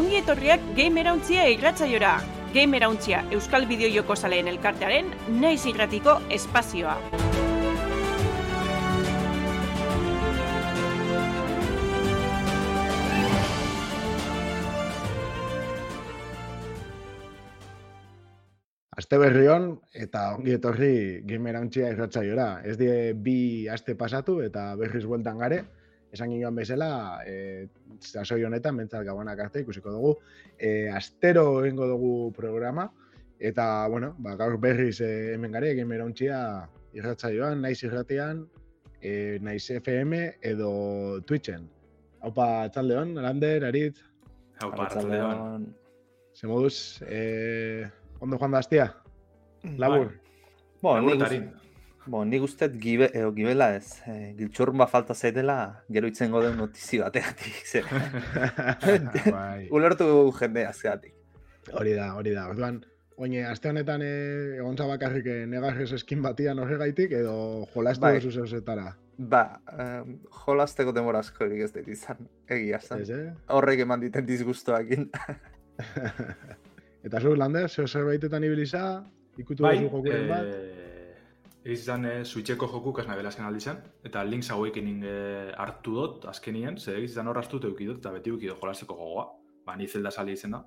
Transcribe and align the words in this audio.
ongi 0.00 0.16
etorriak 0.16 0.62
Gamerauntzia 0.76 1.42
irratzaiora. 1.52 2.14
Gamerauntzia 2.54 3.18
Euskal 3.36 3.66
Bideo 3.68 3.90
Joko 3.92 4.14
Zaleen 4.16 4.46
elkartearen 4.48 5.10
naiz 5.42 5.60
irratiko 5.68 6.14
espazioa. 6.32 6.94
Aste 18.96 19.20
berri 19.20 19.50
hon, 19.52 19.68
eta 19.92 20.30
ongi 20.38 20.56
etorri 20.56 20.94
Gamerauntxia 21.28 21.92
irratzaiora. 21.92 22.48
Ez 22.64 22.78
die 22.80 23.12
bi 23.12 23.68
aste 23.68 23.98
pasatu 24.00 24.40
eta 24.48 24.70
berriz 24.80 25.04
bueltan 25.04 25.44
gare. 25.44 25.60
Esan 26.10 26.32
ginoan 26.32 26.56
bezala, 26.58 26.90
e, 27.26 27.68
sasoi 28.00 28.42
honetan, 28.44 28.74
mentzat 28.76 29.04
gabanak 29.06 29.44
arte 29.46 29.62
ikusiko 29.62 29.92
dugu. 29.94 30.14
E, 30.58 30.88
astero 30.90 31.64
egingo 31.64 31.86
dugu 31.86 32.14
programa, 32.36 32.88
eta, 33.38 33.86
bueno, 33.88 34.14
ba, 34.18 34.34
gaur 34.36 34.58
berriz 34.60 35.00
e, 35.00 35.34
hemen 35.34 35.54
gare, 35.54 35.74
Gamerauntxia 35.78 36.40
irratzaioan, 36.98 37.62
naiz 37.62 37.78
irratian, 37.86 38.44
e, 39.00 39.38
naiz 39.42 39.64
FM 39.70 40.24
edo 40.52 41.20
Twitchen. 41.26 41.68
Haupa, 42.20 42.68
txalde 42.74 42.98
hon, 43.00 43.14
Lander, 43.16 43.64
Arit, 43.70 44.02
Haupa, 44.60 44.84
Arratsaldeon. 44.84 45.70
ze 46.34 46.46
moduz, 46.46 47.02
e, 47.06 47.86
ondo 48.20 48.38
joan 48.38 48.52
da 48.52 48.58
astia? 48.58 48.90
Labur. 49.76 50.12
Bueno, 50.82 51.59
bueno, 52.06 52.24
nik 52.30 52.42
ustet 52.42 52.76
gibe, 52.80 53.10
eo, 53.14 53.32
gibela 53.36 53.74
ez. 53.76 54.00
E, 54.08 54.32
giltxurrun 54.38 54.78
bat 54.80 54.90
falta 54.90 55.14
zaitela, 55.14 55.84
gero 55.92 56.08
itzengo 56.10 56.42
den 56.42 56.56
notizio 56.58 57.04
bategatik. 57.04 57.60
Ze. 57.66 57.82
bai. 59.34 59.68
Ulertu 59.76 60.32
jende 60.38 60.66
azkeatik. 60.66 61.14
Hori 61.76 61.92
da, 61.94 62.14
hori 62.16 62.32
da. 62.34 62.48
Orduan, 62.50 62.80
oine, 63.20 63.44
aste 63.46 63.68
honetan 63.70 64.02
e, 64.02 64.10
egon 64.56 64.78
zabakarrik 64.80 65.26
e, 65.26 65.36
negarrez 65.46 65.90
eskin 65.98 66.22
batian 66.24 66.58
horregaitik, 66.58 67.12
edo 67.20 67.66
jolastu 67.74 68.06
Bai. 68.08 68.16
duzu 68.18 68.32
zeuzetara. 68.40 68.94
Ba, 69.20 69.60
um, 69.76 70.14
jolasteko 70.46 70.94
denbora 70.96 71.20
askorik 71.20 71.60
ez 71.66 71.72
dut 71.74 71.88
izan, 71.92 72.24
egia 72.48 72.78
zan. 72.80 73.02
Eh? 73.04 73.26
Horrek 73.52 73.82
eman 73.84 74.00
diten 74.00 74.24
disgustoakin. 74.24 75.10
Eta 77.04 77.20
zu, 77.20 77.34
Lander, 77.36 77.68
zeo 77.68 77.84
zerbaitetan 77.86 78.44
ibiliza, 78.48 78.84
ikutu 79.40 79.64
Bai, 79.66 79.74
duzu 79.76 79.90
jokuren 79.92 80.26
bat. 80.28 80.48
eh, 80.48 80.89
izan 81.64 82.06
eh, 82.06 82.24
Switcheko 82.24 82.66
joku 82.72 82.92
kasna 82.96 83.16
bela 83.16 83.28
azken 83.28 83.44
aldi 83.44 83.60
zen, 83.60 83.80
eta 84.04 84.22
Link's 84.24 84.50
Awakening 84.50 85.04
eh, 85.04 85.52
hartu 85.56 85.94
dut 85.96 86.26
azkenien, 86.30 86.78
ze 86.78 86.96
izan 87.02 87.28
horraztu 87.28 87.60
euki 87.62 87.86
dut, 87.86 87.98
eta 88.00 88.12
beti 88.12 88.30
euki 88.30 88.48
dut 88.48 88.60
jolasteko 88.60 88.94
gogoa, 88.94 89.26
ba, 89.66 89.76
ni 89.76 89.86
zelda 89.86 90.10
sali 90.10 90.32
izen 90.32 90.56
da. 90.56 90.64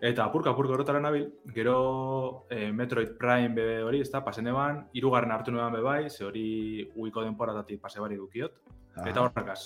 Eta 0.00 0.24
apurka 0.24 0.50
apurka 0.50 0.74
horretara 0.74 1.00
nabil, 1.00 1.28
gero 1.54 2.46
eh, 2.50 2.72
Metroid 2.72 3.16
Prime 3.18 3.54
be 3.54 3.82
hori, 3.82 4.00
ez 4.00 4.10
da, 4.10 4.24
pasen 4.24 4.48
eban, 4.48 4.84
irugarren 4.94 5.32
hartu 5.32 5.52
nuean 5.52 5.72
be 5.72 5.80
bai, 5.84 6.10
ze 6.10 6.24
hori 6.24 6.90
uiko 6.96 7.22
denporatatik 7.24 7.80
pase 7.80 8.00
bari 8.00 8.16
dukiot, 8.16 8.60
eta 9.04 9.20
Aha. 9.20 9.28
horrakaz. 9.28 9.60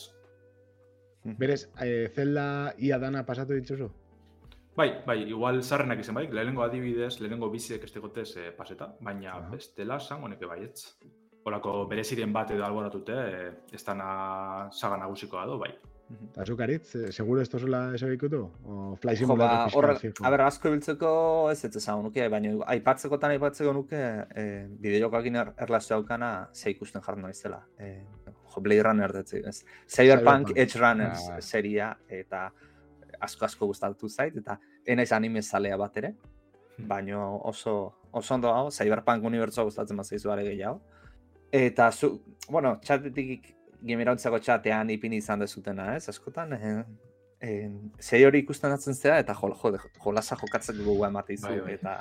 Berez, 1.39 1.69
e, 1.83 2.09
Zelda 2.15 2.75
ia 2.79 2.99
dana 2.99 3.25
pasatu 3.27 3.55
ditzuzu? 3.55 3.91
Bai, 4.79 4.93
bai, 5.07 5.17
igual 5.27 5.57
zarrenak 5.67 5.99
izan 6.05 6.15
bai, 6.15 6.29
lehenengo 6.31 6.63
adibidez, 6.63 7.17
lehenengo 7.19 7.49
biziek 7.51 7.83
ez 7.83 7.91
tegotez 7.91 8.29
eh, 8.39 8.51
paseta, 8.55 8.93
baina 9.03 9.33
Aha. 9.35 9.49
bestela 9.51 9.99
san 9.99 10.23
honeke 10.23 10.47
baietz. 10.47 10.93
Horako 11.49 11.73
bereziren 11.91 12.31
bat 12.33 12.53
edo 12.55 12.63
alboratute, 12.67 13.17
eh, 13.39 13.49
ez 13.75 13.83
dana 13.85 14.69
saga 14.71 15.01
nagusikoa 15.03 15.47
do, 15.51 15.57
bai. 15.59 15.73
Eta 16.09 16.45
zu, 16.47 16.55
Karitz, 16.57 16.95
e, 16.97 17.11
seguro 17.13 17.43
ez 17.43 17.51
tozula 17.53 17.81
ez 17.95 18.01
ikutu? 18.07 18.39
O 18.65 18.95
Fly 19.03 19.17
Jo, 19.19 19.27
ba, 19.27 19.49
Simulator 19.67 19.89
pixka 19.91 19.99
fijo? 20.01 20.25
a 20.25 20.31
ber, 20.33 20.41
asko 20.47 20.71
ibiltzeko 20.71 21.11
ez 21.51 21.59
ez 21.65 21.75
esan 21.77 22.01
nuke, 22.07 22.29
baina 22.33 22.55
aipatzekotan 22.77 23.35
aipatzeko 23.35 23.75
nuke 23.77 24.01
e, 24.33 24.47
bideojokakin 24.81 25.37
er, 25.43 25.53
erlazio 25.67 25.97
daukana 25.99 26.31
ze 26.55 26.71
ikusten 26.71 27.03
jarri 27.05 27.21
naizela. 27.27 27.61
E, 27.79 27.91
jo, 28.25 28.63
Blade 28.63 28.83
Runner 28.87 29.17
ez. 29.19 29.27
Cyberpunk 29.35 29.85
Cyberpunk. 29.91 30.57
Edge 30.57 30.79
Runners 30.81 31.29
Ah. 31.29 31.41
seria 31.43 31.91
eta 32.09 32.53
asko 33.21 33.45
asko 33.45 33.67
gustatu 33.67 34.09
zait 34.09 34.37
eta 34.37 34.59
enaiz 34.87 35.13
anime 35.13 35.43
zalea 35.43 35.77
bat 35.77 35.97
ere, 35.97 36.15
baina 36.79 37.25
oso 37.29 37.95
oso 38.13 38.35
ondo 38.35 38.49
dago, 38.49 38.71
Cyberpunk 38.71 39.25
unibertsoa 39.25 39.65
gustatzen 39.65 39.97
bazaizu 39.97 40.31
are 40.33 40.45
gehiago. 40.45 40.81
Eta 41.53 41.91
zu, 41.93 42.11
bueno, 42.49 42.77
txatetik 42.85 43.55
gemirauntzako 43.85 44.41
txatean 44.45 44.91
ipini 44.91 45.21
izan 45.23 45.45
dezutena, 45.45 45.95
ez, 45.97 46.09
askotan, 46.13 46.53
eh, 46.53 46.73
eh, 47.41 47.69
zei 48.01 48.25
hori 48.25 48.43
ikusten 48.45 48.73
atzen 48.75 48.95
zera, 48.95 49.19
eta 49.23 49.37
jol, 49.39 49.55
jode, 49.61 49.81
jolasa 50.03 50.37
jokatzen 50.41 50.81
dugu 50.81 51.05
emate 51.07 51.37
izu, 51.39 51.49
Bai, 51.49 51.61
bai. 51.61 51.77
eta... 51.79 51.99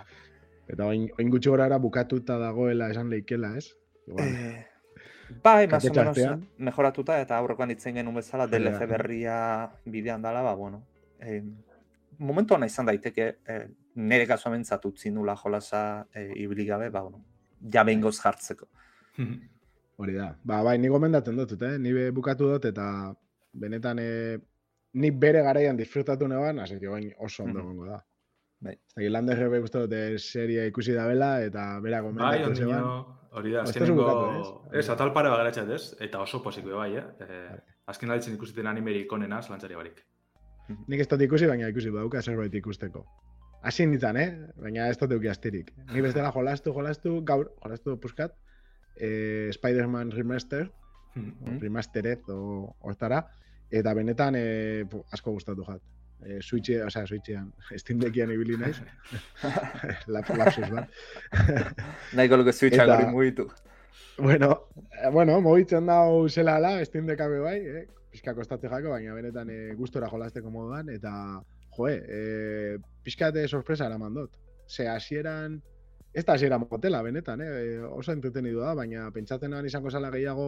Eta 0.67 0.83
oin, 0.83 1.05
oin 1.15 1.29
gutxi 1.31 1.47
gorara 1.47 1.77
bukatuta 1.79 2.35
dagoela 2.41 2.89
esan 2.91 3.07
leikela, 3.09 3.53
ez? 3.55 3.69
Igual. 4.07 4.27
Eh, 4.27 4.65
bai, 5.43 5.67
más 5.67 5.85
o 5.85 5.93
menos, 5.93 6.15
txartean. 6.17 6.47
mejoratuta, 6.57 7.21
eta 7.23 7.37
aurrekoan 7.37 7.71
itzen 7.71 7.95
genuen 7.95 8.19
bezala, 8.19 8.49
Hori 8.49 8.65
da. 8.65 8.73
DLC 8.73 8.89
berria 8.89 9.37
bidean 9.85 10.21
dala, 10.21 10.41
ba, 10.43 10.55
bueno. 10.55 10.83
Eh, 11.21 11.41
momentu 12.19 12.53
ona 12.55 12.65
izan 12.65 12.85
daiteke, 12.85 13.27
eh, 13.45 13.67
nire 13.95 14.25
kasuan 14.27 14.55
bentsat 14.57 14.85
utzi 14.85 15.11
nula 15.11 15.35
jolasa 15.35 16.07
eh, 16.13 16.31
ibili 16.35 16.65
gabe, 16.65 16.89
ba, 16.89 17.01
bueno, 17.01 17.23
ja 17.73 17.83
behingoz 17.83 18.17
jartzeko. 18.21 18.67
Hori 19.97 20.13
da. 20.13 20.35
Ba, 20.43 20.61
bai, 20.63 20.77
ni 20.77 20.87
gomendatzen 20.93 21.35
dut, 21.35 21.55
eh? 21.61 21.77
Ni 21.81 21.93
be 21.93 22.11
bukatu 22.13 22.51
dut 22.51 22.65
eta 22.69 23.13
benetan 23.53 23.97
eh, 23.99 24.37
ni 24.93 25.09
bere 25.11 25.41
garaian 25.41 25.77
disfrutatu 25.77 26.27
neban, 26.27 26.59
así 26.59 26.79
que 26.79 26.87
bain 26.87 27.11
oso 27.19 27.43
ondo 27.43 27.59
Mhm. 27.59 27.65
egongo 27.65 27.85
da. 27.85 28.03
Bai. 28.59 28.73
Ez 28.73 28.93
dakit, 28.95 29.11
Lander 29.11 29.49
be 29.49 29.59
gustu 29.59 29.79
dut 29.85 30.19
seria 30.19 30.65
ikusi 30.65 30.93
da 30.93 31.05
bela 31.07 31.41
eta 31.43 31.79
bera 31.79 32.01
Bai, 32.01 32.07
gomendatu 32.11 32.55
zeban. 32.55 32.83
ondino, 32.83 33.19
hori 33.31 33.51
da, 33.51 33.61
azkenengo... 33.63 34.69
ez? 34.73 34.89
Atal 34.89 35.13
pare 35.13 35.29
bagaratxat 35.29 35.69
ez, 35.69 35.83
eta 35.99 36.21
oso 36.21 36.41
posiko 36.43 36.77
bai, 36.77 36.95
eh? 36.95 37.03
eh 37.19 37.57
azken 37.87 38.09
alditzen 38.11 38.33
ikusiten 38.35 38.67
animerik 38.67 39.11
onena, 39.13 39.41
lantzari 39.49 39.75
barik. 39.75 40.05
Nik 40.87 40.99
ez 40.99 41.07
dut 41.07 41.21
ikusi, 41.21 41.47
baina 41.47 41.67
ikusi 41.71 41.89
badauka 41.91 42.21
zerbait 42.21 42.53
ikusteko. 42.59 43.05
Hasi 43.63 43.85
nintzen, 43.87 44.17
eh? 44.17 44.27
Baina 44.61 44.87
ez 44.91 44.97
dut 44.99 45.11
euki 45.11 45.27
astirik. 45.31 45.71
Ni 45.93 46.01
bestela 46.01 46.31
jolastu, 46.35 46.73
jolastu, 46.75 47.21
gaur, 47.25 47.49
jolastu 47.63 47.97
puskat, 47.99 48.33
eh, 48.99 49.49
Spider-Man 49.51 50.11
Remaster, 50.11 50.69
Mhm. 51.15 51.59
remastered 51.61 52.21
o 52.29 52.75
hortara, 52.81 53.23
eta 53.71 53.93
benetan 53.93 54.35
eh, 54.37 54.83
asko 55.11 55.31
gustatu 55.31 55.63
jat. 55.65 55.81
Eh, 56.25 56.39
Switch, 56.41 56.69
osea, 56.85 57.05
Switchean, 57.07 57.51
Steam 57.77 57.99
Deckian 57.99 58.31
ibili 58.31 58.57
naiz. 58.57 58.79
Lap, 60.13 60.29
lapsus 60.37 60.69
bat. 60.69 60.89
Nahiko 62.17 62.37
luke 62.37 62.53
switcha 62.53 62.85
hori 62.85 63.05
mugitu. 63.11 63.47
bueno, 64.17 64.63
eh, 65.01 65.09
bueno, 65.11 65.39
mogitzen 65.41 65.85
dau 65.85 66.27
zela 66.29 66.55
ala, 66.57 66.83
Steam 66.85 67.05
Deckabe 67.05 67.39
bai, 67.39 67.57
eh? 67.67 67.87
Pixka 68.17 68.33
kostatze 68.33 68.65
jako, 68.67 68.89
baina 68.89 69.13
benetan 69.13 69.49
eh, 69.53 69.73
gustora 69.77 70.07
jolasteko 70.09 70.49
moduan, 70.49 70.87
eta 70.89 71.11
joe, 71.77 71.91
eh, 72.09 72.77
pixkate 73.05 73.43
sorpresa 73.47 73.85
eraman 73.85 74.15
dut. 74.17 74.33
Ze 74.67 74.87
hasieran, 74.89 75.59
ez 76.13 76.23
da 76.25 76.33
hasiera 76.33 76.57
motela, 76.57 77.03
benetan, 77.05 77.43
eh? 77.45 77.77
oso 77.85 78.11
entretenidu 78.15 78.63
da, 78.63 78.73
baina 78.75 79.11
pentsatzen 79.13 79.53
nuen 79.53 79.67
izango 79.69 79.91
zela 79.93 80.09
gehiago 80.09 80.47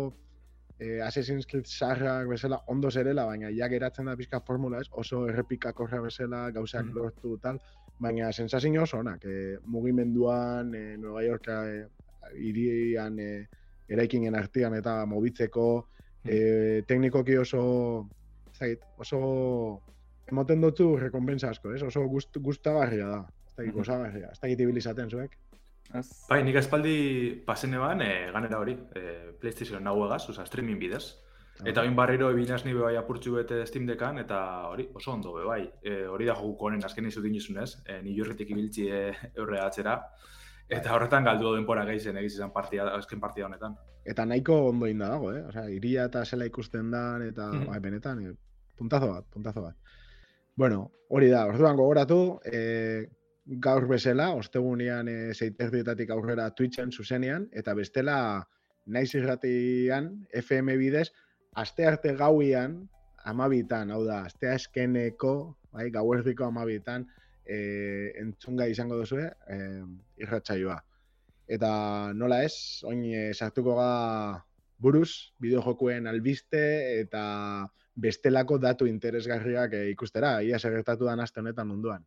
eh, 0.80 0.98
Assassin's 1.06 1.46
Creed 1.46 1.68
sarrak 1.70 2.28
bezala 2.32 2.58
ondo 2.74 2.90
zerela, 2.90 3.28
baina 3.30 3.52
ja 3.54 3.68
geratzen 3.70 4.10
da 4.10 4.16
pixka 4.18 4.42
formula 4.48 4.82
ez, 4.82 4.88
oso 4.92 5.28
errepikakorra 5.30 6.02
bezala, 6.02 6.50
gauzak 6.56 6.86
Mhm. 6.88 6.96
lortu 6.98 7.38
tal, 7.38 7.60
baina 8.00 8.32
sensazio 8.34 8.82
oso 8.84 8.98
onak, 8.98 9.26
eh, 9.26 9.58
mugimenduan, 9.66 10.74
eh, 10.74 10.98
Nueva 10.98 11.22
Yorka 11.24 11.62
eh, 11.70 11.86
irian 12.34 13.20
eh, 13.20 13.46
eraikinen 13.88 14.36
artean 14.36 14.74
eta 14.74 15.06
mobitzeko, 15.06 15.90
eh, 16.26 16.84
teknikoki 16.88 17.38
oso, 17.38 18.08
ez 18.52 18.60
dakit, 18.60 18.82
oso 18.98 19.82
emoten 20.30 20.62
dutzu 20.62 20.96
rekompensa 20.98 21.50
asko, 21.50 21.74
ez? 21.74 21.82
Oso 21.84 22.06
gust, 22.08 22.38
gustagarria 22.38 23.08
da. 23.08 23.22
Ez 23.48 23.56
dakit, 23.56 23.74
Mhm. 23.74 23.78
gozagarria. 23.78 24.30
Ez 24.32 24.40
dakit 24.40 24.60
ibilizaten 24.60 25.10
zuek. 25.10 25.38
Ez? 25.94 26.28
Bai, 26.30 26.44
nik 26.44 26.56
espaldi 26.56 27.42
pasen 27.46 27.74
eban, 27.74 28.02
eh, 28.02 28.30
ganera 28.32 28.60
hori, 28.60 28.78
eh, 28.96 29.32
PlayStation 29.40 29.84
nahu 29.84 30.06
egaz, 30.06 30.30
oza, 30.30 30.46
streaming 30.46 30.80
bidez. 30.80 31.16
Eta 31.66 31.82
oin 31.82 31.96
barriro 31.96 32.30
ebinaz 32.32 32.64
ni 32.64 32.72
bai 32.74 32.96
apurtxu 32.96 33.34
bete 33.36 33.66
Steam 33.68 33.86
Deckan, 33.86 34.18
eta 34.22 34.70
hori, 34.70 34.88
oso 34.94 35.12
ondo 35.12 35.34
be 35.34 35.44
bai. 35.44 35.70
E, 35.84 36.06
hori 36.08 36.26
da 36.26 36.34
jokuko 36.34 36.70
honen 36.70 36.86
azken 36.86 37.06
izu 37.06 37.22
dinizunez, 37.22 37.82
e, 37.86 38.02
ni 38.02 38.16
jorritik 38.16 38.50
ibiltzi 38.50 38.88
e, 38.88 39.02
eurre 39.36 39.60
atzera. 39.60 39.98
Eta 40.70 40.94
horretan 40.96 41.26
galdu 41.26 41.56
denpora 41.56 41.84
gehizen 41.84 42.16
egiz 42.22 42.36
izan 42.36 42.54
partida, 42.54 42.94
azken 42.96 43.20
partida 43.20 43.48
honetan. 43.48 43.76
Eta 44.06 44.26
nahiko 44.26 44.56
ondo 44.70 44.88
inda 44.88 45.10
dago, 45.10 45.34
eh? 45.34 45.44
Osea, 45.50 45.70
iria 45.70 46.06
eta 46.06 46.26
zela 46.26 46.46
ikusten 46.46 46.92
dan, 46.92 47.22
eta 47.28 47.52
Mhm. 47.52 47.68
bai, 47.68 47.80
benetan, 47.80 48.26
eh, 48.26 48.36
puntazo 48.78 49.12
bat, 49.12 49.26
puntazo 49.30 49.62
bat. 49.62 49.76
Bueno, 50.56 50.92
hori 51.10 51.30
da, 51.30 51.46
orduan 51.48 51.76
gogoratu, 51.76 52.40
eh, 52.46 53.08
gaur 53.46 53.88
bezala, 53.88 54.30
ostegunean 54.36 55.08
e, 55.08 55.34
zeiterdietatik 55.34 56.10
aurrera 56.12 56.50
Twitchen 56.52 56.92
zuzenean, 56.92 57.48
eta 57.52 57.74
bestela 57.74 58.48
naiz 58.86 59.14
irratian, 59.16 60.28
FM 60.34 60.76
bidez, 60.78 61.12
aste 61.56 61.88
arte 61.88 62.14
gauian, 62.16 62.90
amabitan, 63.26 63.90
hau 63.92 64.04
da, 64.06 64.24
aste 64.26 64.50
askeneko 64.50 65.58
bai, 65.72 65.90
gauerdiko 65.90 66.46
amabitan, 66.46 67.08
e, 67.46 68.12
entzunga 68.22 68.68
izango 68.68 68.98
duzue, 68.98 69.32
e, 69.48 69.58
irratsaioa. 70.18 70.84
Eta 71.50 72.14
nola 72.14 72.44
ez, 72.46 72.84
oin 72.86 73.02
e, 73.10 73.22
sartuko 73.34 73.74
ga 73.80 73.92
buruz, 74.78 75.34
bideojokuen 75.42 76.06
albiste 76.08 76.62
eta 77.02 77.24
bestelako 78.00 78.60
datu 78.62 78.86
interesgarriak 78.88 79.74
e, 79.74 79.88
ikustera, 79.90 80.40
ia 80.46 80.60
segertatu 80.62 81.10
da 81.10 81.18
aste 81.24 81.42
honetan 81.42 81.68
munduan. 81.68 82.06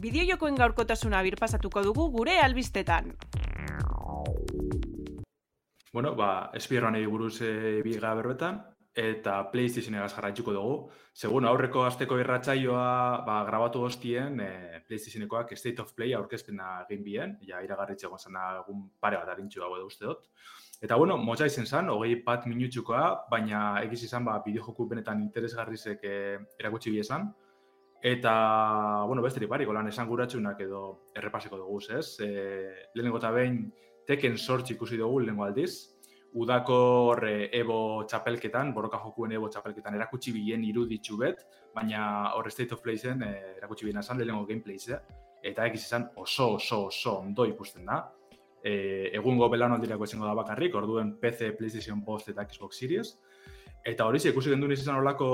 Bideojokoen 0.00 0.60
gaurkotasuna 0.60 1.22
birpasatuko 1.26 1.82
dugu 1.82 2.10
gure 2.12 2.38
albistetan. 2.38 3.14
Bueno, 5.92 6.14
ba, 6.14 6.50
espierroan 6.54 7.00
buruz 7.10 7.40
e, 7.42 7.80
biga 7.82 8.14
berbetan, 8.14 8.60
eta 9.00 9.36
PlayStation 9.52 9.96
egaz 9.96 10.12
jarraitzuko 10.12 10.52
dugu. 10.52 10.76
Segun 11.16 11.46
aurreko 11.48 11.84
asteko 11.86 12.18
irratsaioa 12.20 13.24
ba, 13.26 13.40
grabatu 13.48 13.84
hostien, 13.86 14.40
e, 14.44 14.80
PlayStationekoak 14.88 15.54
State 15.56 15.82
of 15.82 15.94
Play 15.96 16.12
aurkezpena 16.16 16.72
egin 16.86 17.04
bien, 17.04 17.36
ja 17.46 17.62
iragarritxe 17.64 18.08
zena 18.18 18.46
egun 18.60 18.88
pare 19.00 19.16
bat 19.16 19.28
arintxu 19.28 19.60
dago 19.60 19.80
uste 19.86 20.04
dut. 20.04 20.28
Eta 20.80 20.96
bueno, 20.96 21.16
motza 21.16 21.46
izen 21.46 21.66
zen, 21.66 21.88
hogei 21.92 22.22
bat 22.24 22.46
minutxukoa, 22.46 23.26
baina 23.30 23.82
egiz 23.82 24.02
izan 24.04 24.24
ba, 24.24 24.40
bideojoku 24.44 24.88
benetan 24.88 25.22
interesgarrizek 25.22 26.04
e, 26.04 26.16
erakutsi 26.58 26.90
biezan. 26.90 27.30
Eta, 28.02 28.32
bueno, 29.06 29.22
besterik 29.22 29.48
bari, 29.48 29.66
golan 29.68 29.88
esan 29.88 30.08
guratxunak 30.08 30.60
edo 30.64 30.82
errepaseko 31.16 31.58
dugu, 31.60 31.80
ez? 31.98 32.16
E, 32.24 32.30
lehenengo 32.94 33.20
eta 33.20 33.32
behin, 33.32 33.66
teken 34.08 34.38
sortx 34.38 34.72
ikusi 34.72 34.96
dugu 34.96 35.20
lehenengo 35.20 35.44
aldiz, 35.44 35.99
udako 36.32 36.76
horre 37.10 37.48
ebo 37.56 38.04
txapelketan, 38.06 38.72
borroka 38.74 39.00
jokuen 39.02 39.32
ebo 39.34 39.48
txapelketan 39.50 39.96
erakutsi 39.98 40.32
bilen 40.34 40.62
iruditzu 40.64 41.18
bet, 41.18 41.42
baina 41.74 42.32
horre 42.36 42.52
State 42.54 42.76
of 42.76 42.82
Play-zen 42.84 43.24
eh, 43.26 43.56
erakutsi 43.58 43.86
bilen 43.86 44.02
esan 44.02 44.18
lehenengo 44.20 44.46
gameplays, 44.46 44.88
eh? 44.94 45.00
eta 45.42 45.66
egiz 45.66 45.82
izan 45.86 46.08
oso, 46.16 46.54
oso, 46.58 46.84
oso 46.86 47.18
ondo 47.24 47.46
ikusten 47.48 47.86
da. 47.88 48.02
E, 48.62 49.08
egungo 49.16 49.48
belan 49.48 49.72
aldirako 49.72 50.04
esango 50.04 50.26
da 50.28 50.34
bakarrik, 50.36 50.74
orduen 50.76 51.14
PC, 51.20 51.54
PlayStation 51.56 52.04
Post 52.04 52.28
eta 52.28 52.44
Xbox 52.44 52.76
Series. 52.78 53.14
Eta 53.80 54.04
hori 54.04 54.20
ikusi 54.20 54.50
gendu 54.52 54.68
izan 54.70 54.98
olako 55.00 55.30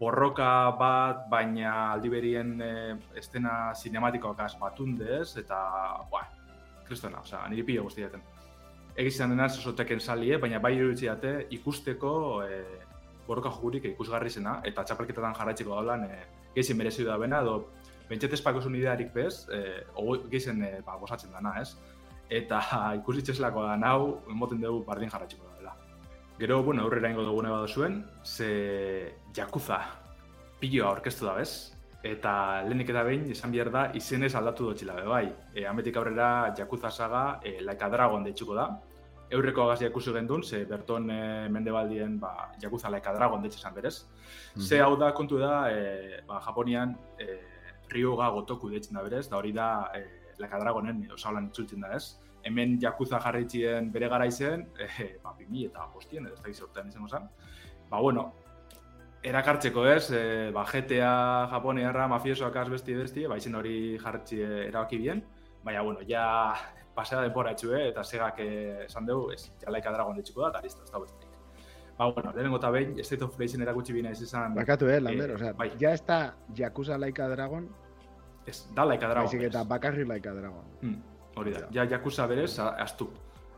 borroka 0.00 0.72
bat, 0.80 1.28
baina 1.30 1.92
aldiberien 1.92 2.60
e, 2.60 2.72
estena 3.14 3.72
sinematikoak 3.74 4.42
batundez, 4.60 5.36
eta, 5.38 5.60
buah, 6.10 6.26
kristona, 6.84 7.20
oza, 7.22 7.46
niri 7.48 7.62
pila 7.62 7.86
guztiaten 7.86 8.37
egizan 8.98 9.30
dena 9.30 9.46
oso 9.46 9.72
teken 9.78 10.00
salie, 10.00 10.38
baina 10.42 10.58
bai 10.58 10.74
iruditzi 10.76 11.06
date 11.06 11.32
ikusteko 11.54 12.12
e, 12.42 12.62
borroka 13.28 13.52
jokurik 13.54 13.84
ikusgarri 13.92 14.30
zena, 14.30 14.58
eta 14.66 14.82
txapelketetan 14.88 15.36
jarraitzeko 15.38 15.76
gaulan 15.76 16.02
e, 16.08 16.18
gehizien 16.56 16.78
merezi 16.80 17.06
da 17.06 17.18
bena, 17.20 17.42
edo 17.46 17.70
bentset 18.08 18.34
espako 18.34 18.64
zuen 18.64 18.78
idearik 18.80 19.12
bez, 19.14 19.46
e, 19.54 19.84
gehizien 20.32 20.64
e, 20.66 20.72
ba, 20.86 20.98
gozatzen 20.98 21.30
dana, 21.36 21.54
ez? 21.62 21.76
Eta 22.40 22.60
ikusitxeslako 22.98 23.68
da 23.68 23.78
nau, 23.78 24.18
emoten 24.34 24.64
dugu 24.64 24.82
bardin 24.88 25.14
jarraitzeko 25.14 25.54
dela. 25.60 25.76
Gero, 26.40 26.62
bueno, 26.66 26.82
aurrera 26.82 27.10
ingo 27.14 27.26
dugune 27.26 27.54
bado 27.54 27.68
zuen, 27.68 28.02
ze 28.24 29.14
jakuza 29.34 29.82
piloa 30.58 30.90
orkestu 30.98 31.26
da, 31.26 31.38
bez? 31.38 31.78
Eta 32.02 32.62
lehenik 32.66 32.90
eta 32.92 33.02
behin, 33.06 33.24
izan 33.30 33.54
behar 33.54 33.70
da, 33.74 33.86
izenez 33.98 34.34
aldatu 34.38 34.70
dutxila, 34.70 35.00
bai. 35.06 35.26
E, 35.54 35.66
ametik 35.66 35.96
aurrera 35.98 36.54
Yakuza 36.58 36.90
saga 36.90 37.24
e, 37.42 37.58
Laika 37.66 37.88
Dragon 37.90 38.26
deitzuko 38.26 38.54
da, 38.54 38.68
eurreko 39.30 39.64
agazia 39.66 39.88
ikusi 39.90 40.12
gendun, 40.12 40.42
ze 40.42 40.64
berton 40.64 41.10
e, 41.10 41.48
mendebaldien 41.52 42.18
ba, 42.20 42.50
jakuza 42.62 42.90
laika 42.90 43.12
dragon 43.14 43.42
detxe 43.42 43.60
esan 43.60 43.74
berez. 43.74 43.96
Mm 44.56 44.62
Ze 44.62 44.80
hau 44.80 44.96
da 44.96 45.12
kontu 45.12 45.38
da, 45.38 45.70
e, 45.70 46.22
ba, 46.26 46.40
Japonian 46.46 46.96
e, 47.18 47.38
Ryuga 47.88 48.28
gotoku 48.30 48.70
detxen 48.70 48.96
da 48.96 49.02
berez, 49.02 49.28
da 49.28 49.36
hori 49.36 49.52
da 49.52 49.68
e, 49.94 50.02
laika 50.38 50.58
dragonen 50.60 51.06
osaulan 51.12 51.48
itzultzen 51.48 51.84
da 51.84 51.94
ez. 51.96 52.18
Hemen 52.44 52.78
jakuza 52.80 53.20
jarritzien 53.20 53.92
bere 53.92 54.08
gara 54.08 54.26
izen, 54.26 54.68
e, 54.80 55.14
ba, 55.22 55.34
bimi 55.38 55.66
eta 55.68 55.88
postien, 55.92 56.26
edo 56.26 56.36
ez 56.36 56.42
da 56.42 56.48
gizortean 56.48 56.88
izango 56.88 57.08
zen. 57.08 57.28
Ba, 57.90 58.00
bueno, 58.00 58.30
erakartzeko 59.22 59.84
ez, 59.92 60.10
e, 60.12 60.22
ba, 60.54 60.64
GTA, 60.64 61.48
Japoniarra, 61.52 62.08
mafiosoak 62.08 62.56
azbesti 62.56 62.96
besti, 62.96 63.26
ba, 63.28 63.36
izen 63.36 63.58
hori 63.58 63.98
jarritzi 64.00 64.40
erabaki 64.40 65.00
bien, 65.04 65.24
baina, 65.68 65.82
bueno, 65.82 66.00
ja 66.08 66.54
pasea 66.96 67.20
denbora 67.22 67.52
etxue, 67.54 67.88
eta 67.90 68.04
segak 68.04 68.40
esan 68.42 69.06
dugu, 69.06 69.32
ez, 69.34 69.50
jalaika 69.62 69.92
dragon 69.94 70.16
ditxiko 70.18 70.46
da, 70.46 70.54
eta 70.54 70.64
listo, 70.64 70.86
ez 70.86 70.94
da 70.94 71.02
besterik. 71.02 71.34
Ba, 71.98 72.06
bueno, 72.14 72.32
lehenengo 72.34 72.58
eta 72.60 72.70
behin, 72.70 72.96
State 73.02 73.26
of 73.26 73.36
Playzen 73.36 73.62
erakutsi 73.66 73.92
bina 73.92 74.10
ez 74.14 74.22
izan... 74.22 74.54
Bakatu, 74.54 74.88
eh, 74.88 75.00
Lander, 75.02 75.30
eh, 75.30 75.34
o 75.34 75.38
sea, 75.38 75.52
bai. 75.52 75.72
ya 75.78 75.92
está 75.92 76.36
Yakuza 76.54 76.98
Laika 76.98 77.28
Dragon... 77.28 77.68
Ez, 78.46 78.68
da 78.74 78.84
Laika 78.86 79.08
Dragon. 79.08 79.26
Baizik 79.26 79.48
eta 79.50 79.64
bakarri 79.64 80.06
Laika 80.06 80.32
Dragon. 80.34 80.68
Hmm, 80.80 81.00
hori 81.36 81.56
da, 81.56 81.66
ja 81.74 81.84
Yakuza 81.90 82.26
berez, 82.26 82.58
astu. 82.58 83.10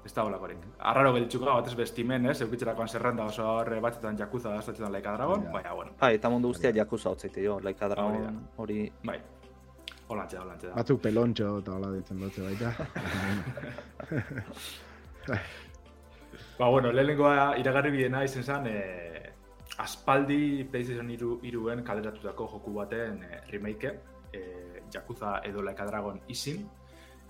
Ez 0.04 0.14
da 0.16 0.24
hola 0.24 0.38
korek. 0.40 0.62
Arraro 0.78 1.12
gelitxuko 1.12 1.44
bat 1.44 1.68
ez 1.68 1.74
bestimen, 1.76 2.24
ez, 2.32 2.38
eukitzerakoan 2.40 2.88
zerrenda 2.88 3.26
oso 3.28 3.44
horre 3.58 3.82
batzetan 3.84 4.16
Yakuza 4.18 4.54
da 4.54 4.64
ez 4.64 4.80
Laika 4.80 5.12
Dragon, 5.18 5.44
ja. 5.44 5.52
baina, 5.52 5.74
bueno. 5.74 5.92
Bai, 6.00 6.14
eta 6.16 6.32
mundu 6.32 6.48
guztia 6.54 6.72
Yakuza 6.72 7.12
hotzaite 7.12 7.44
jo, 7.44 7.60
Laika 7.60 7.92
Dragon 7.92 8.40
hori... 8.56 8.86
Bai, 9.04 9.20
Olantxe 10.10 10.36
da, 10.36 10.42
olantxe 10.42 10.68
da. 10.68 10.74
Batzuk 10.74 11.00
pelontxo 11.04 11.50
eta 11.60 11.76
hola 11.76 11.90
ditzen 11.94 12.18
dutze 12.18 12.42
baita. 12.42 12.72
ba, 16.58 16.66
bueno, 16.66 16.90
lehenengoa 16.90 17.54
iragarri 17.62 17.92
bidena 17.94 18.24
izen 18.26 18.42
zen, 18.42 18.66
e, 18.66 18.74
aspaldi 19.78 20.66
PlayStation 20.72 21.10
iru, 21.14 21.36
iruen 21.46 21.84
kalderatutako 21.86 22.48
joku 22.56 22.74
baten 22.80 23.22
e, 23.22 23.40
remake, 23.52 23.94
e, 24.34 24.42
Yakuza 24.90 25.38
edo 25.46 25.62
Laika 25.62 25.86
Dragon 25.86 26.18
izin. 26.28 26.66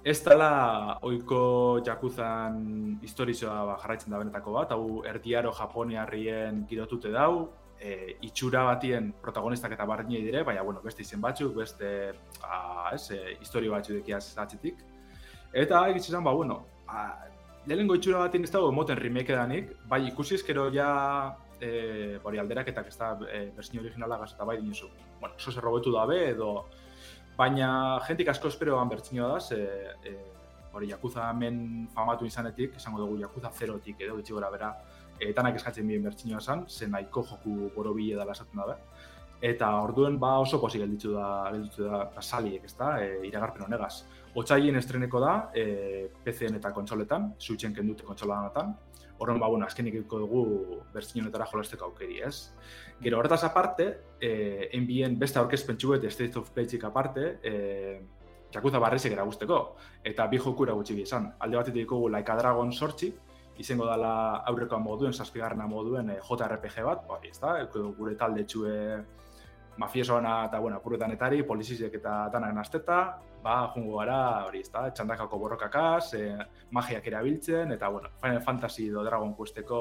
Ez 0.01 0.17
dela 0.25 0.97
oiko 1.05 1.43
Yakuzan 1.85 3.01
historizoa 3.05 3.59
ba, 3.69 3.79
jarraitzen 3.83 4.15
da 4.15 4.23
benetako 4.23 4.57
bat, 4.57 4.73
hau 4.73 5.03
erdiaro 5.05 5.53
Japoniarrien 5.53 6.65
girotute 6.71 7.13
dau, 7.13 7.51
e, 7.81 8.17
itxura 8.29 8.63
batien 8.69 9.11
protagonistak 9.23 9.73
eta 9.73 9.87
barrinei 9.89 10.23
dire, 10.23 10.45
baina, 10.45 10.63
bueno, 10.63 10.83
beste 10.85 11.03
izen 11.03 11.21
batzuk, 11.21 11.55
beste, 11.57 12.13
a, 12.45 12.91
ez, 12.95 13.11
e, 13.17 13.37
historio 13.41 13.73
batzuk 13.73 13.97
dekiaz 14.03 14.25
atzitik. 14.39 14.85
Eta, 15.53 15.87
egitzen 15.89 16.23
ba, 16.25 16.35
bueno, 16.37 16.61
a, 16.87 17.07
lehenengo 17.67 17.97
itxura 17.97 18.27
batien 18.27 18.45
ez 18.45 18.53
dago 18.53 18.69
emoten 18.71 19.01
remake 19.01 19.37
danik, 19.37 19.73
bai 19.89 20.05
ikusi 20.09 20.37
ezkero 20.37 20.69
ja 20.75 20.91
e, 21.61 22.19
bori 22.23 22.41
alderaketak 22.41 22.89
ez 22.89 22.97
da 22.99 23.15
e, 23.27 23.47
versión 23.57 23.83
originala 23.83 24.21
eta 24.27 24.45
bai 24.45 24.59
dinuzu. 24.61 24.89
Bueno, 25.21 25.35
oso 25.37 25.53
zer 25.53 25.65
robetu 25.65 25.93
dabe 25.93 26.21
edo, 26.31 26.67
baina 27.37 28.01
jentik 28.07 28.29
asko 28.29 28.49
esperoan 28.49 28.89
bertsinioa 28.89 29.35
da, 29.35 29.41
ze, 29.41 29.61
e, 30.05 30.17
hori, 30.73 30.91
Yakuza 30.93 31.31
hemen 31.31 31.89
famatu 31.95 32.27
izanetik, 32.27 32.77
esango 32.77 33.05
dugu 33.05 33.21
Yakuza 33.25 33.51
zerotik 33.51 34.01
edo, 34.01 34.17
bitxi 34.21 34.37
gora 34.37 34.51
bera, 34.51 34.75
etanak 35.21 35.57
eskatzen 35.61 35.87
bien 35.87 36.03
bertxinoa 36.03 36.41
esan, 36.41 36.67
ze 36.69 36.89
nahiko 36.89 37.23
joku 37.29 37.71
boro 37.75 37.95
bile 37.95 38.17
dala 38.17 38.33
esaten 38.33 38.63
dabe. 38.63 38.77
Eta 39.41 39.71
orduen 39.81 40.19
ba 40.21 40.35
oso 40.39 40.61
posi 40.61 40.79
gelditzu 40.79 41.15
da, 41.15 41.29
gelditzu 41.53 41.87
da, 41.89 42.03
da 42.15 42.23
saliek, 42.23 42.65
ez 42.65 42.75
da, 42.77 42.91
e, 43.01 43.23
iragarpen 43.29 43.65
honegaz. 43.65 44.05
Otsaien 44.37 44.77
estreneko 44.77 45.21
da, 45.23 45.35
e, 45.57 46.11
PC-en 46.25 46.59
eta 46.59 46.73
kontsoletan, 46.77 47.33
Switchen 47.39 47.75
kendute 47.75 48.05
kontsola 48.05 48.37
danatan. 48.37 48.75
Horren, 49.21 49.41
ba, 49.41 49.49
bueno, 49.49 49.67
azkenik 49.67 49.97
eko 50.03 50.21
dugu 50.23 50.45
bertxinonetara 50.93 51.49
jolasteko 51.49 51.89
aukeri, 51.89 52.21
ez? 52.25 52.53
Gero, 53.01 53.19
horretaz 53.19 53.43
aparte, 53.49 53.89
e, 54.21 54.69
enbien 54.77 55.19
beste 55.19 55.41
aurkezpen 55.41 55.81
txuet, 55.81 56.05
State 56.13 56.39
of 56.39 56.53
Play 56.53 56.81
aparte, 56.85 57.39
e, 57.43 58.01
Jakuza 58.51 58.81
barrizek 58.83 59.13
eragusteko, 59.15 59.59
eta 60.05 60.27
bi 60.27 60.39
joku 60.43 60.65
eragutsi 60.67 60.95
bi 60.97 61.05
esan. 61.07 61.29
Alde 61.39 61.57
batetik 61.57 61.85
ditugu 61.85 62.09
Laika 62.11 62.35
Dragon 62.37 62.73
sortzi, 62.73 63.13
izango 63.61 63.87
dela 63.89 64.13
aurrekoa 64.51 64.81
moduen, 64.83 65.13
zazpigarrena 65.13 65.67
moduen 65.69 66.11
e, 66.15 66.21
JRPG 66.25 66.85
bat, 66.87 67.07
bai, 67.09 67.23
ez 67.31 67.39
da, 67.41 67.57
gure 67.75 68.17
talde 68.19 68.45
txue 68.49 68.77
mafiesoana 69.81 70.47
eta, 70.49 70.61
bueno, 70.61 70.79
apurretanetari, 70.81 71.43
polizizek 71.49 71.95
eta 72.01 72.15
danak 72.33 72.55
nazteta, 72.57 73.01
ba, 73.45 73.57
jungo 73.75 74.01
gara, 74.01 74.21
hori, 74.49 74.61
ez 74.65 74.73
da, 74.73 74.87
txandakako 74.93 75.41
borrokakaz, 75.41 76.15
e, 76.19 76.25
magiak 76.77 77.07
erabiltzen, 77.13 77.73
eta, 77.77 77.89
bueno, 77.89 78.13
Final 78.21 78.43
Fantasy 78.45 78.89
do 78.93 79.05
Dragon 79.07 79.35
Questeko 79.37 79.81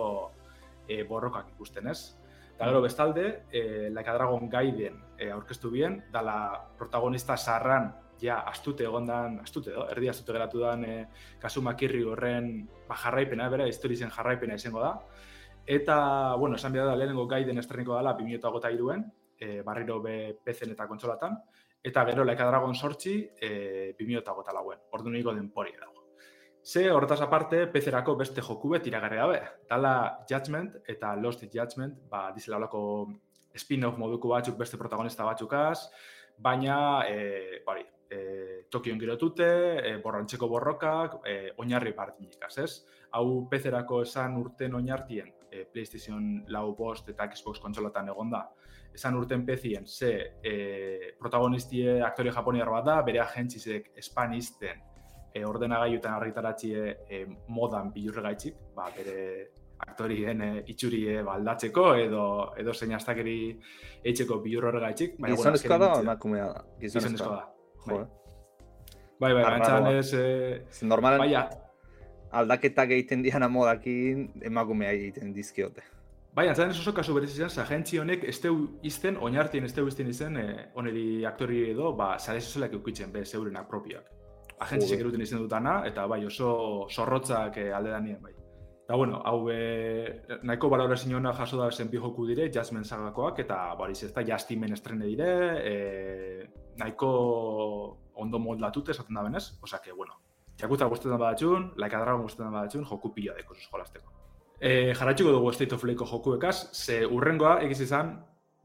e, 0.88 1.04
borrokak 1.10 1.52
ikusten, 1.56 1.90
ez? 1.92 2.16
Eta 2.54 2.68
gero 2.68 2.82
bestalde, 2.84 3.26
e, 3.52 3.90
Laika 3.96 4.16
Dragon 4.18 4.50
Gaiden 4.52 5.00
e, 5.18 5.32
aurkeztu 5.32 5.72
bien, 5.72 6.02
dala 6.12 6.38
protagonista 6.78 7.38
sarran 7.38 7.94
ja, 8.22 8.40
astute 8.50 8.86
egondan, 8.88 9.40
astute, 9.44 9.74
do, 9.76 9.86
erdi 9.94 10.10
astute 10.12 10.36
geratu 10.36 10.64
dan 10.64 10.86
e, 10.86 10.96
kasu 11.42 11.64
makirri 11.66 12.04
horren 12.04 12.52
ba, 12.88 12.98
jarraipena, 13.00 13.50
bera, 13.50 13.68
historizen 13.68 14.12
jarraipena 14.14 14.58
izango 14.60 14.84
da. 14.84 14.94
Eta, 15.70 16.00
bueno, 16.42 16.58
esan 16.58 16.74
behar 16.74 16.90
da, 16.90 16.98
lehenengo 16.98 17.28
gaiden 17.30 17.62
estreniko 17.62 17.96
dela, 17.96 18.16
2008 18.18 18.74
iruen, 18.76 19.06
e, 19.40 19.62
barriro 19.66 20.00
be 20.02 20.18
pezen 20.44 20.74
eta 20.74 20.88
kontsolatan, 20.90 21.38
eta 21.84 22.04
gero 22.10 22.26
Laika 22.26 22.48
Dragon 22.50 22.76
sortzi, 22.76 23.22
e, 23.40 23.94
2008 24.00 24.54
lauen, 24.56 24.82
ordu 24.98 25.14
niko 25.14 25.34
denpori 25.36 25.76
dago. 25.78 26.00
Ze, 26.64 26.90
horretaz 26.92 27.22
aparte, 27.24 27.64
pezerako 27.72 28.18
beste 28.20 28.44
joku 28.44 28.74
bet 28.74 28.88
iragarri 28.88 29.18
dabe. 29.18 29.40
Dala 29.70 29.94
Judgment 30.30 30.76
eta 30.92 31.16
Lost 31.16 31.46
Judgment, 31.54 31.96
ba, 32.12 32.30
dizela 32.36 32.58
olako 32.58 32.82
spin-off 33.56 33.98
moduko 33.98 34.30
batzuk 34.34 34.58
beste 34.58 34.78
protagonista 34.78 35.24
batzukaz, 35.26 35.88
baina, 36.38 37.06
e, 37.08 37.62
bari, 37.66 37.86
e, 38.10 38.66
Tokion 38.70 39.00
girotute, 39.00 39.50
e, 39.80 39.98
borrantzeko 40.04 40.48
borrokak, 40.50 41.20
e, 41.26 41.52
oinarri 41.58 41.94
partinikaz, 41.94 42.56
ez? 42.64 42.72
Hau 43.18 43.48
pezerako 43.50 44.02
esan 44.06 44.38
urten 44.38 44.76
oinartien, 44.76 45.32
e, 45.52 45.66
PlayStation 45.66 46.44
lau 46.50 46.74
bost 46.78 47.10
eta 47.10 47.30
Xbox 47.30 47.62
kontsolatan 47.62 48.10
egonda, 48.10 48.44
esan 48.94 49.18
urten 49.18 49.46
pezien, 49.46 49.88
ze 49.88 50.12
e, 50.44 51.14
protagonistie 51.20 52.00
aktore 52.04 52.34
japoniar 52.34 52.70
bat 52.70 52.86
da, 52.86 53.02
bere 53.06 53.22
agentzizek 53.24 53.92
espanisten 53.98 54.82
e, 55.34 55.46
ordenagailutan 55.46 56.18
argitaratzie 56.18 56.86
e, 57.08 57.24
modan 57.48 57.94
bilurregaitzik, 57.94 58.58
ba, 58.76 58.90
bere 58.96 59.20
aktorien 59.86 60.42
e, 60.42 60.50
itxurie 60.74 61.22
baldatzeko 61.24 61.94
edo 62.02 62.26
edo 62.60 62.74
zein 62.74 62.98
astakeri 62.98 63.38
eitzeko 64.04 64.42
bilur 64.44 64.72
horregaitzik. 64.72 65.16
Baina, 65.20 65.38
Gizonezkoa 65.38 65.80
da, 65.86 65.94
emakumea 66.02 66.52
da. 66.52 66.68
Gizonezkoa 66.82 67.38
da. 67.38 67.59
Bai, 69.20 69.34
bai, 69.34 69.44
gantzan 69.44 69.84
Arraroa. 69.84 70.00
ez... 70.00 70.14
Eh, 70.14 70.86
Normalen 70.88 71.20
baina, 71.20 71.50
aldaketak 72.32 72.94
egiten 72.96 73.24
diana 73.26 73.50
modakin 73.52 74.30
emakumea 74.46 74.92
egiten 74.96 75.34
dizkiote. 75.34 75.84
bai, 76.34 76.48
antzan 76.48 76.70
ez 76.70 76.80
oso 76.80 76.94
kasu 76.94 77.14
berez 77.14 77.34
izan, 77.34 77.50
agentzi 77.66 77.98
honek 78.00 78.24
ez 78.24 78.38
teu 78.40 78.56
izten, 78.84 79.18
oinartien 79.18 79.66
ez 79.66 79.74
teu 79.74 79.88
izten 79.88 80.08
izen, 80.08 80.38
eh, 80.38 80.70
oneri 80.76 81.26
aktori 81.26 81.72
edo, 81.72 81.92
ba, 81.94 82.14
sare 82.20 82.40
sozialak 82.40 82.78
eukitzen, 82.78 83.12
be, 83.12 83.26
zeurenak 83.26 83.68
propioak. 83.68 84.06
Agentzisek 84.60 85.00
Joder. 85.00 85.08
eruten 85.08 85.22
izen 85.22 85.40
dutana, 85.40 85.82
eta 85.88 86.06
bai, 86.08 86.26
oso 86.26 86.88
zorrotzak 86.90 87.58
eh, 87.58 87.74
alde 87.74 87.92
danien, 87.92 88.22
bai. 88.22 88.32
Eta, 88.86 88.96
bueno, 88.96 89.20
hau 89.26 89.44
be, 89.46 89.60
nahiko 90.44 90.70
balora 90.70 90.96
zinona 90.98 91.34
jaso 91.34 91.58
da 91.60 91.72
zen 91.72 91.90
bi 91.90 91.98
joku 91.98 92.26
dire, 92.26 92.48
Jasmine 92.54 92.86
sagakoak, 92.86 93.40
eta 93.44 93.76
bariz 93.78 94.04
ez 94.04 94.14
da 94.14 94.24
Justimen 94.26 94.74
estrene 94.74 95.06
dire, 95.06 95.28
e, 95.62 96.48
nahiko 96.80 97.10
ondo 98.20 98.40
moldatute 98.40 98.92
esaten 98.92 99.16
da 99.16 99.24
benez, 99.24 99.46
osea 99.62 99.80
que, 99.84 99.92
bueno, 99.94 100.20
Yakuza 100.60 100.86
guztetan 100.92 101.20
badatxun, 101.20 101.74
Dragon 101.78 102.22
guztetan 102.22 102.52
badatxun, 102.52 102.86
joku 102.86 103.14
pila 103.14 103.34
deko 103.38 103.56
jolasteko. 103.56 104.12
E, 104.60 104.94
jarratxuko 104.94 105.32
dugu 105.32 105.54
State 105.54 105.76
of 105.76 105.82
Playko 105.82 106.06
jokuekaz, 106.06 106.56
ze 106.74 107.06
urrengoa 107.06 107.62
egiz 107.64 107.80
izan, 107.82 108.18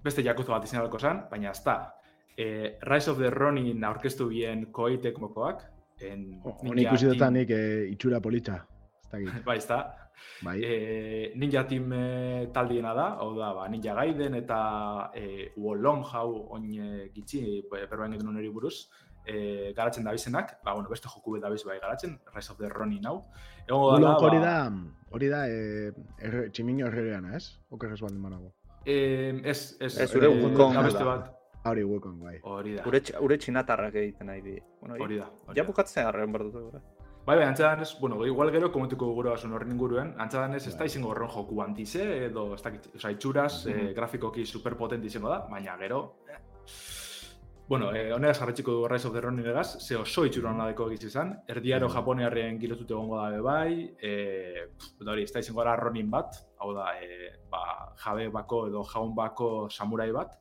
beste 0.02 0.22
Yakuza 0.22 0.52
bat 0.52 0.64
izan 0.64 0.90
zan, 0.98 1.26
baina 1.30 1.50
ez 1.50 1.62
da. 1.64 1.94
E, 2.36 2.78
Rise 2.82 3.10
of 3.10 3.18
the 3.18 3.30
Ronin 3.30 3.84
aurkeztu 3.84 4.28
bien 4.28 4.66
koeitek 4.72 5.18
mokoak, 5.18 5.62
en 6.00 6.40
Honi 6.42 6.70
Ninja 6.74 6.88
ikusi 6.90 7.06
Team- 7.06 7.12
dutanik 7.14 7.50
e, 7.50 7.88
itxura 7.92 8.20
politxa. 8.20 8.66
Bai, 9.44 9.56
ez 9.58 9.66
da. 9.68 9.78
Bai. 10.42 10.58
E, 10.64 11.32
ninja 11.36 11.64
Team 11.66 11.92
e, 11.92 12.48
taldiena 12.54 12.92
da, 12.94 13.06
hau 13.20 13.32
da, 13.36 13.52
ba, 13.54 13.68
Ninja 13.68 13.94
Gaiden 13.94 14.34
eta 14.38 15.10
e, 15.14 15.52
Wolong 15.56 16.04
hau 16.12 16.28
oin 16.54 16.68
e, 16.74 17.08
gitxi, 17.14 17.40
be- 17.70 17.86
berbain 17.90 18.14
egin 18.14 18.28
hori 18.30 18.48
buruz, 18.48 18.88
e, 19.26 19.72
garatzen 19.76 20.04
dabizenak, 20.04 20.58
ba, 20.64 20.74
bueno, 20.74 20.88
beste 20.88 21.08
joku 21.08 21.38
dabiz 21.40 21.64
bai 21.64 21.78
garatzen, 21.80 22.18
Rise 22.34 22.52
of 22.52 22.58
the 22.58 22.68
Ronin 22.68 23.06
hau. 23.06 23.22
Egongo 23.66 23.92
Hori 23.94 24.02
dala, 24.04 24.16
hori 24.18 24.38
ba, 24.38 24.44
da, 24.44 24.72
hori 25.10 25.28
da, 25.32 25.44
e, 25.48 25.92
erre, 26.18 26.50
tximino 26.50 26.86
herrereana, 26.86 27.36
ez? 27.36 27.46
Oker 27.70 27.92
ez 27.92 28.00
baldin 28.00 28.22
banago. 28.22 28.52
E, 28.84 29.40
ez, 29.44 29.76
ez, 29.80 29.96
Ez, 29.98 30.10
zure 30.10 30.28
e, 30.28 30.34
da 30.92 30.98
da. 30.98 31.04
bat, 31.04 31.30
Hori 31.64 31.82
Wukong, 31.82 32.18
bai. 32.20 32.38
hori 32.44 32.74
da, 32.76 32.82
Ure, 32.86 33.00
ure 33.24 33.38
txinatarrak 33.40 33.94
egiten 33.96 34.26
nahi 34.28 34.42
di. 34.44 34.58
Bueno, 34.82 34.98
hori 35.00 35.16
da. 35.16 35.30
hori 35.46 35.56
Ja 35.56 35.62
da. 35.62 35.68
bukatzen 35.70 36.06
arren 36.06 36.30
gure. 36.68 36.82
Bai, 37.24 37.38
bai, 37.38 37.46
antzadan 37.48 37.80
ez, 37.80 37.94
bueno, 38.00 38.18
igual 38.26 38.50
gero 38.52 38.68
komentuko 38.72 39.06
gura 39.16 39.30
basun 39.32 39.54
horren 39.56 39.70
inguruen, 39.72 40.10
antzadan 40.20 40.54
ez, 40.58 40.66
da 40.68 40.76
Bai. 40.82 40.88
izango 40.90 41.08
horren 41.14 41.30
joku 41.32 41.62
antize, 41.64 42.02
edo, 42.26 42.50
ez 42.54 42.60
dakit, 42.62 42.90
oza, 42.96 43.10
itxuraz, 43.14 43.64
Mhm. 43.66 43.78
eh, 43.88 43.94
grafikoki 43.96 44.44
superpotente 44.44 45.06
izango 45.06 45.30
da, 45.30 45.38
baina 45.50 45.76
gero, 45.78 46.16
eh. 46.28 46.36
Bueno, 47.66 47.94
eh, 47.94 48.12
honegaz 48.12 48.38
jarretxiko 48.40 48.72
du 48.72 48.86
Rise 48.88 49.06
of 49.08 49.14
the 49.14 49.22
Ronin 49.22 49.46
egaz, 49.46 49.78
ze 49.80 49.96
oso 49.96 50.26
itxura 50.26 50.50
hona 50.50 50.66
deko 50.66 50.90
egiz 50.90 51.04
izan, 51.04 51.40
erdiaro 51.48 51.88
Mhm. 51.88 51.94
japonearren 51.94 52.58
girotute 52.60 52.92
egongo 52.92 53.16
da 53.16 53.40
bai, 53.40 53.96
eh, 54.02 54.68
eta 55.00 55.10
hori, 55.10 55.22
ez 55.22 55.32
da 55.32 55.40
izango 55.40 55.62
gara 55.62 55.76
Ronin 55.76 56.10
bat, 56.10 56.34
hau 56.60 56.74
da, 56.74 56.90
eh, 57.00 57.38
ba, 57.50 57.94
jabe 57.96 58.28
bako 58.28 58.66
edo 58.68 58.84
jaun 58.84 59.14
bako 59.14 59.70
samurai 59.70 60.12
bat, 60.12 60.36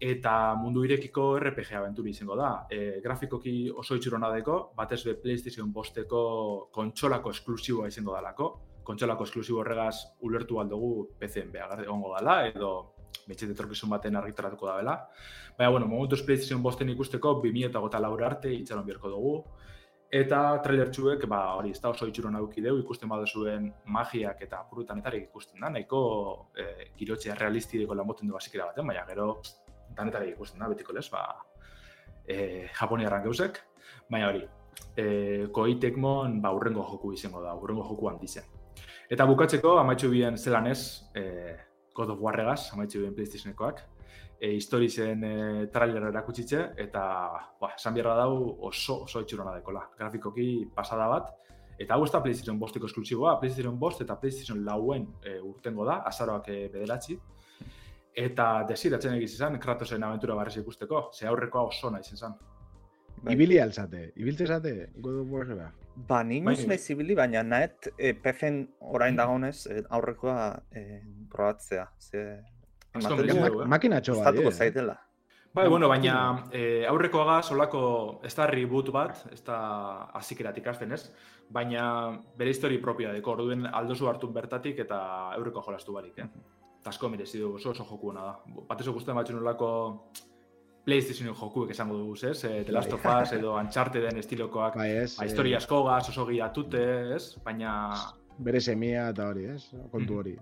eta 0.00 0.54
mundu 0.60 0.84
irekiko 0.84 1.38
RPG 1.40 1.72
abenturi 1.78 2.10
izango 2.12 2.36
da. 2.36 2.50
E, 2.70 3.00
grafikoki 3.04 3.70
oso 3.70 3.96
itxurona 3.96 4.30
deko, 4.34 4.58
batez 4.76 5.02
be 5.06 5.16
PlayStation 5.22 5.72
bosteko 5.72 6.68
kontsolako 6.72 7.32
esklusiboa 7.32 7.88
izango 7.88 8.12
dalako. 8.12 8.50
Kontsolako 8.86 9.24
esklusibo 9.24 9.62
horregaz 9.62 9.96
ulertu 10.28 10.60
aldugu 10.60 11.08
PC-en 11.18 11.50
behar 11.52 11.82
egongo 11.82 12.12
dala, 12.14 12.42
edo 12.46 12.72
betxet 13.26 13.50
etorkizun 13.56 13.90
baten 13.90 14.16
argitaratuko 14.16 14.68
da 14.68 14.76
bela. 14.76 14.96
Baina, 15.56 15.70
bueno, 15.72 15.88
momentuz 15.88 16.20
PlayStation 16.22 16.62
bosten 16.62 16.92
ikusteko 16.92 17.40
2008 17.42 18.02
laura 18.04 18.26
arte 18.28 18.52
itxaron 18.52 18.86
biharko 18.86 19.10
dugu. 19.10 19.36
Eta 20.12 20.60
trailer 20.62 20.92
txuek, 20.94 21.24
ba, 21.26 21.40
hori, 21.58 21.72
ez 21.74 21.80
da 21.82 21.90
oso 21.90 22.06
itxuron 22.06 22.36
auki 22.38 22.62
deu, 22.62 22.76
ikusten 22.78 23.08
baduzuen 23.10 23.72
magiak 23.90 24.44
eta 24.44 24.60
purutanetarik 24.70 25.24
ikusten 25.26 25.64
da, 25.64 25.70
nahiko 25.72 26.02
e, 26.54 26.92
girotzea 27.00 27.34
realistideko 27.34 27.96
lanboten 27.98 28.28
du 28.28 28.36
basikera 28.36 28.68
baten, 28.68 28.86
baina 28.86 29.02
gero 29.08 29.40
danetarik 29.96 30.34
ikusten 30.34 30.62
da, 30.62 30.68
betiko 30.72 30.94
lez, 30.96 31.08
ba, 31.12 31.24
e, 32.26 32.68
japoniarran 32.76 33.24
geuzek, 33.26 33.60
baina 34.10 34.30
hori, 34.30 34.44
e, 34.96 35.06
koitekmon, 35.52 36.40
ba, 36.42 36.52
urrengo 36.56 36.84
joku 36.90 37.12
izango 37.16 37.42
da, 37.44 37.54
urrengo 37.54 37.86
joku 37.88 38.10
handizen. 38.12 38.46
Eta 39.10 39.26
bukatzeko, 39.28 39.76
amaitxu 39.80 40.10
bien 40.10 40.36
zelan 40.36 40.66
ez, 40.66 40.80
e, 41.14 41.54
God 41.96 42.16
of 42.16 42.22
Warregaz, 42.22 42.72
amaitxu 42.74 43.04
bien 43.04 43.14
PlayStationekoak, 43.14 43.82
e, 44.40 44.52
historizen 44.52 45.24
e, 45.24 45.34
trailer 45.72 46.08
erakutsitze, 46.10 46.62
eta 46.86 47.02
ba, 47.60 47.72
esan 47.76 47.96
beharra 47.96 48.16
dau 48.24 48.36
oso, 48.68 49.02
oso 49.06 49.22
itxurona 49.24 49.54
dekola. 49.56 49.86
Grafikoki 49.98 50.66
pasada 50.74 51.08
bat, 51.12 51.32
eta 51.78 51.96
hau 51.96 52.04
ez 52.04 52.12
da 52.12 52.22
PlayStation 52.24 52.58
bosteko 52.60 52.88
esklusiboa, 52.90 53.38
PlayStation 53.40 53.78
bost 53.78 54.02
eta 54.04 54.18
PlayStation 54.20 54.64
lauen 54.64 55.08
e, 55.22 55.38
urtengo 55.40 55.86
da, 55.88 56.00
azaroak 56.10 56.50
e, 56.52 56.60
bederatzi, 56.72 57.18
eta 58.16 58.64
desiratzen 58.68 59.16
egiz 59.18 59.34
izan, 59.34 59.58
Kratosen 59.60 60.04
aventura 60.04 60.34
barrez 60.38 60.56
ikusteko, 60.62 61.10
ze 61.12 61.28
aurrekoa 61.28 61.66
oso 61.68 61.90
nahi 61.92 62.16
zen. 62.16 62.36
Bai. 63.22 63.34
Ibili 63.34 63.58
alzate, 63.60 64.10
ibiltze 64.16 64.46
zate, 64.46 64.72
God 64.96 65.20
of 65.22 65.32
Warrera. 65.32 65.70
Ba, 66.08 66.22
ni 66.24 66.40
Bai. 66.40 66.54
nuz 66.54 66.66
nahi 66.68 66.78
zibili, 66.78 67.14
baina 67.16 67.42
nahet 67.42 67.90
e, 67.96 68.12
PFen 68.12 68.60
orain 68.80 69.16
dagoenez 69.16 69.66
e, 69.72 69.82
aurrekoa 69.98 70.36
e, 70.72 71.00
probatzea. 71.32 71.86
Ze, 71.98 72.24
du, 72.94 73.16
dugu, 73.22 73.62
eh? 73.64 73.68
Bat, 73.68 74.40
eh? 74.40 74.52
zaitela. 74.52 74.98
Bai, 75.56 75.68
bueno, 75.72 75.88
baina 75.88 76.16
e, 76.52 76.84
aurrekoaga 76.88 77.40
solako, 77.42 77.80
ez 78.28 78.34
da 78.36 78.46
reboot 78.50 78.92
bat, 78.92 79.22
ez 79.32 79.40
da 79.44 79.56
azikeratik 80.20 80.68
hasten 80.68 80.92
ez, 80.92 81.06
baina 81.48 81.86
bere 82.36 82.52
histori 82.52 82.76
propioa 82.82 83.14
deko, 83.16 83.32
orduen 83.38 83.64
aldozu 83.72 84.10
hartu 84.10 84.28
bertatik 84.32 84.84
eta 84.84 85.00
aurreko 85.32 85.64
jolastu 85.64 85.96
barik, 85.96 86.20
eh? 86.20 86.55
Eta 86.86 86.92
asko 86.94 87.08
merezi 87.10 87.40
du, 87.42 87.48
oso 87.58 87.72
oso 87.72 87.82
joku 87.82 88.12
ona 88.12 88.20
da. 88.22 88.32
Batez 88.68 88.84
guztien 88.94 89.16
batzu 89.18 89.34
nolako 89.34 89.68
PlayStation 90.86 91.32
jokuek 91.34 91.72
esango 91.74 91.96
dugu, 91.98 92.12
ez? 92.28 92.44
E, 92.46 92.60
The 92.62 92.70
Last 92.76 92.92
of 92.94 93.02
Us 93.10 93.32
edo 93.34 93.56
Uncharteden 93.58 94.20
estilokoak, 94.20 94.76
Bai, 94.78 94.92
ez? 95.00 95.16
ba, 95.16 95.24
eh, 95.24 95.26
historia 95.26 95.58
askogaz, 95.58 96.04
oso 96.12 96.26
giratute, 96.28 96.84
ez? 97.16 97.24
Baina 97.42 97.72
Bere 98.38 98.60
semia 98.60 99.08
eta 99.10 99.26
hori, 99.32 99.48
ez? 99.56 99.64
Kontu 99.90 100.20
hori. 100.20 100.36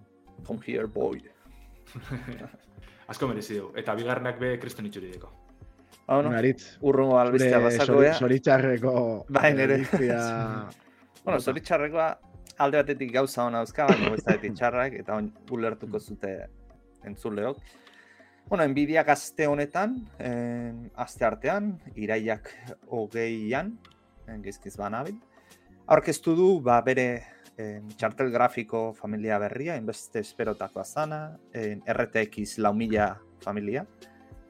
Come 0.44 0.60
here, 0.66 0.84
boy. 0.84 1.22
asko 3.14 3.28
merezi 3.32 3.56
du. 3.62 3.70
Eta 3.80 3.94
bigarrenak 3.96 4.36
be 4.38 4.58
kriston 4.60 4.84
itxuri 4.90 5.14
deko. 5.14 5.32
Hau, 6.04 6.20
no? 6.20 6.28
Unaritz, 6.28 6.74
Urrungo 6.84 7.16
albistea 7.22 7.62
basako 7.64 8.02
ea. 8.04 8.12
zoritxarreko... 8.20 8.94
Bai, 9.32 9.54
nere. 9.56 9.80
albistea- 9.80 10.68
Bueno, 11.24 11.40
zoritxarrekoa 11.40 12.10
alde 12.58 12.80
batetik 12.80 13.12
gauza 13.12 13.44
ona 13.44 13.62
dauzka, 13.62 13.87
baina 13.88 14.11
bestetik 14.14 14.54
txarrak, 14.58 14.99
eta 15.02 15.16
on, 15.18 15.30
ulertuko 15.50 16.00
zute 16.00 16.34
entzuleok. 17.04 17.61
Bueno, 18.49 18.66
Nvidia 18.68 19.04
gazte 19.04 19.46
honetan, 19.49 19.96
eh, 20.18 20.73
aste 21.00 21.25
artean, 21.25 21.78
iraiak 21.96 22.50
hogeian, 22.92 23.73
eh, 24.28 24.37
gizkiz 24.44 24.76
banabil, 24.76 25.16
aurkeztu 25.87 26.34
du 26.37 26.49
ba, 26.61 26.80
bere 26.84 27.08
eh, 27.56 27.80
txartel 27.96 28.30
grafiko 28.34 28.92
familia 28.99 29.38
berria, 29.38 29.76
inbeste 29.80 30.20
esperotakoa 30.20 30.84
zana, 30.84 31.38
eh, 31.52 31.78
RTX 31.87 32.58
lau 32.58 32.75
mila 32.75 33.14
familia. 33.40 33.87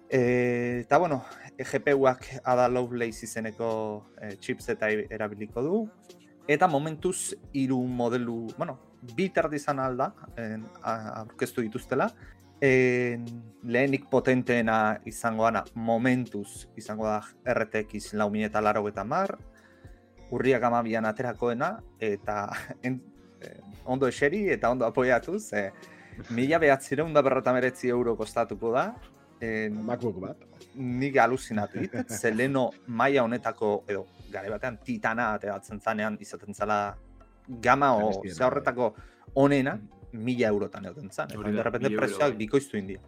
Eh, 0.08 0.82
eta 0.84 0.98
bueno, 0.98 1.24
GPU-ak 1.58 2.40
Ada 2.44 2.68
Lovelace 2.68 3.24
izeneko 3.24 4.10
eh, 4.20 4.36
chipseta 4.38 4.90
erabiliko 4.90 5.62
du, 5.62 5.78
eta 6.48 6.68
momentuz 6.68 7.34
hiru 7.52 7.80
modelu, 7.86 8.46
bueno, 8.58 8.78
bi 9.16 9.28
terdi 9.32 9.56
izan 9.56 9.80
alda, 9.80 10.12
en, 10.36 10.64
aurkeztu 10.82 11.64
dituztela, 11.64 12.10
en, 12.60 13.24
lehenik 13.64 14.08
potenteena 14.10 14.98
izango 15.08 15.44
dana 15.48 15.64
momentuz 15.74 16.66
izango 16.76 17.08
da 17.08 17.20
RTX 17.54 18.14
lau 18.14 18.30
eta 18.34 18.60
laro 18.60 18.86
eta 18.88 19.04
mar, 19.04 19.38
urriak 20.30 20.62
amabian 20.62 21.04
aterakoena, 21.04 21.78
eta 22.00 22.48
en, 22.82 23.00
eh, 23.40 23.60
ondo 23.84 24.08
eseri 24.08 24.48
eta 24.50 24.70
ondo 24.70 24.86
apoiatuz, 24.86 25.52
eh, 25.52 25.70
mila 26.30 26.58
behatzireun 26.58 27.12
da 27.12 27.22
berrota 27.22 27.52
meretzi 27.52 27.88
euro 27.88 28.16
kostatuko 28.16 28.72
da. 28.72 28.94
Eh, 29.40 29.68
MacBook 29.70 30.20
bat. 30.20 30.36
nik 30.74 31.16
aluzinatu 31.16 31.78
dit, 31.78 31.92
ze 32.10 32.30
leno 32.34 32.70
maila 32.86 33.22
honetako, 33.22 33.84
edo, 33.86 34.06
gare 34.34 34.52
batean, 34.52 34.78
titana 34.84 35.32
ateratzen 35.38 35.80
zanean, 35.80 36.18
izaten 36.20 36.54
zala 36.54 36.78
gama 37.64 37.94
o 37.96 38.10
ze 38.24 38.44
horretako 38.44 38.94
onena, 39.40 39.78
mila 40.12 40.48
eurotan 40.48 40.86
egoten 40.90 41.10
zan. 41.10 41.32
Eta 41.34 41.50
de 41.50 41.62
repente 41.62 41.90
prezioak 41.96 42.34
bai. 42.34 42.38
bikoiztu 42.44 42.78
india. 42.78 43.00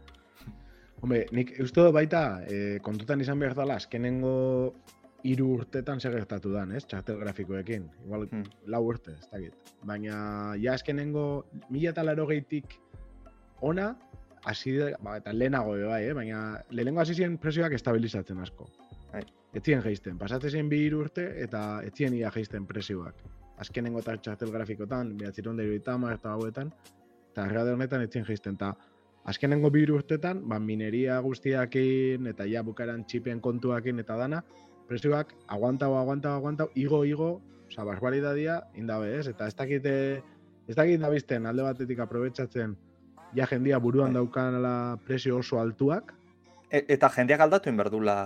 Hombre, 1.00 1.26
nik 1.36 1.52
uste 1.62 1.82
dut 1.84 1.92
baita, 1.94 2.42
eh, 2.48 2.78
kontutan 2.82 3.20
izan 3.20 3.38
behar 3.38 3.54
dela, 3.54 3.76
azkenengo 3.76 4.74
hiru 5.26 5.48
urtetan 5.58 6.00
zer 6.00 6.14
gertatu 6.14 6.52
dan, 6.54 6.72
ez? 6.72 6.84
Txartel 6.86 7.18
grafikoekin. 7.20 7.88
Igual, 8.04 8.28
Hmm. 8.30 8.44
lau 8.66 8.82
urte, 8.86 9.12
ez 9.18 9.28
dakit. 9.30 9.54
Baina, 9.82 10.54
ja 10.62 10.74
azkenengo, 10.74 11.46
mila 11.70 11.90
eta 11.90 12.02
laro 12.02 12.26
ona, 13.60 13.96
hasi 14.44 14.76
da, 14.76 14.90
ba, 15.02 15.16
eta 15.18 15.32
lehenago 15.32 15.76
ere 15.76 15.86
bai, 15.86 16.02
eh? 16.04 16.12
baina 16.12 16.40
lehenengo 16.70 17.00
hasi 17.00 17.14
ziren 17.14 17.38
presioak 17.38 17.72
estabilizatzen 17.72 18.38
asko. 18.38 18.68
Bai. 19.16 19.24
Etzien 19.56 19.80
geisten, 19.80 20.18
pasatzen 20.20 20.68
bi 20.68 20.82
urte 20.92 21.22
eta 21.40 21.80
etzien 21.88 22.12
ia 22.12 22.28
geisten 22.34 22.66
presioak. 22.68 23.22
Azkenengo 23.62 24.02
eta 24.02 24.16
txartel 24.20 24.50
grafikotan, 24.52 25.14
behatziron 25.16 25.56
dero 25.56 25.72
eta 25.72 26.32
hauetan, 26.32 26.72
eta 27.30 27.46
errade 27.46 27.72
honetan 27.72 28.02
etzien 28.04 28.26
geisten, 28.26 28.58
eta 28.60 28.74
azkenengo 29.24 29.70
bi 29.70 29.86
urtetan, 29.88 30.42
ba, 30.48 30.58
mineria 30.58 31.18
guztiakin, 31.20 32.26
eta 32.26 32.44
ja 32.44 32.62
bukaran 32.62 33.06
txipen 33.06 33.40
kontuakin 33.40 34.04
eta 34.04 34.16
dana, 34.16 34.42
presioak 34.88 35.32
aguantau, 35.48 35.94
aguantau, 35.96 36.34
aguantau, 36.36 36.68
igo, 36.74 37.04
igo, 37.04 37.30
oza, 37.70 37.84
barbaridadia, 37.84 38.60
indabe, 38.74 39.16
ez? 39.18 39.26
Eta 39.28 39.48
ez 39.48 39.56
dakite, 39.56 39.94
ez 40.68 40.76
dakit 40.76 41.00
nabizten 41.00 41.46
alde 41.46 41.62
batetik 41.62 42.04
aprobetsatzen, 42.04 42.76
ja 43.34 43.46
jendia 43.46 43.78
buruan 43.78 44.12
Bai. 44.12 44.20
daukanala 44.20 45.00
presio 45.06 45.38
oso 45.38 45.58
altuak, 45.58 46.12
E, 46.66 46.82
eta 46.90 47.08
jendeak 47.14 47.44
aldatu 47.44 47.70
inberdula, 47.70 48.16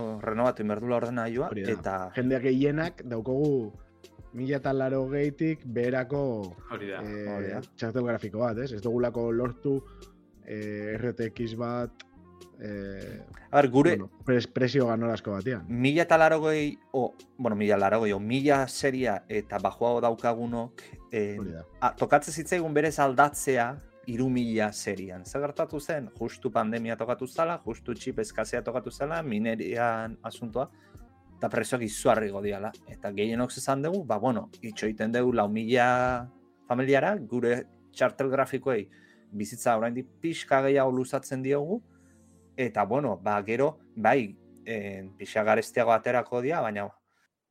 o, 0.00 0.14
renovatu 0.24 0.64
inberdula 0.64 0.96
ordenailua, 1.02 1.50
eta 1.68 1.96
jende 2.16 2.40
gehienak 2.40 3.02
daukogu 3.04 3.72
mila 4.32 4.60
eta 4.60 4.72
laro 4.72 5.02
gehitik 5.10 5.64
beherako 5.64 6.22
eh, 6.78 7.58
txartel 7.76 8.06
grafiko 8.06 8.44
bat, 8.44 8.60
ez? 8.62 8.70
Ez 8.76 8.82
dugulako 8.84 9.30
lortu 9.34 9.74
eh, 10.46 10.96
RTX 10.96 11.56
bat 11.58 12.06
eh, 12.60 13.18
A 13.50 13.56
ber, 13.56 13.68
gure, 13.74 13.96
bueno, 13.96 14.10
pres, 14.24 14.46
presio 14.46 14.86
ganorazko 14.86 15.34
batean. 15.34 15.64
mila 15.68 16.04
eta 16.06 16.18
larogei, 16.20 16.78
o, 16.92 17.14
bueno, 17.36 17.56
mila 17.56 17.76
larogei, 17.76 18.12
o 18.12 18.20
mila 18.20 18.62
seria 18.68 19.24
eta 19.28 19.58
bajoago 19.58 20.00
daukagunok, 20.06 20.82
eh, 21.10 21.38
a, 21.80 21.94
tokatzen 21.98 22.34
zitzaigun 22.34 22.74
berez 22.74 22.98
aldatzea 23.02 23.72
iru 24.10 24.28
mila 24.32 24.70
serian. 24.72 25.24
Zer 25.24 25.42
gertatu 25.44 25.80
zen? 25.80 26.08
Justu 26.18 26.50
pandemia 26.52 26.96
tokatu 26.98 27.26
zala, 27.26 27.58
justu 27.64 27.94
txip 27.94 28.18
eskazea 28.24 28.62
tokatu 28.66 28.90
zala, 28.90 29.22
minerian 29.22 30.16
asuntoa, 30.26 30.68
eta 31.36 31.48
prezioak 31.48 31.84
izuarri 31.86 32.30
godiala. 32.34 32.72
Eta 32.90 33.12
gehienok 33.16 33.52
zezan 33.52 33.82
dugu, 33.86 34.02
ba, 34.04 34.18
bueno, 34.18 34.48
itxoiten 34.60 35.14
dugu 35.14 35.32
lau 35.38 35.48
mila 35.48 35.90
familiara, 36.68 37.14
gure 37.32 37.62
txartel 37.96 38.30
grafikoei 38.30 38.84
bizitza 39.32 39.76
oraindik 39.78 40.08
pixka 40.20 40.60
gehiago 40.66 40.92
luzatzen 40.92 41.42
diogu, 41.42 41.80
eta 42.56 42.84
bueno, 42.84 43.16
ba, 43.22 43.38
gero, 43.46 43.78
bai, 43.96 44.36
eh, 44.66 45.08
pixa 45.16 45.44
garestiago 45.46 45.92
aterako 45.94 46.42
dira, 46.42 46.60
baina 46.60 46.88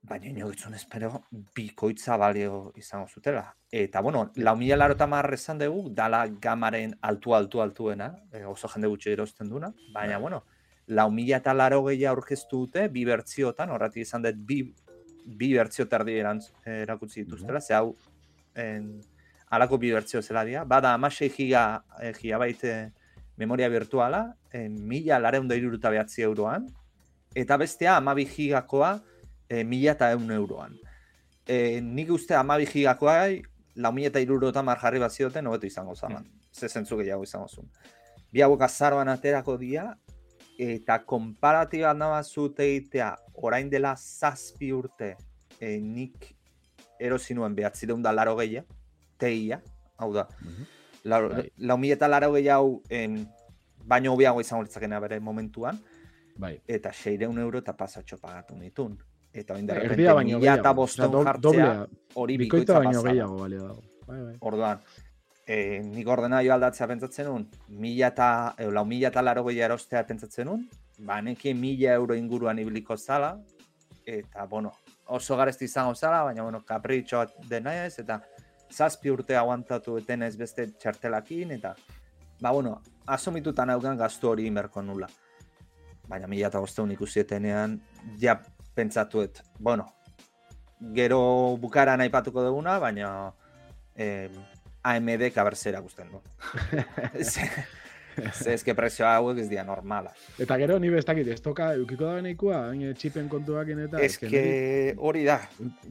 baina 0.01 0.29
inogitzun 0.29 0.74
espero 0.74 1.25
bikoitza 1.56 2.18
balio 2.18 2.72
izango 2.77 3.08
zutela. 3.08 3.44
Eta, 3.72 4.01
bueno, 4.01 4.32
lau 4.36 4.56
mila 4.58 4.88
marra 5.08 5.34
esan 5.34 5.60
dugu, 5.60 5.89
dala 5.89 6.25
gamaren 6.27 6.96
altu, 7.01 7.36
altu, 7.36 7.62
altuena, 7.62 8.15
eh, 8.32 8.46
oso 8.46 8.68
jende 8.68 8.88
gutxi 8.88 9.12
erosten 9.12 9.50
duna, 9.50 9.74
baina, 9.93 10.17
bueno, 10.17 10.43
lau 10.88 11.12
mila 11.12 11.38
eta 11.38 11.54
laro 11.54 11.84
gehiago 11.84 12.15
aurkeztu 12.15 12.65
dute, 12.65 12.88
bi 12.88 13.06
bertziotan, 13.06 13.69
horretik 13.69 14.02
izan 14.02 14.23
dut, 14.23 14.36
bi, 14.36 14.63
bi 15.26 15.54
bertzio 15.54 15.86
terdi 15.88 16.17
erantz, 16.17 16.52
erakutsi 16.65 17.23
dituztela, 17.23 17.62
ze 17.62 17.73
hau, 17.73 17.95
en, 18.56 19.02
alako 19.50 19.78
bi 19.78 19.91
bertzio 19.91 20.21
zela 20.21 20.43
dira, 20.45 20.63
bada 20.63 20.93
amasei 20.93 21.30
giga, 21.30 21.84
eh, 22.02 22.13
gigabyte 22.13 22.91
memoria 23.38 23.69
virtuala, 23.69 24.36
en, 24.52 24.76
mila 24.88 25.19
lareun 25.19 25.47
da 25.47 25.56
iruruta 25.56 25.89
behatzi 25.89 26.23
euroan, 26.23 26.67
eta 27.36 27.58
bestea 27.58 27.97
amabi 27.97 28.26
gigakoa, 28.26 28.97
e, 29.49 29.63
mila 29.63 29.95
eta 29.97 30.12
eun 30.13 30.31
euroan. 30.31 30.77
E, 31.47 31.81
nik 31.81 32.12
uste 32.13 32.38
amabi 32.38 32.67
gigakoa, 32.69 33.17
lau 33.75 33.91
mila 33.95 34.12
eta 34.12 34.21
irurota 34.21 34.63
mar 34.63 34.79
jarri 34.81 35.01
bat 35.01 35.12
zioten, 35.12 35.47
hobeto 35.47 35.67
izango 35.67 35.95
zaman. 35.95 36.29
Ze 36.53 36.69
zentzu 36.69 36.97
gehiago 37.01 37.25
izango 37.25 37.47
zuen. 37.47 37.69
Bi 38.31 38.43
hauek 38.45 38.62
azaroan 38.62 39.09
aterako 39.09 39.57
dira, 39.57 39.89
eta 40.59 40.99
komparatiba 41.07 41.93
nama 41.93 42.21
zute 42.23 42.67
egitea, 42.67 43.13
orain 43.33 43.69
dela 43.69 43.95
zazpi 43.95 44.71
urte, 44.75 45.15
e, 45.59 45.77
nik 45.79 46.35
erosi 46.99 47.33
nuen 47.33 47.55
behatzireun 47.55 48.03
da 48.03 48.13
laro 48.13 48.35
gehia, 48.38 48.65
teia, 49.17 49.62
hau 49.97 50.12
da, 50.13 50.27
lau, 51.03 51.29
Bai. 51.29 51.47
lau 51.57 51.77
mila 51.79 51.95
eta 51.95 52.09
laro 52.12 52.33
gehiago, 52.35 52.81
em, 52.89 53.23
baino 53.89 54.13
hobiago 54.13 54.41
izango 54.43 54.63
litzakena 54.67 54.99
bere 54.99 55.19
momentuan, 55.19 55.79
Bai. 56.38 56.59
eta 56.67 56.91
600 56.93 57.39
euro 57.41 57.63
eta 57.63 57.73
pasatxo 57.75 58.19
pagatu 58.19 58.55
nitun. 58.55 58.99
Eta 59.34 59.54
de 59.56 59.62
Bai, 59.62 59.76
repente 59.76 59.94
erdia 59.94 60.13
baino 60.13 60.39
gehiago. 60.39 60.74
Boston 60.74 61.12
do- 61.12 61.24
jartzea 61.24 61.88
hori 62.15 62.38
Bikoitza 62.38 62.80
baino 62.80 63.04
gehiago 63.04 63.38
balio 63.38 63.62
dago. 63.63 63.84
Bai, 64.08 64.22
bai. 64.24 64.36
Orduan, 64.39 64.80
e, 65.46 65.80
nik 65.84 66.08
ordenaio 66.08 66.54
aldatzea 66.54 66.88
pentsatzen 66.88 67.28
nun, 67.28 67.48
mila 67.70 68.08
eta, 68.08 68.56
e, 68.58 68.65
lau 68.72 68.86
mila 68.86 69.10
eta 69.10 69.22
laro 69.22 69.44
gehiago 69.46 69.74
erostea 69.74 70.06
pentsatzen 70.08 70.48
nun, 70.50 70.68
ba, 71.00 71.22
neki 71.22 71.54
mila 71.54 71.94
euro 71.94 72.15
inguruan 72.15 72.60
ibiliko 72.60 72.98
zala, 72.98 73.38
eta, 74.06 74.46
bueno, 74.46 74.74
oso 75.08 75.38
garesti 75.38 75.65
izango 75.65 75.96
zala, 75.96 76.24
baina, 76.24 76.44
bueno, 76.44 76.63
kapritxo 76.65 77.26
dena 77.48 77.86
ez, 77.86 78.00
eta 78.00 78.22
zazpi 78.72 79.10
urte 79.10 79.36
aguantatu 79.36 79.98
eten 79.98 80.24
ez 80.24 80.36
beste 80.38 80.68
txartelakin, 80.74 81.52
eta, 81.52 81.76
ba, 82.42 82.52
bueno, 82.52 82.80
asumituta 83.06 83.65
naukan 83.65 83.98
gastu 83.98 84.30
hori 84.30 84.46
inberko 84.48 84.82
nula. 84.82 85.10
Baina 86.10 86.28
mila 86.28 86.48
eta 86.48 86.60
bosteun 86.60 86.92
ikusietenean, 86.92 87.80
ja 88.22 88.39
pentsatuet, 88.75 89.41
bueno, 89.60 89.88
gero 90.95 91.58
bukaran 91.60 92.01
aipatuko 92.01 92.43
duguna, 92.43 92.77
baina 92.79 93.34
eh, 93.95 94.29
AMD 94.84 95.32
kaberzera 95.36 95.79
guzten 95.84 96.12
du. 96.12 96.21
ze, 97.32 97.49
ze 98.34 98.53
eske 98.53 98.75
prezio 98.75 99.08
hauek 99.08 99.41
ez 99.43 99.49
dira 99.51 99.65
normala. 99.67 100.13
Eta 100.39 100.58
gero, 100.62 100.79
ni 100.79 100.89
bestakit, 100.93 101.27
ez 101.27 101.41
toka, 101.43 101.73
eukiko 101.75 102.05
da 102.05 102.15
beneikua, 102.21 102.62
hain 102.69 102.93
txipen 102.95 103.27
kontuakin 103.32 103.84
eta... 103.88 103.99
Eske 104.05 104.95
hori 104.97 105.25
da, 105.27 105.41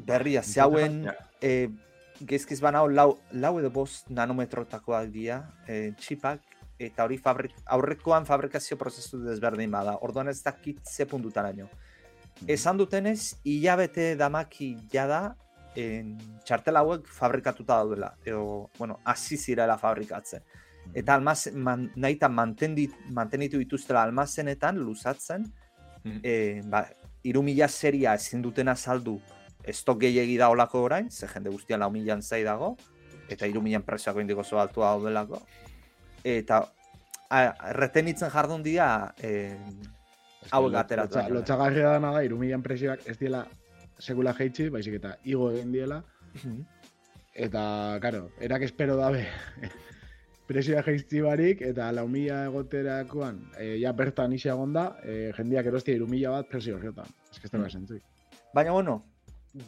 berria, 0.08 0.42
ze 0.42 0.60
hauen 0.64 1.02
Ja. 1.04 1.14
eh, 1.42 1.68
gezkiz 2.26 2.60
banao 2.60 2.88
lau, 2.88 3.18
lau 3.32 3.58
edo 3.60 3.70
bost 3.70 4.08
nanometrotakoak 4.10 5.12
dira 5.12 5.42
eh, 5.68 5.92
txipak, 6.00 6.40
eta 6.78 7.04
hori 7.04 7.18
fabrik, 7.18 7.52
aurrekoan 7.74 8.26
fabrikazio 8.26 8.78
prozesu 8.78 9.20
desberdin 9.24 9.70
bada, 9.70 9.98
orduan 10.02 10.28
ez 10.30 10.40
dakit 10.42 10.80
ze 10.86 11.06
puntutaraino. 11.06 11.68
Esan 12.46 12.78
dutenez, 12.78 13.36
hilabete 13.44 14.14
damaki 14.16 14.76
jada, 14.92 15.36
en, 15.76 16.16
txartel 16.44 16.76
hauek 16.80 17.06
fabrikatuta 17.06 17.76
daudela, 17.82 18.12
edo, 18.24 18.70
bueno, 18.78 19.00
hasi 19.04 19.36
zirela 19.36 19.78
fabrikatzen. 19.78 20.42
Eta 20.94 21.14
almazen, 21.14 21.58
man, 21.60 21.90
nahita 21.96 22.28
mantendi, 22.28 22.88
mantenitu 23.12 23.58
dituztela 23.58 24.02
almazenetan, 24.02 24.78
luzatzen, 24.78 25.52
Mhm. 26.04 26.20
e, 26.22 26.62
ba, 26.64 26.86
seria 27.68 28.14
ezin 28.14 28.40
dutena 28.42 28.74
saldu 28.76 29.20
estok 29.64 30.00
gehiegi 30.00 30.36
da 30.38 30.48
olako 30.48 30.82
orain, 30.82 31.10
ze 31.10 31.26
jende 31.26 31.50
guztia 31.50 31.76
lau 31.76 31.90
milan 31.90 32.22
zai 32.22 32.42
dago, 32.44 32.76
eta 33.28 33.46
iru 33.46 33.60
milan 33.60 33.82
prezioak 33.82 34.16
indiko 34.16 34.40
oso 34.40 34.60
altua 34.60 34.92
daudelako. 34.94 35.42
Eta 36.24 36.72
a, 37.28 37.72
retenitzen 37.72 38.30
jardun 38.30 38.62
dira, 38.62 39.12
e, 39.20 39.56
hauek 40.52 40.74
ateratu. 40.74 41.14
Lotxa, 41.18 41.28
lotxagarria 41.34 41.92
dana 41.96 42.12
da, 42.12 42.22
irumilan 42.24 42.62
presioak 42.62 43.06
ez 43.06 43.16
diela 43.18 43.46
sekula 43.98 44.32
jeitsi, 44.34 44.68
baizik 44.70 44.94
eta 45.00 45.16
igo 45.24 45.50
egin 45.50 45.72
diela, 45.72 46.02
eta, 47.34 47.62
karo, 48.02 48.30
erak 48.40 48.62
espero 48.62 48.96
dabe 48.96 49.24
presioa 50.48 50.82
jeitzi 50.86 51.20
barik, 51.20 51.60
eta 51.62 51.90
lau 51.92 52.06
mila 52.08 52.44
egoterakoan, 52.48 53.40
e, 53.58 53.76
ja 53.82 53.92
bertan 53.92 54.32
isi 54.32 54.48
da, 54.72 54.86
e, 55.04 55.32
jendiak 55.36 55.66
erostia 55.66 55.94
irumila 55.94 56.30
bat 56.30 56.48
presio 56.48 56.76
horretan. 56.76 57.06
Ez 57.32 57.38
que 57.40 57.46
ez 57.46 57.52
Mm. 57.52 57.62
da 57.62 57.68
zentzuik. 57.70 58.02
Baina, 58.54 58.72
bueno, 58.72 59.04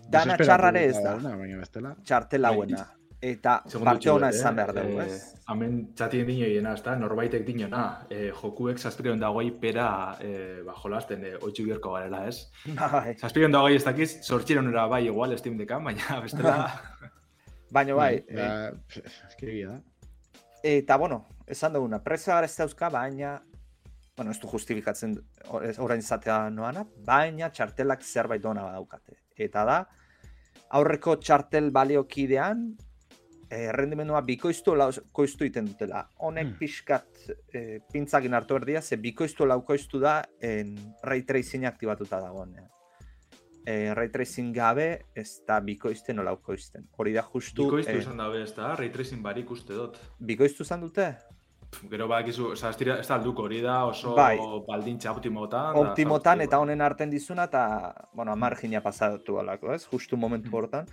dana 0.09 0.37
txarrare 0.37 0.85
ez 0.87 0.97
da, 1.03 1.17
Baina 1.19 1.59
bestela. 1.59 1.95
txartel 2.05 2.45
hauena. 2.45 2.87
Eta 3.21 3.59
parte 3.69 4.09
ona 4.09 4.31
txuet, 4.31 4.39
esan 4.39 4.55
eh? 4.55 4.57
behar 4.57 4.71
dugu, 4.75 5.01
Eh, 5.03 5.07
ez? 5.13 5.43
Hemen 5.53 5.75
txatien 5.97 6.27
dino 6.27 6.47
hiena, 6.49 6.73
ez 6.73 6.83
da, 6.87 6.95
norbaitek 6.97 7.45
dinona, 7.45 7.83
eh, 8.09 8.31
jokuek 8.33 8.79
zazpireon 8.81 9.21
dagoi 9.21 9.51
pera 9.61 10.17
eh, 10.25 10.63
ba, 10.65 10.73
jolasten 10.81 11.27
eh, 11.29 11.35
oitxu 11.37 11.67
biorko 11.67 11.93
garela, 11.99 12.23
ez? 12.31 12.49
Bai. 12.81 13.17
Zazpireon 13.21 13.53
dagoi 13.53 13.77
ez 13.77 13.85
dakiz, 13.85 14.09
sortxironera 14.25 14.87
bai 14.89 15.05
igual 15.07 15.37
Steam 15.39 15.59
Deckan, 15.61 15.85
baina 15.85 16.21
bestela... 16.25 16.57
Baina 17.77 17.95
bai, 17.95 18.25
eh, 18.27 18.35
Ba, 18.35 18.73
egia 19.45 19.77
da. 19.77 19.79
Eta, 20.67 20.97
bueno, 20.99 21.23
esan 21.47 21.77
duguna, 21.77 22.01
prezioa 22.03 22.41
gara 22.41 22.49
ez 22.49 22.57
dauzka, 22.57 22.89
baina, 22.91 23.37
bueno, 24.17 24.33
ez 24.33 24.41
du 24.41 24.49
justifikatzen 24.49 25.15
orain 25.53 26.01
izatea 26.03 26.49
noana, 26.51 26.83
baina 27.07 27.53
txartelak 27.53 28.03
zerbait 28.03 28.43
dona 28.43 28.65
badaukate. 28.67 29.21
Eta 29.37 29.65
da, 29.69 29.79
aurreko 30.77 31.15
txartel 31.23 31.71
baliokidean, 31.71 32.67
eh, 33.51 33.73
rendimendua 33.73 34.21
bikoiztu 34.23 34.75
laukoiztu 34.79 35.45
iten 35.45 35.67
dutela. 35.67 36.05
Honek 36.19 36.47
Hmm. 36.47 36.59
pixkat 36.59 37.07
eh, 37.53 37.81
pintzakin 37.93 38.35
hartu 38.35 38.57
erdia, 38.57 38.81
ze 38.83 38.97
bikoiztu 38.97 39.47
laukoiztu 39.47 39.99
da 40.01 40.23
en 40.41 40.77
ray 41.03 41.23
tracing 41.23 41.65
aktibatuta 41.67 42.21
dagoenean. 42.21 42.69
Eh, 43.67 43.93
ray 43.95 44.09
tracing 44.09 44.55
gabe 44.57 45.07
ez 45.15 45.43
da 45.47 45.61
bikoizten 45.61 46.19
o 46.19 46.23
laukoizten. 46.23 46.87
Hori 46.97 47.13
da 47.13 47.23
justu 47.23 47.65
Bikoiztu 47.65 47.93
eh, 47.93 47.99
izan 48.01 48.17
dabe, 48.17 48.43
ez 48.43 48.55
da, 48.57 48.75
ray 48.77 48.89
tracing 48.91 49.21
barik 49.23 49.51
uste 49.51 49.75
dut. 49.75 49.99
bikoiztu 50.19 50.63
izan 50.63 50.81
dute? 50.81 51.17
Gero 51.91 52.09
badakizu, 52.09 52.49
oza, 52.53 52.71
ez, 52.71 52.81
ez 52.81 53.07
da 53.07 53.15
alduko 53.15 53.43
hori 53.45 53.61
da, 53.63 53.85
oso 53.87 54.15
Bai. 54.17 54.39
baldintza 54.67 55.13
optimotan. 55.13 55.75
da, 55.75 55.81
optimotan 55.81 56.41
eta 56.41 56.45
eta 56.49 56.59
honen 56.59 56.81
arten 56.81 57.11
dizuna 57.11 57.45
eta, 57.45 57.95
bueno, 58.13 58.35
margina 58.37 58.81
pasatu 58.81 59.39
alako, 59.39 59.75
ez? 59.75 59.85
Justu 59.87 60.17
momentu 60.17 60.49
Mm. 60.49 60.55
hortan. 60.55 60.87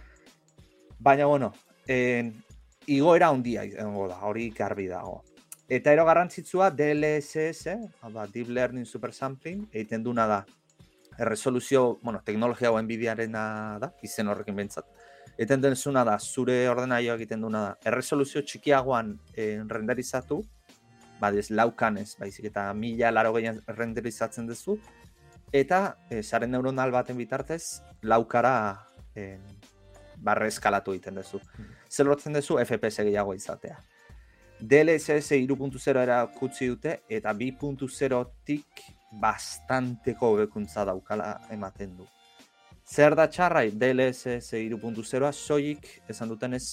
Baina, 1.00 1.26
bueno, 1.26 1.54
en, 1.88 2.44
igoera 2.88 3.30
handia 3.30 3.66
izango 3.68 4.08
da, 4.08 4.22
hori 4.28 4.50
garbi 4.56 4.88
dago. 4.88 5.22
Eta 5.68 5.92
ero 5.92 6.06
garrantzitsua 6.08 6.70
DLSS, 6.72 7.76
hau 8.02 8.12
da, 8.14 8.26
Deep 8.32 8.50
Learning 8.56 8.86
Super 8.88 9.14
Sampling, 9.14 9.66
egiten 9.74 10.04
duna 10.04 10.28
da. 10.28 10.46
Erresoluzio, 11.18 11.98
bueno, 12.04 12.22
teknologia 12.24 12.70
hau 12.70 12.80
Nvidiarena 12.80 13.78
da, 13.82 13.92
izen 14.06 14.30
horrekin 14.32 14.56
bentsat. 14.56 14.88
Egiten 15.36 15.62
denzuna 15.62 16.06
da, 16.08 16.16
zure 16.20 16.62
ordenaioa 16.70 17.18
egiten 17.20 17.44
duna 17.44 17.64
da. 17.66 17.74
Erresoluzio 17.92 18.46
txikiagoan 18.48 19.12
eh, 19.36 19.60
renderizatu, 19.68 20.40
badez 21.20 21.50
laukan 21.52 21.98
ez, 21.98 22.14
baizik 22.20 22.48
eta 22.52 22.70
mila 22.78 23.12
laro 23.12 23.34
gehian 23.36 23.60
renderizatzen 23.68 24.48
duzu, 24.48 24.78
eta 25.52 25.98
e, 26.10 26.22
sare 26.24 26.48
neuronal 26.48 26.92
baten 26.92 27.18
bitartez 27.18 27.82
laukara 28.04 28.88
e, 29.16 29.38
barre 30.24 30.48
eskalatu 30.48 30.94
egiten 30.96 31.16
duzu. 31.20 31.40
Zer 31.90 32.10
lortzen 32.10 32.34
duzu 32.34 32.60
FPS 32.64 33.06
gehiago 33.08 33.34
izatea. 33.38 33.78
DLSS 34.60 35.36
3.0 35.38 36.02
erakutsi 36.02 36.68
dute 36.68 37.00
eta 37.10 37.34
2.0-tik 37.34 38.86
bastanteko 39.22 40.34
hobekuntza 40.34 40.86
daukala 40.86 41.36
ematen 41.54 41.94
du. 41.98 42.08
Zer 42.88 43.16
da 43.20 43.28
txarrai 43.28 43.70
DLSS 43.72 44.54
3.0a 44.56 45.32
soilik 45.36 45.88
esan 46.10 46.32
dutenez 46.32 46.64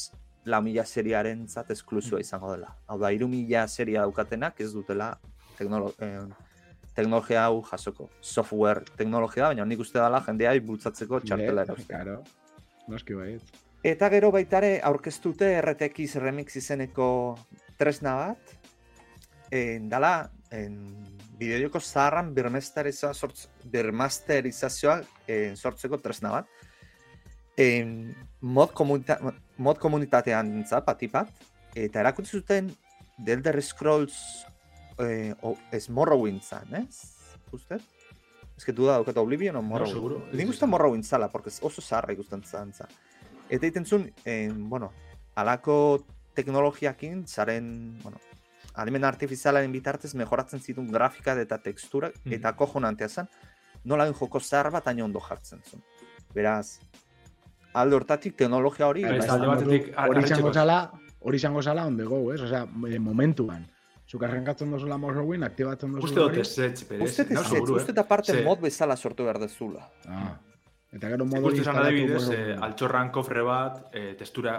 lau 0.47 0.61
mila 0.63 0.85
seriaren 0.85 1.47
zat 1.49 1.71
esklusua 1.75 2.21
izango 2.21 2.53
dela. 2.55 2.71
Hau 2.87 2.99
da, 3.01 3.11
iru 3.13 3.29
mila 3.29 3.67
seria 3.69 4.05
daukatenak 4.05 4.61
ez 4.61 4.73
dutela 4.73 5.15
teknolo, 5.59 5.93
eh, 5.99 6.21
teknologia 6.95 7.45
hau 7.45 7.63
jasoko. 7.71 8.09
Software 8.21 8.85
teknologia 8.97 9.45
da, 9.45 9.53
baina 9.53 9.65
nik 9.65 9.81
uste 9.81 9.99
dela 9.99 10.23
jendea 10.27 10.55
bultzatzeko 10.61 11.21
txartela 11.21 11.67
erauztea. 11.67 12.03
Claro. 12.03 12.23
Noski 12.89 13.17
baiet. 13.17 13.55
Eta 13.85 14.09
gero 14.13 14.31
baitare 14.33 14.79
aurkeztute 14.85 15.51
RTX 15.61 16.17
Remix 16.23 16.57
izeneko 16.57 17.07
tresna 17.77 18.15
bat, 18.17 18.55
en, 19.53 19.89
dala 19.93 20.31
en, 20.55 20.79
bideojoko 21.39 21.81
zaharran 21.81 22.33
birmasterizazioa 22.35 23.13
sortz, 23.15 23.49
birmasterizazioa 23.73 25.01
en, 25.29 25.57
sortzeko 25.57 26.01
tresna 26.01 26.33
bat. 26.39 26.49
En, 27.61 28.15
mod, 28.41 28.73
komunita, 28.75 29.19
mod 29.59 29.79
komunitatean 29.83 30.51
dintza, 30.55 30.81
patipat, 30.87 31.31
eta 31.77 32.01
erakutsi 32.01 32.41
zuten 32.41 32.73
The 33.23 33.37
Elder 33.37 33.61
Scrolls 33.63 34.17
eh, 34.99 35.35
o, 35.43 35.57
Morrowind 35.91 36.43
ez? 36.81 37.15
Usted? 37.53 37.81
Ez 38.57 38.65
que 38.65 38.73
duda 38.73 38.93
daukat 38.93 39.17
Oblivion 39.19 39.57
o 39.57 39.63
Morrowind. 39.63 39.95
seguro, 39.95 40.17
ez 40.31 40.35
Nik 40.39 40.49
uste 40.49 40.59
izan. 40.65 40.71
Morrowind 40.71 41.05
zala, 41.05 41.29
porque 41.31 41.51
oso 41.61 41.83
zaharra 41.83 42.13
ikusten 42.13 42.43
zantza. 42.43 42.87
Eta 43.49 43.67
egiten 43.67 43.85
zuen, 43.85 44.13
eh, 44.25 44.51
bueno, 44.55 44.93
alako 45.35 46.05
teknologiakin, 46.35 47.27
zaren, 47.27 47.99
bueno, 48.03 48.19
adimen 48.75 49.05
artifizialaren 49.05 49.73
bitartez 49.73 50.15
mejoratzen 50.15 50.61
zituen 50.61 50.91
grafika 50.91 51.35
eta 51.41 51.59
tekstura, 51.59 52.09
Mhm. 52.25 52.33
eta 52.33 52.53
kojonantea 52.57 53.09
zen, 53.09 53.29
nola 53.85 54.13
joko 54.13 54.41
zahar 54.41 54.71
bat 54.71 54.87
haino 54.89 55.05
ondo 55.05 55.21
jartzen 55.21 55.61
zuen. 55.63 55.83
Beraz, 56.35 56.79
alde 57.73 57.97
hortatik 57.97 58.37
teknologia 58.37 58.87
hori, 58.87 59.05
alde 59.05 59.47
batetik, 59.47 59.95
hori 59.97 60.25
izango 60.25 60.53
zala, 60.53 60.93
hori 61.21 61.37
izango 61.37 61.63
zala 61.63 61.87
on 61.87 61.97
the 61.97 62.05
go, 62.05 62.33
ez? 62.33 62.41
Osea, 62.41 62.63
eh, 62.89 62.99
momentuan. 62.99 63.67
Zuk 64.11 64.23
arrankatzen 64.23 64.71
dozula 64.71 64.99
Morrowind, 65.01 65.45
aktibatzen 65.47 65.93
dozula 65.97 66.05
Uste 66.11 66.21
dut 66.21 66.37
ez 66.43 66.49
zetz, 66.55 66.85
berez. 66.89 67.07
uste 67.09 67.23
ez, 67.25 67.39
seguru, 67.49 67.77
uste 67.79 67.91
eh? 67.91 67.95
eta 67.95 68.05
parte 68.09 68.33
Ze- 68.35 68.43
mod 68.45 68.61
bezala 68.61 68.97
sortu 68.97 69.25
behar 69.25 69.39
dezula. 69.41 69.87
Ah. 70.09 70.35
Eta 70.93 71.09
gero 71.09 71.25
Nik 71.25 71.35
modu 71.41 71.49
uste 71.49 71.63
instalatu 71.65 71.89
adibidez, 71.89 72.29
eh, 72.37 72.57
altxorran 72.69 73.11
kofre 73.11 73.43
bat, 73.43 73.81
eh, 73.97 74.15
testura, 74.19 74.59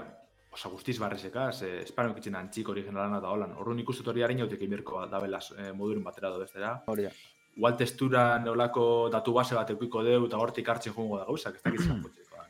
osa 0.51 0.69
guztiz 0.69 0.97
barrezekaz, 0.99 1.61
eh, 1.63 1.83
espanok 1.83 2.17
itxen 2.17 2.35
antxik 2.35 2.69
originalan 2.73 3.17
eta 3.19 3.29
holan. 3.29 3.53
Horren 3.59 3.79
ikusten 3.79 4.09
hori 4.09 4.23
harin 4.23 4.39
jautek 4.39 4.61
imirko 4.65 5.05
dabela 5.11 5.39
eh, 5.59 5.71
modurin 5.73 6.03
batera 6.03 6.29
do 6.33 6.39
bestera. 6.39 6.81
Hori 6.87 7.03
da. 7.03 7.13
Igual 7.55 7.77
testura 7.77 8.39
neolako 8.39 9.09
datu 9.13 9.31
base 9.33 9.55
bat 9.55 9.69
eukiko 9.69 10.03
deu 10.03 10.25
eta 10.25 10.37
hortik 10.37 10.67
hartzen 10.67 10.91
joango 10.93 11.19
da 11.21 11.25
gauzak, 11.29 11.55
ez 11.55 11.61
dakitzen 11.63 12.01
jotzeko. 12.03 12.43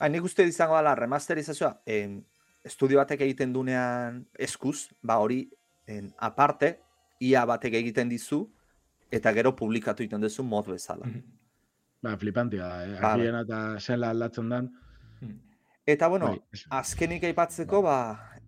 Ba, 0.00 0.08
nik 0.08 0.24
uste 0.24 0.42
izango 0.48 0.76
dela 0.80 0.94
remasterizazioa, 0.96 1.82
en, 1.86 2.24
estudio 2.64 2.98
batek 2.98 3.20
egiten 3.28 3.52
dunean 3.52 4.24
eskuz, 4.38 4.88
ba 5.02 5.18
hori 5.22 5.44
en, 5.90 6.10
aparte, 6.18 6.78
ia 7.20 7.44
batek 7.48 7.76
egiten 7.82 8.10
dizu, 8.12 8.44
eta 9.10 9.32
gero 9.36 9.52
publikatu 9.58 10.04
egiten 10.04 10.22
duzu 10.22 10.46
mod 10.46 10.70
bezala. 10.70 11.08
Ba, 12.00 12.16
flipantia 12.16 12.64
da, 12.64 12.82
eh? 12.86 12.98
Ba, 13.00 13.14
bai. 13.18 13.28
Eta 13.42 13.60
zela 13.80 14.10
aldatzen 14.14 14.48
dan. 14.48 14.70
Eta 15.90 16.08
bueno, 16.08 16.30
bai, 16.30 16.60
azkenik 16.78 17.24
aipatzeko, 17.28 17.82
ba, 17.82 17.96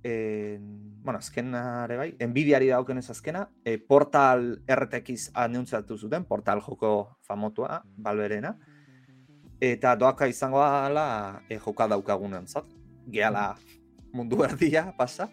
en, 0.07 0.69
bueno, 1.03 1.19
azkenare 1.19 1.97
bai, 1.99 2.11
Nvidiari 2.21 2.71
daukenez 2.71 3.09
azkena, 3.11 3.47
e, 3.65 3.79
Portal 3.79 4.63
RTX 4.71 5.33
anuntziatu 5.35 5.99
zuten, 5.99 6.25
Portal 6.25 6.63
joko 6.63 7.19
famotua, 7.27 7.83
Valverena, 7.99 8.55
eta 9.63 9.95
doaka 9.97 10.27
izango 10.31 10.63
dela 10.63 11.43
e, 11.49 11.59
joka 11.59 11.89
daukagunen 11.91 12.47
zat. 12.47 12.71
Gehala 13.11 13.53
mundu 14.15 14.45
erdia 14.47 14.93
pasa. 14.97 15.29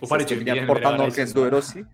Portal 0.00 0.96
nork 0.98 1.18
ez 1.18 1.32
du 1.34 1.44
erosi. 1.44 1.84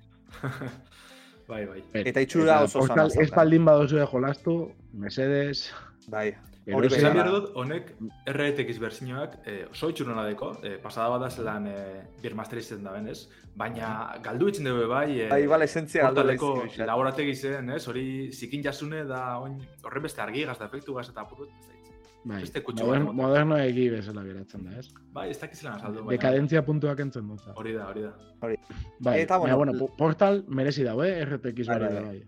Bai, 1.50 1.64
bai. 1.66 1.80
Eta 2.06 2.20
itxura 2.22 2.60
oso 2.62 2.78
portal, 2.84 3.10
zona 3.10 3.24
ez 3.24 3.30
baldin 3.34 3.64
baduzu 3.66 3.98
jolastu, 4.12 4.54
mesedes, 4.94 5.64
Bai, 6.10 6.28
hori 6.72 6.86
Esan 6.86 6.96
bezala. 6.96 7.14
behar 7.16 7.30
dut, 7.34 7.48
honek 7.58 7.90
RTX 8.30 8.78
berzinoak 8.82 9.34
eh, 9.46 9.64
oso 9.70 9.90
itxurona 9.90 10.24
deko, 10.28 10.52
eh, 10.62 10.76
pasada 10.82 11.08
bada 11.10 11.28
zelan 11.30 11.66
eh, 11.70 12.04
birmasteritzen 12.22 12.82
da 12.86 12.92
benez, 12.94 13.24
baina 13.58 13.90
galdu 14.22 14.48
itzen 14.52 14.64
dugu 14.70 14.86
bai, 14.90 15.08
eh, 15.24 15.28
Bai, 15.30 15.42
igual 15.48 15.62
esentzia 15.66 16.06
galdu 16.06 16.24
pixkat. 16.62 16.86
laborategi 16.86 17.34
zen, 17.34 17.70
ez, 17.74 17.82
hori 17.90 18.06
zikin 18.32 18.62
jasune 18.62 19.04
da 19.10 19.24
horren 19.40 20.02
beste 20.06 20.22
argigaz 20.22 20.58
da 20.58 20.66
efektu 20.70 20.94
gaz 20.94 21.08
eta 21.10 21.20
apurut, 21.26 21.50
ez. 21.50 21.79
Bai, 22.24 22.40
Beste 22.42 22.62
kutsu 22.62 22.84
modern, 22.84 23.06
bat, 23.06 23.14
moderno 23.14 23.56
egi 23.58 23.88
bezala 23.90 24.22
geratzen 24.24 24.64
da, 24.64 24.78
ez? 24.78 24.88
Bai, 25.12 25.30
ez 25.30 25.38
dakizelan 25.40 25.78
azaldu, 25.78 26.04
baina 26.04 26.10
Dekadentzia 26.16 26.62
puntuak 26.64 27.00
entzen 27.00 27.28
dut. 27.28 27.40
hori 27.54 27.72
da, 27.72 27.86
hori 27.88 28.02
da. 28.02 28.12
Bai, 29.00 29.20
Eta, 29.20 29.38
baina, 29.38 29.56
bueno, 29.56 29.72
bueno, 29.72 29.78
po- 29.78 29.96
portal 29.96 30.44
merezi 30.48 30.84
dago, 30.84 31.04
eh? 31.04 31.24
RTX 31.24 31.66
Bai, 31.66 31.76
hori 31.76 31.94
bai, 31.94 32.04
bai. 32.04 32.22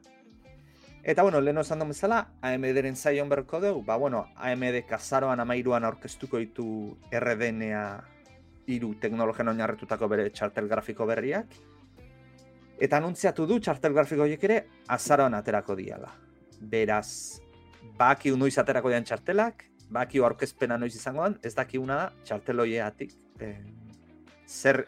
Eta 1.04 1.22
bueno, 1.22 1.40
lehen 1.40 1.58
esan 1.58 1.80
duen 1.80 1.88
bezala, 1.90 2.28
AMD-ren 2.42 2.94
zaion 2.96 3.28
berko 3.28 3.58
dugu, 3.60 3.82
ba 3.84 3.96
bueno, 3.96 4.26
AMD 4.36 4.84
kazaroan 4.86 5.40
amairuan 5.40 5.84
aurkeztuko 5.84 6.38
ditu 6.38 6.96
RDNA 7.10 8.04
iru 8.70 8.94
teknologian 9.02 9.48
oinarretutako 9.50 10.06
bere 10.08 10.28
txartel 10.30 10.68
grafiko 10.70 11.04
berriak. 11.06 11.46
Eta 12.78 12.96
anuntziatu 12.98 13.46
du 13.46 13.58
txartel 13.58 13.92
grafiko 13.92 14.22
horiek 14.22 14.44
ere 14.44 14.60
azaroan 14.88 15.34
aterako 15.34 15.74
diala. 15.74 16.08
Beraz, 16.60 17.40
baki 17.98 18.30
noiz 18.38 18.54
aterako 18.58 18.88
dian 18.94 19.02
txartelak, 19.04 19.64
baki 19.92 20.20
aurkezpena 20.24 20.78
noiz 20.80 20.94
izango 20.96 21.24
den, 21.26 21.38
ez 21.42 21.54
dakiuna 21.54 21.96
da 21.96 22.10
txartel 22.24 22.60
horiegatik 22.64 23.12
eh, 23.40 23.58
zer 24.48 24.84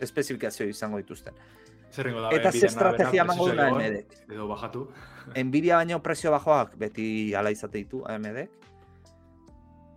espezifikazio 0.00 0.66
izango 0.68 0.98
dituzten. 1.00 1.34
Zerrengo 1.90 2.20
da, 2.22 2.30
Eta 2.36 2.52
ze 2.52 2.66
estrategia 2.68 3.24
emango 3.24 3.48
duen 3.48 3.60
AMD-ek. 3.64 4.12
Edo 4.30 4.46
bajatu. 4.48 4.84
Nvidia 5.46 5.80
baino 5.80 5.98
prezio 6.02 6.30
bajoak 6.30 6.76
beti 6.78 7.34
ala 7.34 7.50
izate 7.50 7.82
ditu 7.82 8.04
AMD. 8.06 8.44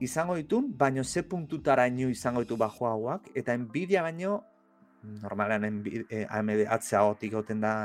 Izango 0.03 0.35
ditun, 0.35 0.71
baino 0.77 1.03
ze 1.03 1.23
puntutaraino 1.23 2.09
izango 2.09 2.41
ditu 2.43 2.57
bajoagoak, 2.57 3.29
eta 3.35 3.55
Nvidia 3.57 4.01
baino, 4.03 4.41
normalean 5.21 5.69
Nvi- 5.79 6.05
eh, 6.09 6.25
AMD 6.29 6.65
atzeagotik 6.67 7.31
goten 7.37 7.61
da 7.61 7.75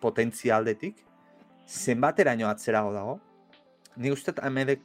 potentzia 0.00 0.58
aldetik, 0.58 1.00
zenbateraino 1.66 2.48
atzerago 2.48 2.92
dago. 2.92 3.18
Ni 3.96 4.10
uste 4.12 4.34
AMD 4.42 4.76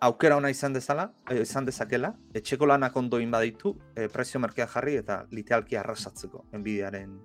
aukera 0.00 0.36
ona 0.36 0.50
izan 0.50 0.72
dezala, 0.72 1.12
eh, 1.30 1.40
izan 1.42 1.64
dezakela, 1.64 2.14
etxeko 2.34 2.66
lanak 2.66 2.96
ondoin 2.96 3.30
baditu, 3.30 3.76
eh, 3.96 4.08
prezio 4.08 4.40
merkea 4.40 4.66
jarri 4.66 4.96
eta 4.96 5.24
literalki 5.30 5.76
arrasatzeko 5.76 6.44
Nvidiaren 6.52 7.18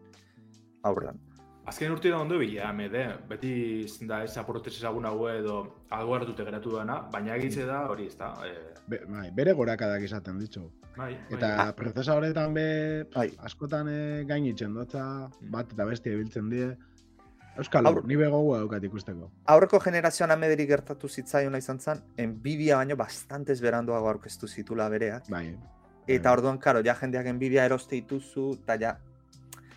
aurrean. 0.84 1.20
Azken 1.70 1.92
urte 1.92 2.10
da 2.10 2.18
ondo 2.18 2.38
bila, 2.40 2.72
mede, 2.74 3.04
beti 3.30 3.86
da 4.10 4.24
ez 4.24 4.36
aportez 4.38 4.74
ezagun 4.80 5.06
hau 5.06 5.28
edo 5.30 5.58
algo 5.92 6.16
hartute 6.16 6.44
geratu 6.44 6.72
dana, 6.78 7.02
baina 7.14 7.36
egitze 7.36 7.66
da 7.66 7.84
hori 7.92 8.08
ez 8.08 8.16
da. 8.18 8.34
E, 8.46 8.56
Be, 8.90 9.04
bai, 9.06 9.30
bere 9.32 9.54
gorakadak 9.54 10.02
izaten 10.02 10.40
ditzu. 10.40 10.64
bai, 10.98 11.14
Eta 11.30 11.56
bai. 11.58 11.74
prozesadoretan 11.78 12.54
be 12.54 13.04
Bai. 13.14 13.30
askotan 13.46 13.88
e, 13.88 14.24
gainitzen 14.26 14.74
dutza, 14.74 15.30
Mm. 15.42 15.52
bat 15.52 15.72
eta 15.72 15.86
beste 15.86 16.12
ibiltzen 16.12 16.50
die. 16.50 16.76
Euskal, 17.58 17.86
Aur- 17.86 18.06
ni 18.08 18.16
begoa 18.16 18.60
daukat 18.60 18.84
ikusteko. 18.84 19.30
Aurreko 19.52 19.80
generazioan 19.84 20.32
amederi 20.32 20.66
gertatu 20.70 21.10
zitzaiona 21.10 21.58
izan 21.58 21.80
zen, 21.80 22.00
Nvidia 22.18 22.78
baino 22.78 22.96
bastantes 22.96 23.60
beranduago 23.62 24.08
aurkeztu 24.08 24.48
zitula 24.48 24.88
bereak. 24.90 25.28
Bai. 25.30 25.58
Eta 26.08 26.30
Bai. 26.30 26.38
orduan, 26.38 26.58
karo, 26.58 26.82
ja 26.86 26.96
jendeak 26.96 27.26
Nvidia 27.34 27.66
eroste 27.66 27.96
dituzu, 27.96 28.54
eta 28.64 28.78
ja, 28.80 28.94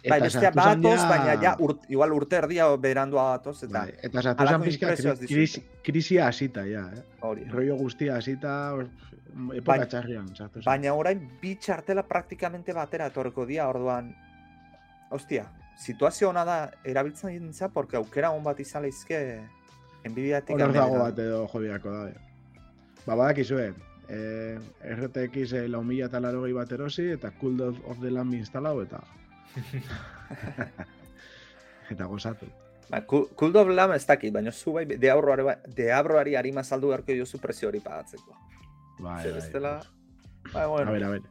bai, 0.09 0.21
bestea 0.21 0.51
batoz, 0.55 1.01
ja- 1.01 1.09
baina 1.09 1.35
ja, 1.43 1.57
urt, 1.59 1.85
igual 1.89 2.13
urte 2.13 2.37
erdia 2.37 2.69
beranduago 2.77 3.31
batoz, 3.31 3.63
eta 3.65 3.81
Bai, 3.81 3.95
eta 4.03 4.23
sartu 4.23 4.47
zan 4.47 4.63
pixka 4.63 4.87
inpresioaz 4.87 5.19
kri- 5.19 5.27
krisi, 5.35 5.61
dizute. 5.61 5.83
krisia 5.83 6.27
hasita, 6.29 6.65
ja, 6.67 6.87
eh? 6.95 7.03
hori. 7.21 7.45
Rollo 7.51 7.77
guztia 7.77 8.17
hasita, 8.17 8.75
epoka 8.77 9.61
Baina- 9.73 9.89
txarrian, 9.89 10.29
sartu. 10.37 10.61
Baina 10.65 10.95
orain 10.95 11.27
bi 11.43 11.57
txartela 11.57 12.03
praktikamente 12.07 12.73
batera 12.73 13.07
etorreko 13.11 13.45
dia, 13.47 13.67
orduan, 13.69 14.15
ostia, 15.11 15.47
situazio 15.79 16.31
ona 16.31 16.45
da 16.45 16.71
erabiltzen 16.85 17.31
dintza, 17.31 17.69
porque 17.69 17.97
aukera 17.97 18.31
on 18.31 18.45
bat 18.45 18.61
izan 18.61 18.83
leizke 18.83 19.43
Nvidiatik 20.05 20.59
Hor 20.59 20.73
dago 20.75 20.99
bat 20.99 21.19
edo 21.19 21.47
jobiako 21.47 21.93
dabe. 21.95 22.15
Ba, 23.07 23.15
badakizue, 23.15 23.73
eh, 24.09 24.59
RTX 24.97 25.53
eh, 25.59 25.69
lau 25.69 25.83
mila 25.87 26.09
eta 26.11 26.21
laro 26.21 26.43
bat 26.55 26.73
erosi, 26.73 27.11
eta 27.13 27.31
Cool 27.41 27.61
of, 27.61 27.79
of 27.87 28.01
the 28.01 28.11
Lamb 28.11 28.35
instalau, 28.35 28.83
eta... 28.83 29.03
eta 31.93 32.05
gozatu. 32.05 32.47
Ba, 32.91 33.05
Cool 33.07 33.57
of 33.57 33.69
Lamb 33.69 33.95
ez 33.95 34.07
dakit, 34.07 34.33
baina 34.33 34.53
zu 34.53 34.73
bai, 34.73 34.87
deabroari, 34.87 35.43
deabroari 35.67 36.37
harima 36.37 36.65
saldu 36.65 36.89
beharko 36.89 37.13
diozu 37.13 37.39
prezio 37.39 37.69
hori 37.69 37.81
pagatzeko. 37.81 38.37
Bai, 38.99 39.25
bai. 39.25 39.33
bestela, 39.33 39.81
bai, 40.53 40.65
A 40.65 40.67
bueno, 40.67 40.93
ber, 40.93 41.05
a 41.05 41.11
ber, 41.11 41.23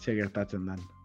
ze 0.00 0.14
gertatzen 0.14 0.66
dan. 0.66 0.99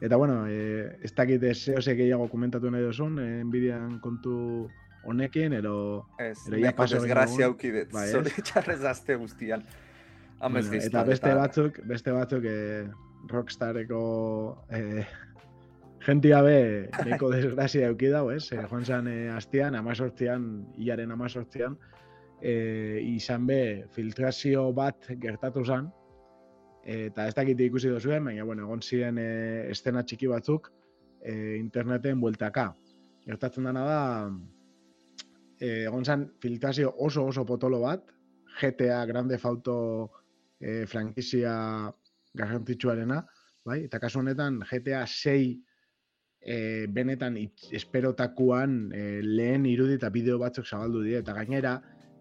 Eta 0.00 0.16
bueno, 0.16 0.44
eh, 0.46 0.98
ez 1.02 1.12
dakit 1.14 1.42
zeo 1.54 1.82
ze 1.82 1.94
gehiago 1.96 2.28
komentatu 2.28 2.70
nahi 2.70 2.84
duzun, 2.84 3.18
eh, 3.18 3.42
Nvidian 3.44 3.98
kontu 4.00 4.68
honekin, 5.04 5.52
ero... 5.52 6.06
ez, 6.18 6.38
Ero 6.46 6.56
neko 6.56 6.76
paso 6.76 7.00
desgrazia 7.00 7.46
aukidet, 7.46 7.92
Bai, 7.92 8.08
ez? 8.08 8.12
zori 8.12 8.42
txarrez 8.42 8.82
azte 8.84 9.16
guztian. 9.16 9.64
Bueno, 10.38 10.62
eta 10.78 11.02
beste 11.04 11.34
batzuk, 11.34 11.80
beste 11.88 12.12
batzuk 12.14 12.44
eh, 12.46 12.86
Rockstareko 13.28 14.02
eh, 14.70 15.06
jentia 16.06 16.42
be 16.42 16.88
neko 17.04 17.30
desgrazia 17.34 17.88
eduki 17.88 18.10
dau, 18.12 18.28
ez? 18.30 18.46
Eh, 18.52 18.64
joan 18.70 18.84
zan 18.84 19.08
eh, 19.10 19.28
astian, 19.34 19.76
amazortzian, 19.78 20.48
hilaren 20.78 21.12
amazortzian, 21.14 21.76
eh, 22.40 23.00
izan 23.02 23.46
be 23.46 23.60
filtrazio 23.94 24.68
bat 24.72 25.10
gertatu 25.20 25.64
zan, 25.64 25.90
eta 26.88 27.26
ez 27.28 27.34
dakit 27.36 27.60
ikusi 27.60 27.90
duzuen, 27.92 28.24
baina, 28.24 28.44
bueno, 28.48 28.64
egon 28.64 28.80
ziren 28.82 29.18
eh, 29.20 29.68
estena 29.72 30.04
txiki 30.04 30.28
batzuk 30.30 30.70
eh, 31.20 31.56
interneten 31.58 32.20
bueltaka. 32.20 32.70
Gertatzen 33.26 33.68
dana 33.68 33.82
da, 33.84 34.00
eh, 35.60 35.84
egon 35.84 36.04
zan 36.04 36.24
filtrazio 36.40 36.94
oso 36.96 37.26
oso 37.28 37.44
potolo 37.44 37.82
bat, 37.84 38.08
GTA 38.58 39.04
Grande 39.06 39.38
Auto 39.42 39.76
eh, 40.60 40.86
frankizia 40.86 41.52
garrantzitsuarena, 42.34 43.20
bai? 43.68 43.82
Eta 43.84 44.00
kasu 44.00 44.22
honetan 44.22 44.62
GTA 44.64 45.04
6 45.06 45.58
eh, 46.40 46.86
benetan 46.88 47.36
esperotakuan 47.74 48.80
eh, 48.94 49.20
lehen 49.22 49.66
irudi 49.66 49.98
eta 49.98 50.10
bideo 50.14 50.38
batzuk 50.40 50.66
zabaldu 50.66 51.04
dira 51.04 51.20
eta 51.20 51.36
gainera 51.36 51.76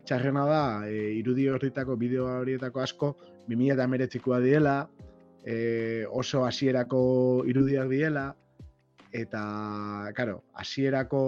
txarrena 0.08 0.46
da 0.48 0.64
eh, 0.88 1.14
irudi 1.20 1.50
horretako 1.52 1.98
bideo 2.00 2.26
horietako 2.40 2.82
asko 2.82 3.14
2019koa 3.50 4.40
diela, 4.44 4.78
eh, 5.46 6.06
oso 6.10 6.46
hasierako 6.46 7.44
irudiak 7.48 7.90
diela 7.92 8.28
eta 9.12 10.12
claro, 10.16 10.44
hasierako 10.54 11.22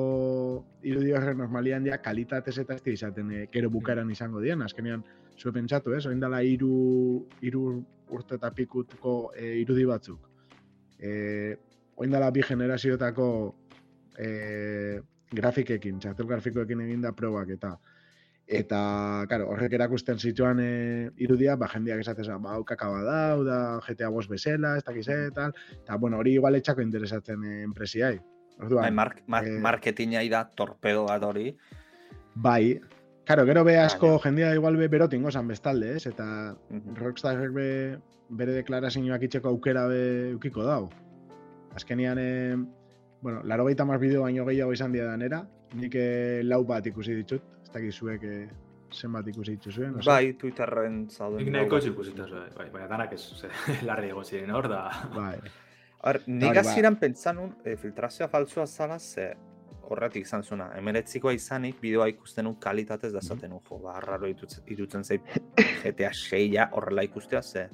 irudi 0.83 1.13
horren 1.15 1.39
normalian 1.39 1.85
ja 1.87 1.99
kalitatez 2.03 2.57
eta 2.59 2.75
ez 2.75 2.93
izaten 2.93 3.31
eh, 3.31 3.45
gero 3.51 3.69
bukaeran 3.69 4.11
izango 4.11 4.41
dian, 4.43 4.61
azkenean 4.61 5.03
zue 5.39 5.53
pentsatu, 5.55 5.93
ez? 5.95 6.05
Orain 6.05 6.19
dela 6.19 6.41
hiru 6.43 7.25
hiru 7.41 7.63
urte 8.09 8.35
eta 8.35 8.51
pikutuko 8.51 9.31
e, 9.37 9.53
irudi 9.61 9.85
batzuk. 9.87 10.27
Eh, 10.99 11.55
orain 11.95 12.11
dela 12.11 12.31
bi 12.35 12.43
generazioetako 12.43 13.29
e, 14.17 14.99
grafikekin, 15.31 15.99
txartel 16.03 16.27
grafikoekin 16.27 16.81
eginda 16.87 17.13
probak 17.15 17.53
eta 17.55 17.77
eta, 18.49 19.25
claro, 19.29 19.45
horrek 19.53 19.73
erakusten 19.77 20.17
zituan 20.17 20.57
e, 20.63 21.11
irudia, 21.21 21.55
ba, 21.55 21.67
jendeak 21.69 22.01
esatez, 22.01 22.25
ba, 22.27 22.55
hau 22.55 22.63
kakaba 22.65 23.03
dau, 23.05 23.43
da 23.45 23.79
GTA 23.85 24.09
5 24.09 24.27
bezala, 24.31 24.75
ez 24.79 24.83
dakiz 24.83 25.07
eh, 25.13 25.29
tal, 25.35 25.53
eta, 25.83 25.97
bueno, 26.01 26.17
hori 26.17 26.33
igual 26.39 26.55
etxako 26.57 26.81
interesatzen 26.81 27.43
e, 27.45 27.61
enpresiai. 27.63 28.15
Orduan, 28.59 28.87
Bai, 28.89 28.91
mark, 28.91 29.21
mark, 29.27 29.47
eh, 29.47 29.59
marketinga 29.61 30.23
da 30.29 30.43
torpedo 30.49 31.05
bat 31.05 31.23
hori. 31.23 31.55
bai, 32.35 32.79
Karo, 33.29 33.45
gero 33.45 33.63
be 33.63 33.77
asko 33.77 34.07
Baina- 34.07 34.23
jendea 34.23 34.55
igual 34.55 34.75
be 34.75 34.87
berotingo 34.87 35.29
zan 35.31 35.47
bestalde, 35.47 35.95
ez? 35.97 36.07
Eta 36.07 36.55
Mhm. 36.71 36.95
Rockstarrek 36.95 37.51
be 37.53 37.99
bere 38.29 38.53
deklarazioak 38.53 39.21
itxeko 39.21 39.49
aukera 39.49 39.85
be 39.87 40.33
ukiko 40.33 40.63
dau. 40.63 40.89
Azkenian, 41.75 42.17
eh, 42.19 42.55
bueno, 43.21 43.43
laro 43.43 43.65
gaita 43.65 43.85
bideo 43.85 44.21
baino 44.23 44.45
gehiago 44.45 44.73
izan 44.73 44.91
dira 44.91 45.05
danera, 45.11 45.47
nik 45.75 45.93
eh, 45.95 46.41
lau 46.43 46.63
bat 46.65 46.85
ikusi 46.87 47.13
ditut, 47.13 47.41
ez 47.69 47.73
dakit 47.75 47.93
zuek 47.93 48.23
eh, 48.25 48.49
zenbat 48.89 49.27
ikusi 49.29 49.53
dituzuen, 49.59 49.91
no. 49.93 50.01
Bai, 50.05 50.33
Twitterren 50.33 51.03
zauden. 51.13 51.43
Nik 51.45 51.51
nahiko 51.53 51.77
ez 51.77 51.85
ikusita, 51.91 52.25
bai, 52.31 52.47
bai, 52.57 52.69
baina 52.73 52.87
danak 52.89 53.13
ez, 53.13 53.21
larri 53.87 54.09
egon 54.09 54.25
ziren 54.25 54.49
hor 54.57 54.67
da. 54.71 54.87
Bai, 55.13 55.35
A 55.99 56.13
ber, 56.13 56.21
nik 56.31 56.47
hori 56.49 56.55
ba. 56.55 56.63
hasieran 56.63 56.95
pentsan 56.97 57.35
nun, 57.35 57.51
e, 57.67 57.75
filtrazioa 57.77 58.29
faltsua 58.31 58.65
zala, 58.65 58.97
ze 58.99 59.33
horretik 59.89 60.25
izan 60.25 60.43
zuna. 60.43 60.71
Emeretzikoa 60.79 61.33
izanik, 61.35 61.77
bideoa 61.81 62.07
ikusten 62.09 62.45
nun 62.47 62.55
kalitatez 62.61 63.11
da 63.13 63.21
zaten 63.21 63.51
nun, 63.51 63.61
jo, 63.69 63.77
ba, 63.83 63.99
raro 63.99 64.27
irutzen, 64.29 65.03
zait 65.03 65.21
GTA 65.83 66.09
6 66.13 66.69
horrela 66.71 67.03
ikustea, 67.03 67.41
ze 67.43 67.67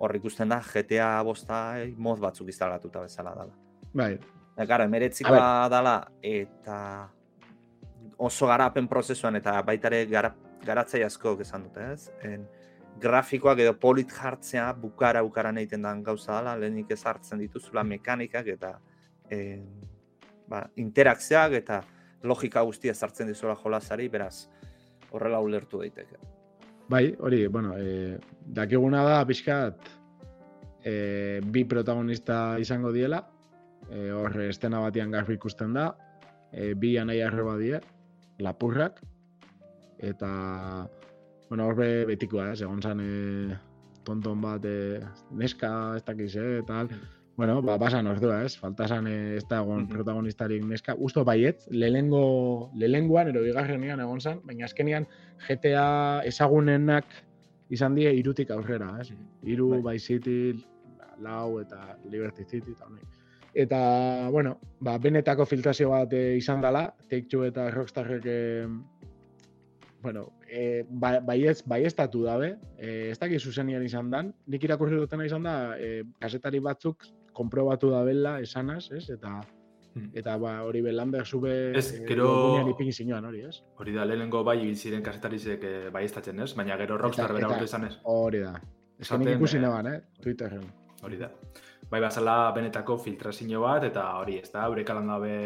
hor 0.00 0.16
ikusten 0.16 0.48
da 0.48 0.60
GTA 0.60 1.22
bosta 1.24 1.62
mod 1.96 2.20
batzuk 2.20 2.48
instalatuta 2.48 3.00
bezala 3.00 3.34
dala. 3.34 3.56
bai, 3.94 4.18
Eta, 4.56 4.66
gara, 4.66 4.84
emeretzikoa 4.84 5.68
dala, 5.72 5.94
eta 6.20 7.08
oso 8.20 8.46
garapen 8.46 8.88
prozesuan, 8.88 9.38
eta 9.40 9.54
baita 9.64 9.88
ere 9.88 10.04
gara, 10.10 10.34
garatzai 10.64 11.02
askok 11.06 11.40
esan 11.46 11.64
dute, 11.68 11.86
ez? 11.94 12.10
En, 12.28 12.44
grafikoak 13.00 13.62
edo 13.64 13.76
polit 13.80 14.10
jartzea 14.12 14.66
bukara 14.76 15.22
bukaran 15.24 15.58
egiten 15.60 15.86
den 15.86 16.02
gauza 16.04 16.36
dela, 16.36 16.56
lehenik 16.60 16.90
ez 16.92 17.00
hartzen 17.06 17.40
dituzula 17.40 17.84
mekanikak 17.86 18.50
eta 18.54 18.74
en, 19.32 19.62
ba, 20.50 20.66
interakzioak 20.82 21.56
eta 21.62 21.80
logika 22.28 22.60
guztia 22.66 22.94
sartzen 22.94 23.30
dizula 23.30 23.56
jolasari, 23.56 24.08
beraz 24.12 24.50
horrela 25.10 25.40
ulertu 25.40 25.80
daiteke. 25.80 26.20
Bai, 26.90 27.14
hori, 27.22 27.46
bueno, 27.46 27.76
e, 27.78 28.18
dakiguna 28.44 29.04
da 29.06 29.22
pixkat 29.24 29.88
e, 30.84 31.40
bi 31.40 31.64
protagonista 31.64 32.58
izango 32.60 32.92
diela, 32.92 33.22
e, 33.88 34.10
hor 34.12 34.36
estena 34.44 34.82
batean 34.82 35.14
garbi 35.14 35.38
ikusten 35.38 35.72
da, 35.78 35.86
e, 36.52 36.74
bi 36.74 36.96
anai 36.98 37.20
arreba 37.22 37.56
die, 37.62 37.80
lapurrak, 38.40 39.00
eta, 39.98 40.88
bueno, 41.48 41.66
hor 41.66 41.76
be 41.76 41.90
betikoa, 42.08 42.52
ez, 42.54 42.60
egon 42.62 42.82
zan 42.82 43.00
e, 43.04 43.56
tonton 44.04 44.40
bat, 44.40 44.64
e, 44.64 45.00
neska, 45.36 45.96
ez 45.96 46.04
dakiz, 46.06 46.34
eh, 46.36 46.62
tal, 46.66 46.88
bueno, 47.36 47.60
ba, 47.62 47.76
basan 47.80 48.06
ordua, 48.06 48.42
ez, 48.44 48.56
falta 48.58 48.86
zan 48.88 49.06
e, 49.06 49.36
ez 49.36 49.44
da 49.48 49.60
egon 49.62 49.84
Mhm. 49.84 49.92
protagonistarik 49.92 50.64
neska, 50.64 50.94
usto 50.98 51.24
baiet, 51.24 51.66
lehengo, 51.70 52.70
lehengoan, 52.74 53.28
ero 53.28 53.42
bigarrenean 53.42 54.00
egon 54.00 54.20
zan, 54.20 54.40
baina 54.44 54.64
azkenean 54.64 55.06
GTA 55.48 56.22
ezagunenak 56.24 57.06
izan 57.70 57.94
die 57.94 58.12
irutik 58.14 58.50
aurrera, 58.50 58.96
ez? 59.00 59.12
Iru, 59.42 59.82
Bai. 59.82 59.98
City, 59.98 60.64
lau 61.20 61.60
eta 61.60 61.96
Liberty 62.10 62.44
City 62.44 62.72
eta 62.72 62.86
honek. 62.86 63.04
Eta, 63.54 64.28
bueno, 64.30 64.58
ba, 64.80 64.96
benetako 64.98 65.46
filtrazio 65.46 65.90
bat 65.90 66.12
eh, 66.12 66.36
izan 66.38 66.60
dela, 66.62 66.86
Take-Two 67.08 67.44
eta 67.48 67.70
Rockstarrek 67.70 68.26
eh, 68.26 68.66
bueno, 70.02 70.32
e, 70.48 70.84
ba, 70.88 71.18
baiez, 71.20 71.62
baiestatu 71.68 72.22
dabe, 72.24 72.54
e, 72.78 73.10
ez 73.10 73.18
dakit 73.20 73.42
zuzenian 73.42 73.84
izan 73.84 74.10
dan, 74.10 74.32
nik 74.46 74.64
irakurri 74.64 74.96
dutena 74.96 75.26
izan 75.26 75.44
da, 75.44 75.56
e, 75.76 76.04
kasetari 76.22 76.60
batzuk 76.64 77.04
konprobatu 77.36 77.90
dabela 77.92 78.38
esanaz, 78.40 78.86
ez? 78.96 79.10
Eta 79.10 79.40
Hmm. 79.90 80.10
Eta 80.14 80.36
ba, 80.38 80.52
hori 80.62 80.80
belan 80.84 81.10
behar 81.10 81.26
zube 81.26 81.76
Ez, 81.76 82.02
gero- 82.06 82.62
ipini 82.70 82.92
zinuan 82.92 83.24
hori, 83.26 83.40
ez? 83.48 83.56
Hori 83.76 83.92
da, 83.96 84.04
lehenengo 84.06 84.44
bai 84.46 84.60
ibil 84.62 84.76
ziren 84.76 85.02
kasetarizek 85.02 85.64
eh, 85.64 85.88
bai 85.90 86.04
ez? 86.04 86.54
Baina 86.54 86.76
gero 86.76 86.98
Rockstar 86.98 87.32
bera 87.34 87.48
urte 87.48 87.64
izan 87.64 87.86
ez. 87.88 87.96
Hori 88.04 88.38
da. 88.38 88.52
Ez 89.00 89.10
ikusi 89.10 89.56
eh, 89.56 89.60
neban, 89.60 89.86
eh? 89.86 90.00
Twitterren. 90.22 90.62
Hori 91.02 91.16
da. 91.16 91.30
Bai, 91.90 92.00
bazala 92.00 92.50
benetako 92.54 92.96
filtrazio 93.00 93.60
bat, 93.64 93.84
eta 93.88 94.04
hori, 94.20 94.38
ez 94.38 94.50
da, 94.52 94.66
eurek 94.68 94.90
alan 94.92 95.08
dabe, 95.10 95.36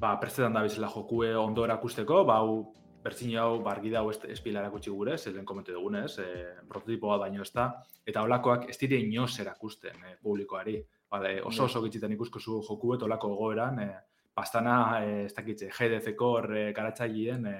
ba, 0.00 0.14
prestetan 0.20 0.52
da 0.56 0.62
bizela 0.64 0.88
jokue 0.90 1.34
ondo 1.36 1.64
erakusteko, 1.66 2.22
ba, 2.26 2.38
hau, 2.42 2.56
bertzin 3.04 3.34
hau, 3.38 3.60
bargi 3.62 3.90
da, 3.90 4.00
hau 4.00 4.10
ez- 4.10 4.24
espila 4.30 4.60
erakutsi 4.62 4.90
gure, 4.90 5.14
ez 5.14 5.26
lehen 5.26 5.44
komente 5.44 5.72
dugunez, 5.74 6.18
e, 6.18 6.26
prototipo 6.68 7.08
bat 7.10 7.20
baino 7.26 7.42
ez 7.42 7.52
da, 7.52 7.68
eta 8.06 8.22
holakoak 8.22 8.68
ez 8.70 8.78
dire 8.78 8.96
inoz 9.02 9.38
erakusten 9.42 10.04
e, 10.08 10.16
publikoari. 10.22 10.76
Bale, 11.10 11.40
oso 11.44 11.64
oso 11.64 11.82
gitzitan 11.82 12.12
ikusko 12.14 12.40
zu 12.40 12.62
joku 12.68 12.94
eta 12.94 13.04
olako 13.04 13.28
gogoeran, 13.34 13.78
e, 13.82 13.88
bastana, 14.34 14.76
e, 15.04 15.24
ez 15.26 15.34
dakitze, 15.34 15.68
GDF-ko 15.76 16.30
e, 16.54 16.72
garatzaileen 16.72 17.46
e, 17.46 17.56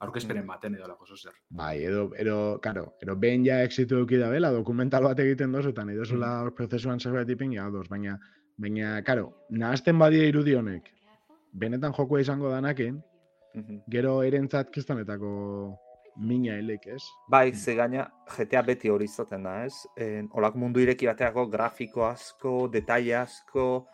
aurkezpenen 0.00 0.46
baten 0.46 0.74
edo 0.74 0.84
olako 0.84 1.06
zozer. 1.06 1.32
Bai, 1.50 1.84
edo, 1.84 2.10
edo, 2.20 2.58
karo, 2.62 2.92
edo 3.02 3.16
behin 3.16 3.44
ja 3.46 3.62
exitu 3.64 3.96
eduki 3.96 4.18
da 4.20 4.28
bela, 4.30 4.50
dokumental 4.52 5.04
bat 5.08 5.18
egiten 5.24 5.52
dozu, 5.52 5.70
eta 5.72 5.84
nahi 5.84 5.96
dozula 5.96 6.40
hor 6.42 6.52
prozesuan 6.54 7.00
zerbait 7.00 7.30
ipini, 7.32 7.58
ados, 7.58 7.88
baina, 7.88 8.18
baina, 8.58 9.02
karo, 9.02 9.30
nahazten 9.50 9.98
badia 9.98 10.26
irudi 10.28 10.54
honek, 10.54 10.90
benetan 11.52 11.92
jokua 11.96 12.20
izango 12.20 12.50
danakin, 12.52 13.02
Mhm. 13.56 13.78
gero 13.88 14.22
erentzat 14.22 14.68
kistonetako 14.70 15.78
mina 16.18 16.58
hilik, 16.58 16.86
ez? 16.86 17.02
Bai, 17.28 17.52
ze 17.54 17.74
gaina 17.74 18.10
GTA 18.36 18.62
beti 18.62 18.88
hori 18.90 19.04
izaten 19.04 19.42
da, 19.42 19.64
ez? 19.64 19.74
En, 19.96 20.28
olako 20.32 20.58
mundu 20.58 20.80
ireki 20.80 21.06
bateako 21.06 21.46
grafiko 21.48 22.04
asko, 22.04 22.68
detaile 22.68 23.14
asko, 23.16 23.86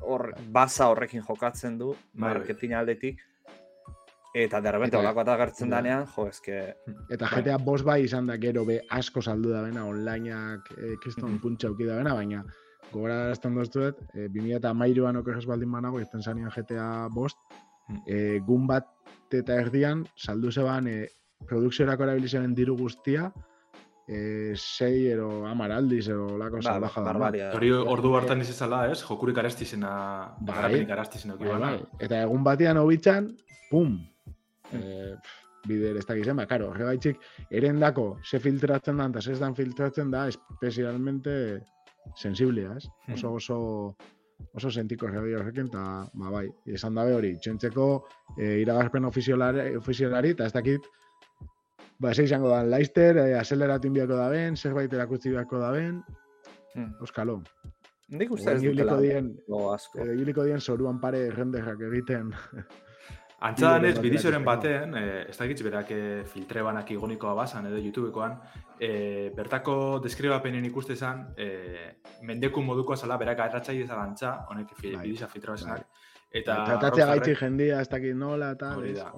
hor, 0.00 0.32
baza 0.48 0.88
horrekin 0.88 1.20
jokatzen 1.22 1.76
du, 1.78 1.88
Bai, 1.92 1.98
bai. 2.14 2.34
marketing 2.38 2.72
aldetik. 2.74 3.20
Eta 4.34 4.60
derrepente 4.62 4.94
Eta- 4.96 5.00
olako 5.02 5.16
bat 5.24 5.28
agertzen 5.34 5.68
Bai. 5.70 5.76
danean, 5.78 6.06
jo, 6.06 6.26
eske... 6.28 6.74
Eta 7.10 7.26
Bai. 7.26 7.40
GTA 7.42 7.58
bost 7.58 7.84
bai 7.84 8.04
izan 8.04 8.26
da 8.26 8.36
gero 8.38 8.64
be 8.64 8.80
asko 8.90 9.20
saldu 9.22 9.50
da 9.50 9.62
bena, 9.62 9.84
onlineak 9.86 10.70
e, 10.78 10.94
kiston 11.02 11.32
Mhm. 11.32 11.40
puntxa 11.42 11.68
da 11.86 11.96
bena, 11.96 12.14
baina 12.14 12.44
gogora 12.92 13.24
arazten 13.26 13.54
doztuet, 13.54 13.96
e, 14.14 14.28
2008an 14.28 15.16
okerrez 15.18 15.46
baldin 15.46 15.70
banago, 15.72 16.00
izten 16.00 16.22
zanean 16.22 16.50
GTA 16.50 17.08
bost, 17.10 17.36
e, 18.06 18.38
gun 18.46 18.66
bat 18.66 18.86
eta 19.32 19.54
erdian, 19.54 20.06
saldu 20.16 20.50
zeban 20.52 20.86
e, 20.86 21.08
produkziorako 21.48 22.02
erabilizaren 22.04 22.54
diru 22.54 22.76
guztia, 22.76 23.32
e, 24.08 24.54
sei 24.56 25.06
ero 25.08 25.46
amar 25.46 25.70
aldiz 25.72 26.08
ero 26.08 26.36
lako 26.38 26.56
Ba, 26.56 26.62
salbaja 26.62 27.00
da. 27.00 27.06
barbaria. 27.12 27.50
Hori 27.54 27.70
ordu 27.72 28.14
hartan 28.16 28.40
izizala, 28.40 28.90
ez? 28.90 29.02
Jokurik 29.02 29.38
arastizena, 29.38 30.34
Bai. 30.40 30.54
garapenik 30.54 30.90
arastizena 30.90 31.34
Bai, 31.36 31.58
bai. 31.58 31.84
Eta 31.98 32.22
egun 32.22 32.42
batean 32.44 32.76
hobitzan, 32.76 33.36
pum! 33.70 33.98
E, 34.72 35.16
pff, 35.16 35.48
bider 35.68 35.98
ez 36.00 36.06
dakizen, 36.08 36.38
ba, 36.40 36.46
karo, 36.48 36.70
horregaitzik, 36.70 37.20
erendako 37.50 38.14
ze 38.24 38.40
filtratzen 38.40 38.96
da, 38.96 39.08
eta 39.12 39.20
ze 39.20 39.34
dan 39.38 39.54
filtratzen 39.54 40.10
da, 40.10 40.26
especialmente 40.28 41.34
sensiblea, 42.16 42.76
ez? 42.78 42.86
Hmm. 43.06 43.14
Oso, 43.14 43.32
oso, 43.34 43.58
oso 44.56 44.70
sentiko 44.70 45.08
erradi 45.10 45.34
horrekin, 45.36 45.68
eta, 45.68 46.06
ba, 46.14 46.30
bai, 46.30 46.46
esan 46.66 46.96
dabe 46.96 47.12
hori, 47.14 47.34
txentzeko 47.38 47.90
e, 48.38 48.60
iragarpen 48.62 49.04
ofiziolari, 49.04 49.74
ofiziolari, 49.76 50.32
eta 50.36 50.48
ez 50.48 50.56
dakit, 50.56 50.88
ba, 52.00 52.14
ze 52.14 52.24
izango 52.24 52.48
da, 52.48 52.62
Leister, 52.64 53.20
e, 53.20 53.34
azeleratu 53.38 53.90
inbiako 53.90 54.16
da 54.16 54.30
ben, 54.32 54.56
zerbait 54.56 54.92
erakutsi 54.96 55.30
beharko 55.36 55.60
da 55.60 55.70
ben, 55.76 56.00
Hmm. 56.74 56.92
Euskalo. 57.02 57.40
Nik 58.10 58.30
uste 58.34 58.52
ez 58.54 58.62
dutela 58.62 58.96
dien, 59.02 59.32
asko. 59.72 60.04
ibiliko 60.04 60.44
dien 60.46 60.60
zoruan 60.60 61.00
pare 61.02 61.28
renderrak 61.30 61.82
egiten. 61.90 62.32
Antza 63.40 63.70
danez, 63.78 63.94
bidizoren 64.04 64.44
batean 64.44 64.94
eh, 64.98 65.24
ez 65.30 65.36
dakitz 65.38 65.62
berak 65.64 65.90
eh, 65.96 66.24
filtre 66.28 66.60
banak 66.62 66.90
igonikoa 66.92 67.32
basan 67.34 67.66
edo 67.70 67.78
YouTubekoan, 67.80 68.34
eh, 68.78 69.30
bertako 69.36 69.98
deskribapenen 70.04 70.64
ikuste 70.68 70.96
zan, 70.96 71.22
eh, 71.40 71.96
mendeku 72.22 72.60
modukoa 72.60 72.96
zala, 73.00 73.16
berak 73.16 73.40
arratzaile 73.46 73.86
zala 73.86 74.02
antza, 74.04 74.34
honek 74.50 74.74
fi, 74.76 74.92
Bai, 74.94 75.06
bidiza 75.06 75.26
filtra 75.28 75.52
basenak. 75.56 75.78
bai. 75.78 76.06
Eta 76.32 76.54
Tratatzea 76.64 76.90
Rockstarrek- 76.90 77.08
gaitxik 77.24 77.38
jendia, 77.40 77.80
ez 77.80 77.88
dakit 77.88 78.14
nola, 78.14 78.50
eta 78.52 78.76
Hori 78.76 78.92
da, 78.92 79.08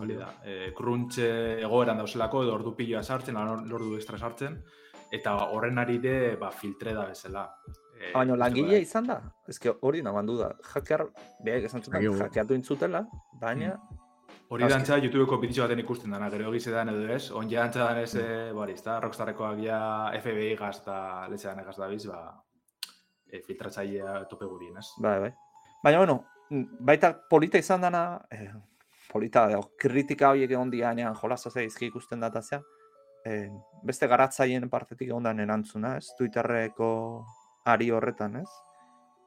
Hori 0.00 0.14
da. 0.16 0.30
E, 0.44 0.72
crunch 0.72 1.18
eh, 1.18 1.58
egoeran 1.60 1.98
dauzelako, 1.98 2.44
edo 2.44 2.54
ordu 2.54 2.74
piloa 2.76 3.02
sartzen, 3.02 3.34
lan 3.34 3.66
ordu 3.72 3.96
extra 3.96 4.16
sartzen, 4.16 4.62
eta 5.10 5.34
horren 5.50 5.78
ari 5.78 5.98
de, 5.98 6.36
ba, 6.40 6.50
filtre 6.50 6.94
da 6.94 7.04
bezala. 7.10 7.44
E, 8.02 8.10
Baina 8.10 8.48
dut, 8.50 8.72
izan 8.74 9.06
da? 9.06 9.20
Ez 9.48 9.58
que 9.62 9.72
hori 9.86 10.02
nagoan 10.02 10.26
du 10.26 10.36
da. 10.40 10.52
Hacker, 10.74 11.06
behar 11.46 11.66
esan 11.68 11.84
zuten, 11.84 12.06
hackeatu 12.26 12.58
intzutela, 12.58 13.04
baina... 13.40 13.76
Hori 14.52 14.66
Aski. 14.66 14.72
dantza 14.74 14.96
YouTubeko 15.00 15.38
biditxo 15.40 15.62
baten 15.64 15.80
ikusten 15.80 16.12
dana, 16.12 16.26
gero 16.32 16.50
egize 16.50 16.72
dan 16.74 16.90
edo 16.92 17.06
ez, 17.14 17.30
on 17.32 17.48
ja 17.48 17.62
dantza 17.62 17.86
dan 17.86 18.00
ez, 18.02 18.10
e, 18.20 18.24
bari, 18.52 18.74
ezta, 18.76 18.98
Rockstarrekoak 19.00 19.62
ja 19.64 19.78
FBI 20.18 20.50
gaz 20.60 20.74
eta 20.82 20.96
letxean 21.32 21.62
egaz 21.62 21.76
dabiz, 21.78 22.02
ba, 22.10 22.18
e, 23.30 23.40
filtratzailea 23.46 24.18
tope 24.28 24.48
gurien, 24.50 24.76
ez? 24.82 24.90
Bai, 25.00 25.14
bai. 25.24 25.30
Baina, 25.84 26.02
bueno, 26.02 26.18
mm, 26.50 26.82
baita 26.90 27.14
polita 27.30 27.62
izan 27.62 27.86
dana, 27.86 28.02
eh, 28.30 28.50
polita, 29.12 29.46
edo, 29.54 29.62
kritika 29.80 30.34
horiek 30.34 30.52
egon 30.52 30.74
dianean 30.74 31.16
jolazta 31.16 31.50
zaizki 31.54 31.88
ikusten 31.88 32.20
datazea, 32.20 32.60
eh, 33.24 33.48
beste 33.88 34.10
garatzaileen 34.10 34.68
partetik 34.68 35.08
egon 35.08 35.30
dan 35.30 35.40
erantzuna, 35.40 35.96
ez? 35.96 36.12
Twitterreko 36.18 36.90
ari 37.64 37.90
horretan, 37.90 38.36
ez? 38.36 38.48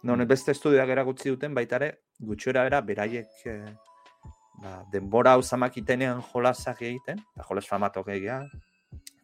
Non 0.03 0.19
Mm. 0.21 0.27
beste 0.27 0.51
estudioak 0.51 0.89
erakutsi 0.89 1.29
duten 1.29 1.53
baita 1.53 1.75
ere, 1.77 2.01
gutxora 2.19 2.63
bera, 2.63 2.81
beraiek 2.81 3.27
eh, 3.45 3.73
ba, 4.61 4.83
denbora 4.91 5.33
hau 5.33 5.41
zamakitenean 5.41 6.21
jolasak 6.21 6.81
egiten, 6.81 7.19
eta 7.33 7.43
jolas 7.43 7.67
famatok 7.67 8.09
egia, 8.09 8.43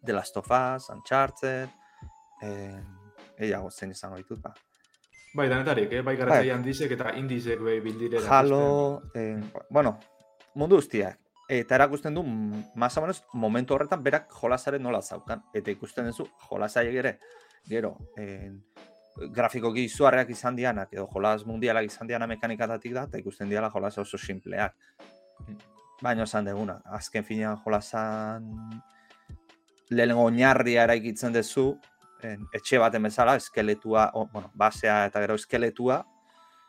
The 0.03 0.13
Last 0.13 0.37
of 0.37 0.49
Us, 0.49 0.89
Uncharted, 0.89 1.69
eh, 2.41 2.81
gehiago 3.37 3.69
zein 3.71 3.91
izango 3.91 4.17
ditut, 4.17 4.41
ba. 4.41 4.53
Bai, 5.33 5.47
danetarik, 5.47 5.91
eh? 5.93 6.01
bai 6.01 6.15
garatzaile 6.17 6.53
handizek 6.53 6.91
eta 6.91 7.13
indizek 7.15 7.61
be 7.63 7.79
bildire 7.79 8.19
Halo, 8.27 9.03
eh, 9.15 9.39
bueno, 9.69 9.97
mundu 10.55 10.75
guztiak. 10.81 11.19
Eta 11.47 11.75
erakusten 11.75 12.15
du, 12.15 12.21
o 12.21 13.01
menos, 13.01 13.23
momentu 13.33 13.75
horretan 13.75 14.03
berak 14.03 14.29
jolasaren 14.31 14.83
nola 14.83 15.01
zaukan. 15.01 15.43
Eta 15.53 15.71
ikusten 15.71 16.07
duzu, 16.07 16.27
jolasaiek 16.49 16.95
ere, 16.95 17.19
gero, 17.67 17.97
eh, 18.17 18.51
grafikoki 19.15 19.85
izuarreak 19.89 20.29
izan 20.33 20.55
dianak, 20.55 20.93
edo 20.93 21.07
jolas 21.11 21.45
mundialak 21.45 21.85
izan 21.85 22.07
diana 22.07 22.27
mekanikatatik 22.27 22.93
da, 22.95 23.05
eta 23.09 23.19
ikusten 23.19 23.49
diala 23.49 23.69
jolas 23.73 23.97
oso 23.97 24.17
simpleak. 24.17 24.75
Baina 26.01 26.23
esan 26.23 26.47
deguna, 26.47 26.79
azken 26.97 27.23
finean 27.23 27.59
jolasan 27.65 28.47
lehenengo 29.91 30.23
oinarria 30.29 30.85
eraikitzen 30.87 31.33
duzu, 31.35 31.75
en, 32.23 32.47
etxe 32.55 32.79
baten 32.81 33.03
bezala, 33.03 33.35
eskeletua, 33.35 34.09
o, 34.15 34.25
bueno, 34.31 34.51
basea 34.55 35.05
eta 35.09 35.21
gero 35.23 35.35
eskeletua, 35.39 35.99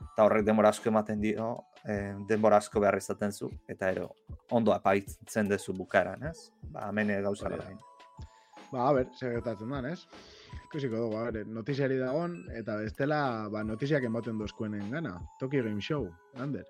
eta 0.02 0.26
horrek 0.26 0.44
denbora 0.46 0.72
asko 0.74 0.90
ematen 0.90 1.20
dio, 1.22 1.52
eh, 1.86 2.12
denbora 2.28 2.58
asko 2.58 2.82
behar 2.82 2.98
izaten 2.98 3.32
zu, 3.32 3.50
eta 3.70 3.90
ero, 3.94 4.08
ondo 4.50 4.74
apaitzen 4.74 5.48
duzu 5.48 5.76
bukaeran, 5.78 6.26
ez? 6.32 6.50
Ba, 6.62 6.88
hemen 6.90 7.14
gauza 7.22 7.52
da. 7.52 7.62
da. 7.62 8.26
Ba, 8.72 8.88
a 8.88 8.92
ber, 8.96 9.06
zer 9.18 9.36
gertatzen 9.36 9.70
den, 9.76 9.92
ez? 9.92 10.41
Ikusiko 10.72 10.96
dugu, 10.96 11.18
ber, 11.20 11.44
notiziari 11.52 11.98
dagon, 12.00 12.38
eta 12.56 12.78
bestela, 12.80 13.16
ba, 13.52 13.60
notiziak 13.60 14.06
ematen 14.08 14.38
dozkuenen 14.40 14.86
gana. 14.88 15.18
Tokyo 15.36 15.60
Game 15.66 15.82
Show, 15.84 16.06
Ander. 16.40 16.64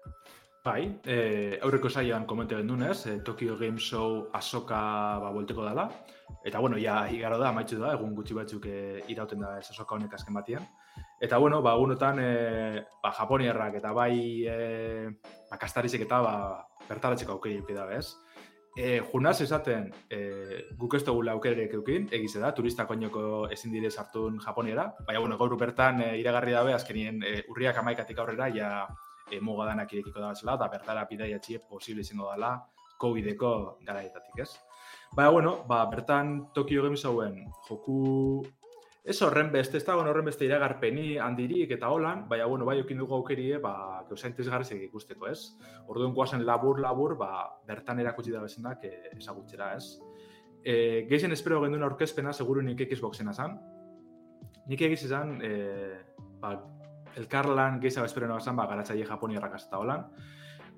Bai, 0.65 0.89
e, 1.07 1.61
aurreko 1.63 1.87
saian 1.87 2.27
komente 2.27 2.59
gendunez, 2.59 3.07
e, 3.07 3.21
Tokyo 3.23 3.55
Game 3.61 3.79
Show 3.79 4.27
asoka 4.35 4.81
ba, 5.23 5.31
volteko 5.31 5.69
dela. 5.69 5.85
Eta, 6.43 6.59
bueno, 6.59 6.81
ja, 6.83 6.97
igaro 7.15 7.39
da, 7.39 7.53
amaitzu 7.55 7.79
da, 7.79 7.93
egun 7.95 8.17
gutxi 8.19 8.35
batzuk 8.35 8.67
e, 8.67 8.81
irauten 9.15 9.47
da 9.47 9.53
ez 9.61 9.69
asoka 9.71 9.95
honek 9.95 10.19
azken 10.19 10.35
batian. 10.35 10.67
Eta, 11.23 11.39
bueno, 11.39 11.63
ba, 11.63 11.77
egunotan, 11.79 12.19
e, 12.19 12.83
ba, 13.07 13.15
japoniarrak 13.21 13.79
eta 13.85 13.95
bai 13.95 14.19
e, 14.51 14.59
ba, 15.47 15.63
kastarizek 15.63 16.09
eta 16.09 16.19
ba, 16.27 16.37
bertaratzeko 16.91 17.39
aukeri 17.39 17.63
da, 17.71 17.87
bez? 17.87 18.17
E, 18.75 19.03
junaz 19.05 19.37
esaten, 19.45 19.91
e, 20.09 20.19
guk 20.81 20.95
ez 20.97 21.03
dugula 21.05 21.35
aukerek 21.37 21.75
eukin, 21.77 22.07
egize 22.17 22.41
da, 22.41 22.55
turistak 22.57 22.91
oinoko 22.91 23.47
ezin 23.53 23.73
dire 23.75 23.91
sartun 23.91 24.39
japoniera. 24.41 24.87
Baina, 25.07 25.21
bueno, 25.21 25.37
gaur 25.37 25.57
bertan 25.61 26.01
e, 26.01 26.07
iragarri 26.23 26.57
dabe, 26.57 26.73
azkenien 26.73 27.21
e, 27.23 27.35
urriak 27.53 27.83
amaikatik 27.83 28.23
aurrera, 28.23 28.49
ja, 28.55 28.71
e, 29.29 29.41
muga 29.45 29.69
danak 29.69 29.93
irekiko 29.93 30.21
da 30.21 30.33
bezala, 30.33 30.57
eta 30.57 30.71
bertara 30.73 31.05
bidaiatxie 31.11 31.61
posible 31.69 32.01
izango 32.01 32.31
dela 32.33 32.55
COVID-eko 33.03 33.53
garaietatik, 33.85 34.41
ez? 34.41 34.51
Baina, 35.13 35.31
bueno, 35.37 35.55
ba, 35.69 35.85
bertan 35.93 36.53
Tokyo 36.55 36.87
Game 36.87 36.97
Showen 36.97 37.43
joku 37.69 38.47
ez 39.05 39.17
horren 39.23 39.51
beste, 39.51 39.81
ez 39.81 39.85
dagoen 39.87 40.07
horren 40.07 40.27
beste 40.29 40.47
iragarpeni 40.47 41.17
handirik 41.19 41.73
eta 41.75 41.91
holan, 41.91 42.27
baina, 42.31 42.47
bueno, 42.47 42.67
bai 42.69 42.79
okin 42.81 43.01
dugu 43.03 43.17
aukerie, 43.17 43.59
ba, 43.63 43.75
gauza 44.09 44.29
interesgarrizek 44.31 44.85
ikusteko, 44.87 45.27
ez? 45.27 45.57
Orduan 45.91 46.15
guazen 46.15 46.45
labur-labur, 46.47 47.17
ba, 47.19 47.33
bertan 47.67 47.99
erakutsi 47.99 48.35
da 48.35 48.43
bezenak 48.45 48.85
e, 48.87 48.93
ezagutzera, 49.17 49.73
ez? 49.75 49.99
E, 50.63 50.75
gehien 51.11 51.35
espero 51.35 51.59
genduen 51.65 51.83
aurkezpena, 51.83 52.33
seguru 52.33 52.63
nik 52.63 52.85
Xboxena 52.93 53.35
zan. 53.35 53.59
Nik 54.71 54.87
egiz 54.87 55.03
izan, 55.09 55.41
e, 55.43 55.99
ba, 56.39 56.55
elkarlan 57.19 57.81
gehiago 57.83 58.07
espereno 58.07 58.39
basan, 58.39 58.55
ba, 58.57 58.69
garatzaile 58.71 59.09
japoniarrak 59.09 59.59
azta 59.59 59.83
holan. 59.83 60.07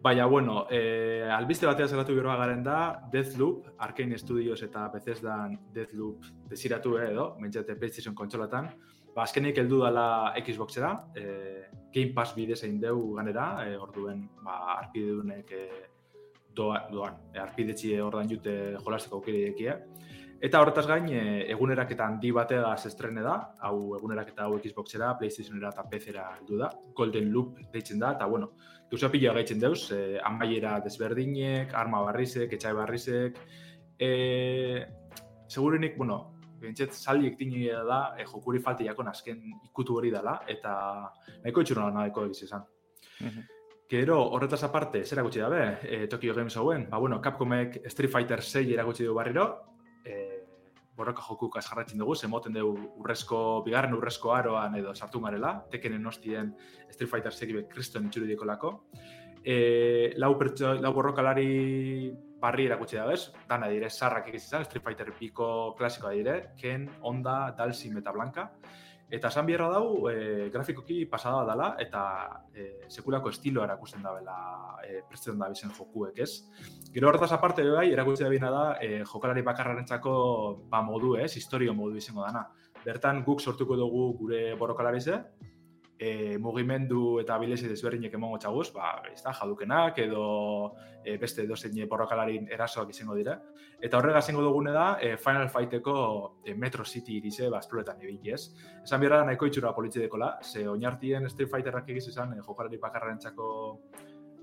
Baina, 0.05 0.27
bueno, 0.27 0.67
eh, 0.69 1.27
albiste 1.33 1.65
batea 1.65 1.87
zeratu 1.89 2.13
gero 2.13 2.29
garen 2.37 2.63
da, 2.63 3.01
Deathloop, 3.11 3.71
Arkane 3.87 4.19
Studios 4.19 4.59
eta 4.67 4.83
Bethesdan 4.93 5.55
Deathloop 5.73 6.27
desiratu 6.51 6.99
eh, 6.99 7.07
edo, 7.15 7.25
mentzate 7.41 7.73
PlayStation 7.81 8.13
kontsolatan. 8.15 8.69
Ba, 9.15 9.23
azkenik 9.23 9.63
heldu 9.63 9.79
dala 9.81 10.35
Xboxera, 10.37 10.91
eh, 11.17 11.71
Game 11.95 12.13
Pass 12.13 12.35
bidez 12.37 12.61
egin 12.67 12.83
deu 12.83 13.15
ganera, 13.17 13.47
eh, 13.65 13.79
orduen, 13.81 14.27
ba, 14.45 14.59
arpidedunek 14.75 15.57
eh, 15.57 15.83
doa, 16.53 16.83
doan, 16.93 17.17
eh, 17.33 17.41
arpidetxi 17.41 17.97
ordan 18.05 18.29
jute 18.29 18.59
jolasteko 18.85 19.23
aukeri 19.23 19.47
Eta 20.45 20.61
horretaz 20.61 20.85
gain, 20.85 21.07
e, 21.09 21.21
eguneraketa 21.55 22.05
handi 22.05 22.29
bategaz 22.37 22.83
estrene 22.91 23.23
da, 23.25 23.35
hau 23.65 23.95
eguneraketa 23.97 24.45
hau 24.45 24.59
Xboxera, 24.59 25.15
Playstationera 25.17 25.71
eta 25.73 25.85
PC-era 25.89 26.25
heldu 26.35 26.59
da, 26.61 26.69
Golden 26.99 27.31
Loop 27.33 27.63
deitzen 27.73 28.03
da, 28.03 28.11
eta 28.19 28.27
bueno, 28.29 28.51
duzua 28.91 29.09
pila 29.15 29.33
gaitzen 29.39 29.63
deuz, 29.63 29.87
e, 29.97 30.19
amaiera 30.21 30.75
desberdinek, 30.85 31.73
arma 31.73 32.03
barrizek, 32.11 32.53
etxai 32.59 32.75
barrizek, 32.77 33.41
e, 33.97 34.11
segurenik, 35.49 35.97
bueno, 35.97 36.21
bentset 36.61 36.93
saldi 36.93 37.33
ektini 37.33 37.65
da, 37.89 38.05
e, 38.13 38.29
jokuri 38.29 38.61
falti 38.61 38.85
jakon 38.93 39.09
azken 39.09 39.41
ikutu 39.71 39.97
hori 39.97 40.13
dela, 40.13 40.43
eta 40.45 40.77
nahiko 41.41 41.65
itxurra 41.65 41.89
nahiko 41.89 42.29
egiz 42.29 42.51
esan. 42.51 42.69
Gero, 43.89 44.21
horretaz 44.37 44.67
aparte, 44.69 45.07
zer 45.09 45.25
gutxi 45.25 45.41
dabe, 45.41 45.79
e, 45.89 46.07
Tokyo 46.07 46.37
Games 46.37 46.61
hauen, 46.61 46.91
ba, 46.91 47.01
bueno, 47.01 47.23
Capcomek 47.23 47.87
Street 47.87 48.13
Fighter 48.13 48.43
6 48.43 48.75
eragutsi 48.75 49.09
du 49.09 49.17
barriro, 49.17 49.55
borroka 50.97 51.23
joku 51.27 51.49
kasgarratzen 51.51 51.99
dugu, 51.99 52.15
zemoten 52.15 52.55
dugu 52.55 52.89
urrezko, 53.03 53.39
bigarren 53.67 53.95
urrezko 53.97 54.33
aroan 54.35 54.77
edo 54.79 54.95
sartu 54.95 55.21
garela, 55.21 55.57
tekenen 55.71 56.07
ostien 56.07 56.55
Street 56.91 57.11
Fighter 57.11 57.35
segibe 57.35 57.67
kriston 57.69 58.07
itxuru 58.07 58.31
diko 58.31 58.47
lako. 58.49 58.73
E, 59.45 60.15
lau, 60.17 60.33
pertso, 60.41 60.73
lau 60.81 60.93
borrokalari 60.97 62.13
barri 62.41 62.69
erakutsi 62.69 62.97
da 62.97 63.07
bez, 63.09 63.33
dana 63.49 63.69
dire, 63.73 63.91
sarrak 63.91 64.31
egizizan, 64.31 64.65
Street 64.65 64.85
Fighter 64.85 65.13
piko 65.19 65.49
klasikoa 65.79 66.15
dire, 66.17 66.37
Ken, 66.61 66.89
Honda, 67.03 67.55
Dalsim 67.59 67.99
eta 68.01 68.13
Blanka. 68.13 68.51
Eta 69.11 69.29
esan 69.29 69.47
bierra 69.47 69.69
dau, 69.69 70.09
e, 70.09 70.49
grafikoki 70.51 71.05
pasada 71.07 71.45
dela 71.47 71.75
eta 71.79 72.03
e, 72.55 72.89
sekulako 72.89 73.31
estilo 73.31 73.63
erakusten 73.63 74.03
da 74.03 74.15
bela 74.17 74.37
e, 74.83 75.03
prestetan 75.09 75.39
da 75.39 75.51
bizen 75.53 75.75
jokuek, 75.77 76.19
ez? 76.25 76.45
Gero 76.95 77.11
horretaz 77.11 77.31
aparte 77.37 77.67
bai, 77.69 77.91
erakutsi 77.93 78.25
da 78.25 78.31
bina 78.33 78.51
da, 78.51 78.65
e, 78.81 79.03
jokalari 79.05 79.45
bakarraren 79.47 79.85
txako 79.85 80.15
ba, 80.71 80.83
modu, 80.83 81.15
ez? 81.21 81.35
Historio 81.37 81.75
modu 81.75 82.01
izango 82.01 82.25
dana. 82.25 82.47
Bertan 82.85 83.23
guk 83.25 83.41
sortuko 83.41 83.77
dugu 83.77 84.07
gure 84.19 84.43
borrokalarize, 84.61 85.21
e, 85.99 86.39
mugimendu 86.39 87.19
eta 87.23 87.37
bilezi 87.39 87.69
desberdinek 87.71 88.15
emongo 88.19 88.39
txaguz, 88.43 88.71
ba, 88.75 88.97
ez 89.13 89.21
da, 89.23 89.33
jadukenak 89.37 89.99
edo 90.03 90.25
e, 91.05 91.17
beste 91.21 91.45
edo 91.45 91.57
zein 91.57 91.77
borrokalarin 91.89 92.49
erasoak 92.53 92.91
izango 92.91 93.15
dira. 93.19 93.39
Eta 93.81 93.99
horrega 93.99 94.23
zengo 94.23 94.43
dugune 94.43 94.73
da, 94.75 94.99
e, 95.01 95.17
Final 95.17 95.49
Fighteko 95.51 96.41
e, 96.45 96.55
Metro 96.55 96.85
City 96.85 97.19
irize, 97.19 97.49
ba, 97.51 97.61
esploretan 97.63 98.03
ibili 98.03 98.35
ez. 98.35 98.49
Esan 98.83 99.01
bierra 99.01 99.23
nahiko 99.25 99.47
itxura 99.47 99.75
politxe 99.75 100.03
dekola, 100.07 100.39
ze 100.43 100.67
oinartien 100.69 101.29
Street 101.31 101.51
Fighterrak 101.51 101.89
egiz 101.95 102.09
izan, 102.09 102.35
e, 102.35 102.43
jokalari 102.43 102.81
bakarraren 102.83 103.23
txako 103.23 103.49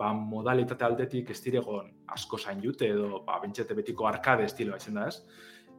ba, 0.02 0.12
modalitate 0.14 0.86
aldetik 0.88 1.32
ez 1.34 1.40
diregon 1.44 1.92
asko 2.16 2.40
zain 2.40 2.62
jute 2.64 2.90
edo 2.96 3.24
ba, 3.28 3.40
bentxete 3.44 3.78
betiko 3.78 4.08
arkade 4.10 4.48
estiloa 4.50 4.80
izan 4.82 5.02
da 5.02 5.10
ez. 5.12 5.18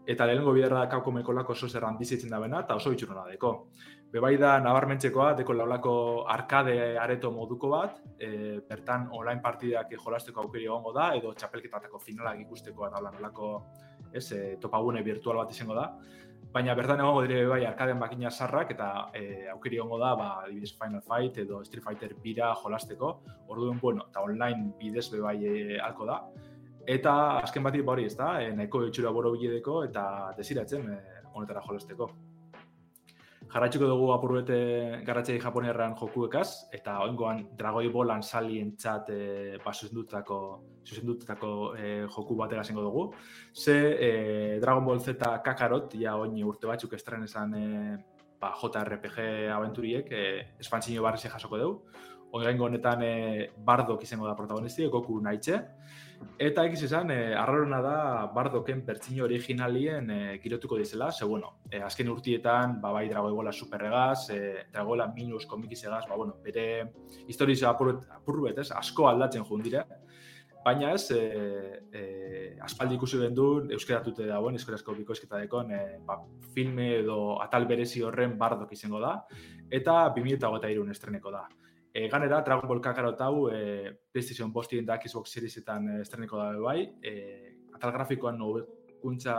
Eta 0.02 0.26
lehenengo 0.26 0.52
biderra 0.54 0.80
da 0.82 0.90
kauko 0.90 1.12
mekolako 1.14 1.54
oso 1.54 1.68
zerran 1.68 1.94
bizitzen 1.98 2.30
da 2.30 2.40
bena, 2.42 2.64
eta 2.66 2.74
oso 2.74 2.90
itxurona 2.90 3.22
deko 3.30 3.52
bebai 4.12 4.36
da 4.36 4.58
nabarmentzekoa, 4.60 5.32
deko 5.38 5.54
laulako 5.56 5.92
arkade 6.28 6.74
areto 7.00 7.30
moduko 7.32 7.70
bat, 7.72 8.00
e, 8.20 8.60
bertan 8.68 9.06
online 9.16 9.40
partidak 9.40 9.94
jolasteko 9.96 10.42
aukeri 10.42 10.66
egongo 10.68 10.92
da, 10.92 11.12
edo 11.16 11.32
txapelketatako 11.32 12.00
finalak 12.02 12.42
ikusteko 12.44 12.90
eta 12.90 13.00
nolako 13.06 13.52
ez, 14.12 14.26
e, 14.36 14.40
topagune 14.60 15.02
virtual 15.02 15.40
bat 15.40 15.54
izango 15.56 15.78
da. 15.78 15.86
Baina 16.52 16.74
bertan 16.76 17.00
egongo 17.00 17.22
dire 17.24 17.46
bai 17.48 17.62
arkaden 17.64 18.00
bakina 18.02 18.30
sarrak 18.30 18.74
eta 18.74 18.88
e, 19.16 19.48
aukeri 19.54 19.80
egongo 19.80 19.96
da, 20.02 20.12
ba, 20.18 20.26
adibidez 20.42 20.74
Final 20.76 21.00
Fight 21.06 21.38
edo 21.46 21.62
Street 21.64 21.84
Fighter 21.86 22.12
bira 22.22 22.50
jolasteko, 22.60 23.14
orduen 23.48 23.80
bueno, 23.80 24.10
eta 24.10 24.20
online 24.20 24.74
bidez 24.80 25.06
bebai 25.14 25.38
e, 25.40 25.78
alko 25.80 26.10
da. 26.10 26.18
Eta 26.84 27.14
azken 27.38 27.64
bati 27.64 27.80
hori 27.80 28.04
ez 28.10 28.16
da, 28.18 28.34
e, 28.42 28.52
nahiko 28.52 28.84
itxura 28.90 29.14
boro 29.16 29.32
biledeko 29.32 29.80
eta 29.88 30.04
desiratzen 30.36 30.92
e, 30.92 31.00
honetara 31.32 31.64
jolasteko 31.64 32.10
jarraitzuko 33.52 33.88
dugu 33.88 34.06
apurbete 34.14 34.58
garratzei 35.04 35.38
japoniarran 35.40 35.94
jokuekaz, 35.98 36.70
eta 36.72 36.98
oingoan 37.04 37.42
dragoi 37.58 37.88
bolan 37.92 38.22
salien 38.24 38.72
txat 38.80 39.10
e, 39.12 39.18
ba, 39.64 39.74
zuzendutako, 39.74 40.38
zuzendutako 40.88 41.50
e, 41.76 41.90
joku 42.14 42.36
batera 42.38 42.64
zengo 42.64 42.84
dugu. 42.86 43.04
Ze 43.52 43.76
e, 43.92 44.10
Dragon 44.60 44.84
Ball 44.86 45.00
Z 45.00 45.20
Kakarot, 45.44 45.98
ja 46.00 46.16
oin 46.16 46.38
urte 46.44 46.70
batzuk 46.70 46.96
estren 46.96 47.28
esan 47.28 47.54
e, 47.58 47.66
ba, 48.40 48.54
JRPG 48.56 49.50
aventuriek, 49.52 50.08
e, 50.10 50.24
espantzino 50.64 51.04
barri 51.04 51.20
jasoko 51.20 51.60
dugu. 51.60 52.08
Oingo 52.32 52.64
honetan 52.64 53.02
e, 53.04 53.50
Bardok 53.58 54.06
izango 54.06 54.26
da 54.26 54.34
protagonisti, 54.34 54.88
Goku 54.88 55.20
nahitxe. 55.20 55.60
Eta 56.38 56.64
egiz 56.66 56.82
esan, 56.88 57.10
e, 57.14 57.34
arrarona 57.38 57.80
da 57.84 57.96
Bardoken 58.34 58.82
pertsino 58.86 59.24
originalien 59.24 60.10
e, 60.10 60.18
girotuko 60.42 60.76
dizela, 60.80 61.10
ze 61.12 61.24
bueno, 61.24 61.58
e, 61.70 61.80
azken 61.82 62.08
urtietan, 62.08 62.80
ba, 62.80 62.92
bai 62.92 63.08
Dragoibola 63.08 63.52
superregaz, 63.52 64.30
e, 64.30 64.66
Dragoibola 64.72 65.08
minus 65.14 65.46
komikizegaz, 65.46 66.04
ba, 66.08 66.16
bueno, 66.16 66.36
bere 66.42 66.92
historizio 67.28 67.68
apurruet, 67.68 68.58
ez, 68.58 68.70
asko 68.72 69.08
aldatzen 69.08 69.44
jun 69.44 69.62
dire, 69.62 69.84
baina 70.64 70.92
ez, 70.94 71.10
e, 71.10 71.22
e, 71.92 72.02
aspaldi 72.62 72.96
ikusi 72.98 73.18
den 73.18 73.34
du, 73.34 73.46
euskeratute 73.74 74.26
dagoen, 74.28 74.58
euskarazko 74.58 74.94
bikoizketa 74.98 75.40
dekon, 75.42 75.72
e, 75.74 75.98
ba, 76.06 76.20
filme 76.54 76.92
edo 77.00 77.38
atal 77.42 77.66
berezi 77.70 78.02
horren 78.06 78.38
Bardok 78.38 78.72
izango 78.72 79.02
da, 79.02 79.16
eta 79.70 80.04
2008 80.14 80.90
estreneko 80.94 81.34
da. 81.34 81.46
E, 81.94 82.08
ganera, 82.08 82.40
Dragon 82.40 82.68
Ball 82.68 82.80
Kakarot 82.80 83.20
hau 83.20 83.50
e, 83.52 83.92
PlayStation 84.10 84.52
bostien 84.52 84.86
da 84.86 84.96
Xbox 84.96 85.34
Seriesetan 85.36 85.88
e, 85.90 86.00
estreneko 86.00 86.38
da 86.40 86.52
bai, 86.56 86.86
e, 87.04 87.12
atal 87.76 87.92
grafikoan 87.92 88.38
nobekuntza 88.40 89.36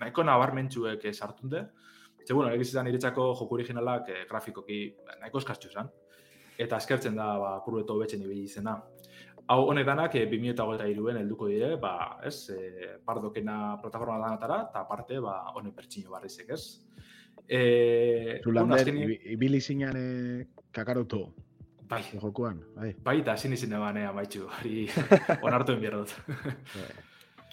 nahiko 0.00 0.24
nabarmentxuek 0.26 1.06
sartunde. 1.14 1.68
Ze, 2.24 2.34
bueno, 2.34 2.50
egiz 2.54 2.72
izan 2.72 2.90
iretzako 2.90 3.28
joku 3.38 3.54
originalak 3.54 4.10
e, 4.10 4.24
grafikoki 4.30 4.80
nahiko 5.20 5.42
eskaztxu 5.42 5.70
zen. 5.70 5.92
Eta 6.58 6.80
eskertzen 6.82 7.14
da, 7.18 7.28
ba, 7.38 7.52
purbeto 7.62 7.94
betxen 8.00 8.26
ibili 8.26 8.48
izena. 8.50 8.74
Hau 9.50 9.60
honek 9.70 9.86
danak, 9.86 10.18
e, 10.18 10.26
2008 10.30 10.90
iruen 10.90 11.20
helduko 11.22 11.52
dire, 11.52 11.76
ba, 11.82 12.18
ez, 12.26 12.50
e, 12.50 12.96
pardokena 13.06 13.76
plataforma 13.82 14.18
danatara, 14.22 14.58
eta 14.70 14.82
aparte, 14.82 15.22
ba, 15.22 15.38
honek 15.54 15.78
pertsino 15.78 16.14
barrizek, 16.16 16.50
ez. 16.50 16.82
E, 17.46 18.40
Zulander, 18.42 18.90
ibili 18.90 19.60
zinean 19.60 19.98
kakaroto, 20.74 21.24
Bai. 21.92 22.02
Jokuan, 22.16 22.60
bai. 22.72 22.94
Bai, 23.04 23.18
eta 23.20 23.36
zin 23.36 23.52
izin 23.52 23.74
eban, 23.76 23.98
maitxu. 24.16 24.46
Hori, 24.48 24.86
onartu 25.46 25.74
enbierdot. 25.76 26.14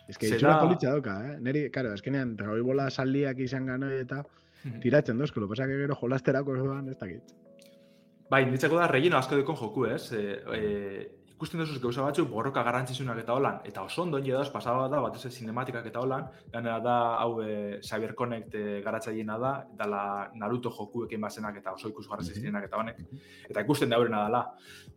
Ez 0.09 0.17
que 0.17 0.29
itxura 0.29 0.55
politxa 0.63 0.93
doka, 0.95 1.17
eh? 1.27 1.33
Neri, 1.43 1.65
karo, 1.75 1.91
eskenean, 1.97 2.37
dragoi 2.39 2.61
bola 2.65 2.87
saldiak 2.89 3.41
izan 3.43 3.67
gano 3.69 3.91
eta 3.93 4.23
tiratzen 4.83 5.19
dozko, 5.19 5.43
lo 5.43 5.49
pasa 5.51 5.67
que 5.67 5.77
gero 5.81 5.95
jolasterako 5.95 6.55
ez 6.55 6.97
dakit. 6.97 7.35
Bai, 8.29 8.45
nintzako 8.45 8.79
da, 8.79 8.87
relleno 8.87 9.17
asko 9.17 9.35
dekon 9.35 9.57
joku, 9.57 9.85
ez? 9.89 10.11
E, 10.13 10.39
e, 10.55 11.18
ikusten 11.39 11.61
duzuz 11.61 11.79
gauza 11.79 12.03
batzu 12.03 12.25
borroka 12.27 12.59
garrantzizunak 12.67 13.21
eta 13.21 13.31
holan, 13.37 13.61
eta 13.63 13.85
oso 13.87 14.01
ondo 14.03 14.19
nire 14.19 14.35
dauz 14.35 14.49
pasaba 14.51 14.89
da, 14.91 14.99
bat 14.99 15.15
ez 15.15 15.29
cinematikak 15.31 15.85
eta 15.87 16.01
holan, 16.03 16.25
ganera 16.51 16.81
da, 16.83 16.95
hau 17.21 17.39
e, 17.39 17.79
Cyber 17.79 18.11
Connect 18.13 18.55
e, 18.59 18.81
da, 18.83 19.51
dala 19.79 20.01
Naruto 20.35 20.69
jokuekin 20.69 21.21
bazenak 21.21 21.55
eta 21.61 21.71
oso 21.71 21.87
ikus 21.87 22.07
zirenak 22.25 22.65
eta 22.65 22.77
honek, 22.77 22.97
eta 23.49 23.61
ikusten 23.61 23.89
da 23.89 23.99
horrena 23.99 24.23
dala. 24.27 24.43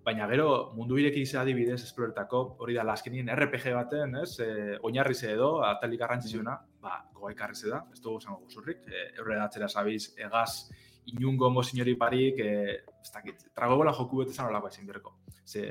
Baina 0.03 0.27
gero, 0.27 0.73
mundu 0.75 0.99
ireki 0.99 1.23
izan 1.23 1.43
adibidez 1.43 1.81
esploretako, 1.85 2.57
hori 2.59 2.75
da, 2.75 2.83
laskenien 2.83 3.31
RPG 3.31 3.75
baten, 3.75 4.17
ez, 4.17 4.41
e, 4.41 4.79
oinarri 4.83 5.15
ze 5.15 5.31
edo, 5.35 5.63
atalik 5.63 6.01
garrantzizuna, 6.01 6.57
ba, 6.83 7.05
gogai 7.15 7.37
karri 7.37 7.71
da, 7.71 7.85
ez 7.93 8.01
dugu 8.01 8.19
zango 8.21 8.41
guzurrik, 8.49 8.83
e, 8.91 9.13
eurre 9.21 9.37
datzera 9.39 9.69
sabiz, 9.69 10.17
egaz, 10.19 10.73
inungo 11.07 11.51
mozinori 11.51 11.95
parik, 11.95 12.41
e, 12.41 12.83
ez 12.99 13.13
dakit, 13.15 13.47
tragobola 13.55 13.95
joku 13.95 14.25
bete 14.25 14.35
zan 14.35 14.51
olako 14.51 14.73
ezin 14.75 14.91
berko. 14.91 15.15
Ze, 15.47 15.71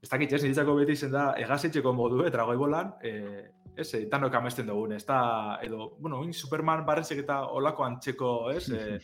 ez 0.00 0.08
dakit, 0.08 0.32
ez, 0.32 0.42
nintzako 0.44 0.74
beti 0.78 0.96
izen 0.96 1.12
da, 1.12 1.30
egazetxeko 1.38 1.92
modu, 1.92 2.22
eh, 2.24 2.30
dragoi 2.32 2.56
bolan, 2.56 2.94
eh, 3.04 3.50
ez, 3.76 3.92
eh, 3.94 4.06
tanok 4.10 4.38
amesten 4.38 4.66
dugun, 4.66 4.94
ez 4.96 5.04
da, 5.06 5.58
edo, 5.62 5.96
bueno, 5.98 6.22
in 6.24 6.32
Superman 6.32 6.86
barrezek 6.86 7.24
eta 7.24 7.42
olako 7.48 7.84
antxeko, 7.84 8.30
ez, 8.54 8.70
eh, 8.78 8.98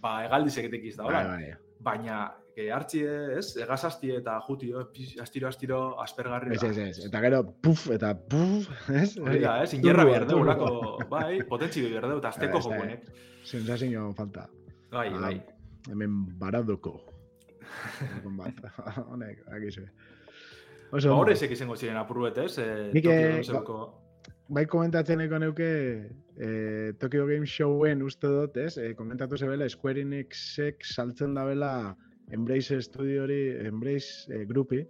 ba, 0.00 0.20
egaldizek 0.26 0.70
etekiz 0.70 0.96
da, 0.96 1.08
hola. 1.08 1.26
Bai, 1.26 1.42
bai. 1.42 1.58
Baina, 1.82 2.16
que 2.54 2.68
hartzi 2.70 3.00
ez, 3.02 3.56
egazazti 3.64 4.12
eta 4.14 4.36
juti, 4.46 4.70
astiro, 5.20 5.48
astiro, 5.48 5.78
aspergarri. 6.02 6.54
Ez, 6.54 6.62
ez, 6.68 6.76
ez, 6.78 7.06
eta 7.08 7.22
gero, 7.24 7.42
puf, 7.64 7.88
eta 7.96 8.12
puf, 8.14 8.68
ez? 9.02 9.16
Hori 9.18 9.42
da, 9.42 9.56
ez, 9.64 9.72
ingerra 9.78 10.06
behar 10.06 10.28
dugu, 10.28 10.46
lako, 10.50 10.70
bai, 11.10 11.40
potentzi 11.50 11.82
behar 11.88 12.06
dugu, 12.10 12.22
eta 12.22 12.30
azteko 12.34 12.62
jokunek. 12.68 13.08
Sensazio 13.42 14.12
falta. 14.14 14.46
Bai, 14.92 15.08
bai. 15.16 15.34
Hemen 15.90 16.22
baradoko. 16.38 17.00
Honek, 19.08 19.42
akizu. 19.50 19.82
Ba, 19.82 20.11
Oso, 20.92 21.08
hor 21.14 21.24
ondo. 21.24 21.32
ezek 21.32 21.50
izango 21.54 21.76
ziren 21.76 21.96
apurruet, 21.96 22.36
ez? 22.38 22.58
Eh, 22.60 22.90
Nik, 22.92 23.04
Tokyo 23.06 23.18
eh, 23.18 23.28
Game 23.32 23.44
Showko... 23.48 23.76
bai 24.52 24.66
komentatzen 24.68 25.22
eko 25.24 25.38
neuke 25.40 25.68
eh, 26.36 26.92
Tokyo 27.00 27.24
Game 27.30 27.46
Showen 27.48 28.02
uste 28.04 28.28
dut, 28.28 28.56
ez? 28.60 28.74
Eh, 28.76 28.90
komentatu 28.98 29.38
zebela 29.40 29.68
Square 29.72 30.02
Enixek 30.04 30.84
saltzen 30.84 31.32
dabela 31.38 31.94
Embrace 32.32 32.80
Studiori, 32.84 33.40
Embrace 33.66 34.28
eh, 34.32 34.44
grupi, 34.48 34.82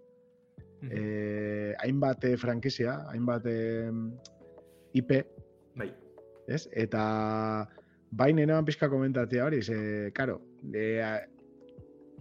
eh, 0.90 1.70
hainbat 1.84 2.24
eh, 2.26 2.34
frankizia, 2.36 2.96
hainbat 3.12 3.46
eh, 3.46 3.90
IP, 4.98 5.14
Bai. 5.78 5.88
ez? 6.48 6.64
Eta 6.74 7.04
bain 8.10 8.42
enean 8.42 8.66
pixka 8.66 8.90
komentatzea 8.92 9.46
hori, 9.46 9.62
ze, 9.62 10.10
karo, 10.14 10.40
e, 10.74 10.98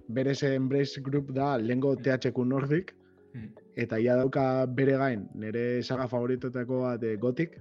bere 0.08 0.34
ze 0.36 0.54
Embrace 0.56 1.02
Group 1.04 1.34
da 1.36 1.58
lengo 1.58 1.96
THQ 1.98 2.46
Nordic, 2.46 2.94
Mhm. 3.34 3.61
Eta 3.76 4.00
ia 4.00 4.16
dauka 4.20 4.66
bere 4.68 4.98
gain, 5.00 5.28
nire 5.36 5.84
saga 5.84 6.08
favoritotako 6.12 6.82
bat 6.86 7.04
eh, 7.04 7.16
Gothic, 7.22 7.58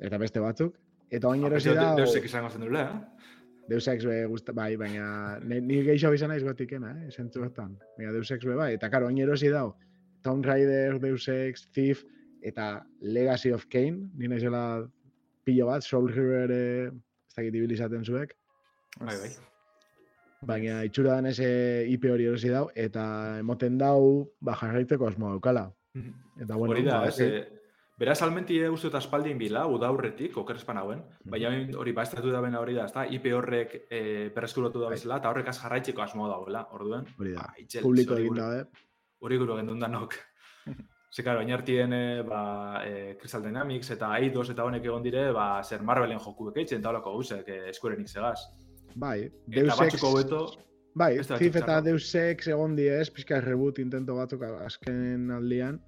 eta 0.00 0.18
beste 0.18 0.42
batzuk, 0.42 0.76
eta 1.10 1.30
oin 1.30 1.44
erosi 1.46 1.74
da... 1.74 1.92
Ah, 1.92 1.98
Deusek 1.98 2.26
izango 2.30 2.50
zen 2.50 2.66
dula, 2.66 2.88
eh? 2.88 3.30
Deus 3.68 3.86
Ex 3.88 4.04
be 4.04 4.18
gusta, 4.28 4.52
bai, 4.52 4.74
baina 4.76 5.38
ni, 5.40 5.78
gehiago 5.86 6.12
izan 6.18 6.28
naiz 6.28 6.42
gotikena, 6.44 6.90
eh, 7.00 7.08
zentzu 7.10 7.40
bertan. 7.40 7.78
Baina 7.96 8.12
Deus 8.12 8.28
Ex 8.34 8.44
be 8.44 8.58
bai, 8.58 8.74
eta 8.76 8.90
karo, 8.92 9.08
oin 9.08 9.22
erosi 9.24 9.48
dau, 9.48 9.70
Tomb 10.24 10.44
Raider, 10.44 10.98
Deus 11.00 11.24
Ex, 11.32 11.64
Thief, 11.72 12.04
eta 12.44 12.84
Legacy 13.00 13.54
of 13.56 13.64
Kane, 13.72 14.10
ni 14.18 14.28
naizela 14.28 14.84
pilo 15.48 15.70
bat, 15.70 15.84
Soul 15.84 16.10
River, 16.12 16.52
eh, 16.52 16.92
ez 16.92 17.38
dakit 17.38 17.56
ibilizaten 17.62 18.04
zuek, 18.04 18.36
Bai, 19.00 19.16
bai. 19.18 19.53
Baina 20.46 20.84
itxura 20.84 21.14
danez 21.18 21.38
eh, 21.40 21.86
IP 21.88 22.04
hori 22.12 22.26
erosi 22.26 22.48
dau, 22.52 22.68
eta 22.74 23.38
emoten 23.40 23.78
dau, 23.78 24.30
ba, 24.40 24.54
jarraitzeko 24.60 25.08
asmo 25.08 25.30
daukala. 25.34 25.70
Eta 26.40 26.54
bueno, 26.56 26.72
Hori 26.74 26.82
da, 26.84 27.00
ba, 27.00 27.08
ez? 27.08 27.20
Eh, 27.20 27.44
Beraz, 27.96 28.16
almenti 28.26 28.56
e, 28.58 28.68
uste 28.68 28.88
eta 28.88 28.98
espaldin 28.98 29.38
bila, 29.38 29.60
udaurretik, 29.70 30.36
okerespan 30.40 30.78
hauen, 30.80 31.02
baina 31.30 31.50
Mhm. 31.50 31.76
hori 31.78 31.92
ba, 31.92 32.02
estatu 32.02 32.30
da 32.32 32.40
bena 32.40 32.58
hori 32.58 32.74
da, 32.74 32.86
ezta? 32.86 33.04
IP 33.06 33.28
horrek 33.32 33.86
e, 33.88 34.30
berreskuratu 34.34 34.80
da 34.80 34.88
Bai. 34.88 34.96
bezala, 34.96 35.18
eta 35.18 35.30
horrek 35.30 35.48
az 35.48 35.60
jarraitzeko 35.62 36.02
asmo 36.02 36.26
dagoela, 36.28 36.66
orduen. 36.72 37.06
hori 37.18 37.32
da, 37.36 37.42
Ba, 37.46 37.54
itxel, 37.62 37.82
publiko 37.82 38.14
hori 38.14 38.24
egin 38.24 38.34
da, 38.34 38.48
eh? 38.58 38.64
Hori 39.20 39.38
gure 39.38 39.54
gendun 39.60 39.78
danok. 39.78 40.14
Ze, 41.14 41.22
karo, 41.22 41.38
oinartien, 41.38 41.92
e, 41.92 42.22
ba, 42.26 42.82
e, 42.84 43.16
Crystal 43.20 43.42
Dynamics 43.44 43.92
eta 43.94 44.08
Eidos 44.18 44.50
eta 44.50 44.64
honek 44.64 44.84
egon 44.84 45.02
dire, 45.04 45.30
ba, 45.30 45.62
zer 45.62 45.80
Marvelen 45.86 46.18
joku 46.18 46.46
bekeitzen, 46.50 46.80
eta 46.80 46.90
holako 46.90 47.12
gauzek, 47.12 47.46
e, 47.48 47.72
Square 47.72 47.94
Enix 47.94 48.16
egaz. 48.16 48.40
Bai, 48.94 49.30
Deus 49.46 49.80
Ex, 49.80 50.02
hobeto, 50.02 50.46
bai, 50.94 51.18
Thief 51.18 51.56
eta. 51.56 51.80
Deus 51.82 52.14
Ex 52.14 52.46
egon 52.48 52.76
die 52.76 52.88
ez, 53.00 53.08
pixka 53.10 53.40
reboot 53.42 53.78
intento 53.82 54.14
batzuk 54.14 54.42
azken 54.64 55.30
aldian. 55.34 55.80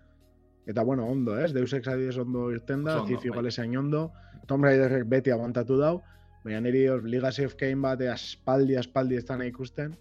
Eta 0.67 0.83
bueno, 0.83 1.07
ondo, 1.07 1.37
ez? 1.39 1.53
Deus 1.55 1.73
Ex 1.73 1.87
adibidez 1.89 2.19
ondo 2.19 2.49
irten 2.51 2.83
da, 2.85 2.97
ondo, 3.01 3.07
Thief 3.09 3.21
bai. 3.23 3.31
igual 3.31 3.47
esain 3.47 3.77
ondo. 3.79 4.11
Tomb 4.47 4.65
Raiderrek 4.65 5.07
beti 5.11 5.31
aguantatu 5.31 5.77
dau, 5.79 6.01
baina 6.45 6.61
niri 6.61 6.87
Legacy 7.11 7.45
of 7.47 7.55
Kane 7.59 7.81
bat 7.83 8.01
aspaldi, 8.11 8.77
aspaldi 8.79 9.17
ez 9.17 9.25
dana 9.27 9.47
ikusten. 9.47 9.95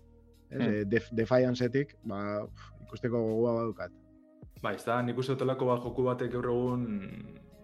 Ez, 0.49 0.59
Hmm. 0.61 0.67
eh, 0.73 0.83
Def 0.85 1.09
Defiance-etik, 1.11 1.95
ba, 2.05 2.47
ikusteko 2.85 3.17
gogoa 3.21 3.53
badukat. 3.61 3.91
bai, 4.61 4.75
ez 4.75 4.85
da, 4.85 5.01
nik 5.01 5.17
uste 5.17 5.33
dutelako 5.33 5.65
bat 5.65 5.83
joku 5.83 6.03
batek 6.03 6.31
gaur 6.31 6.45
egun 6.45 6.85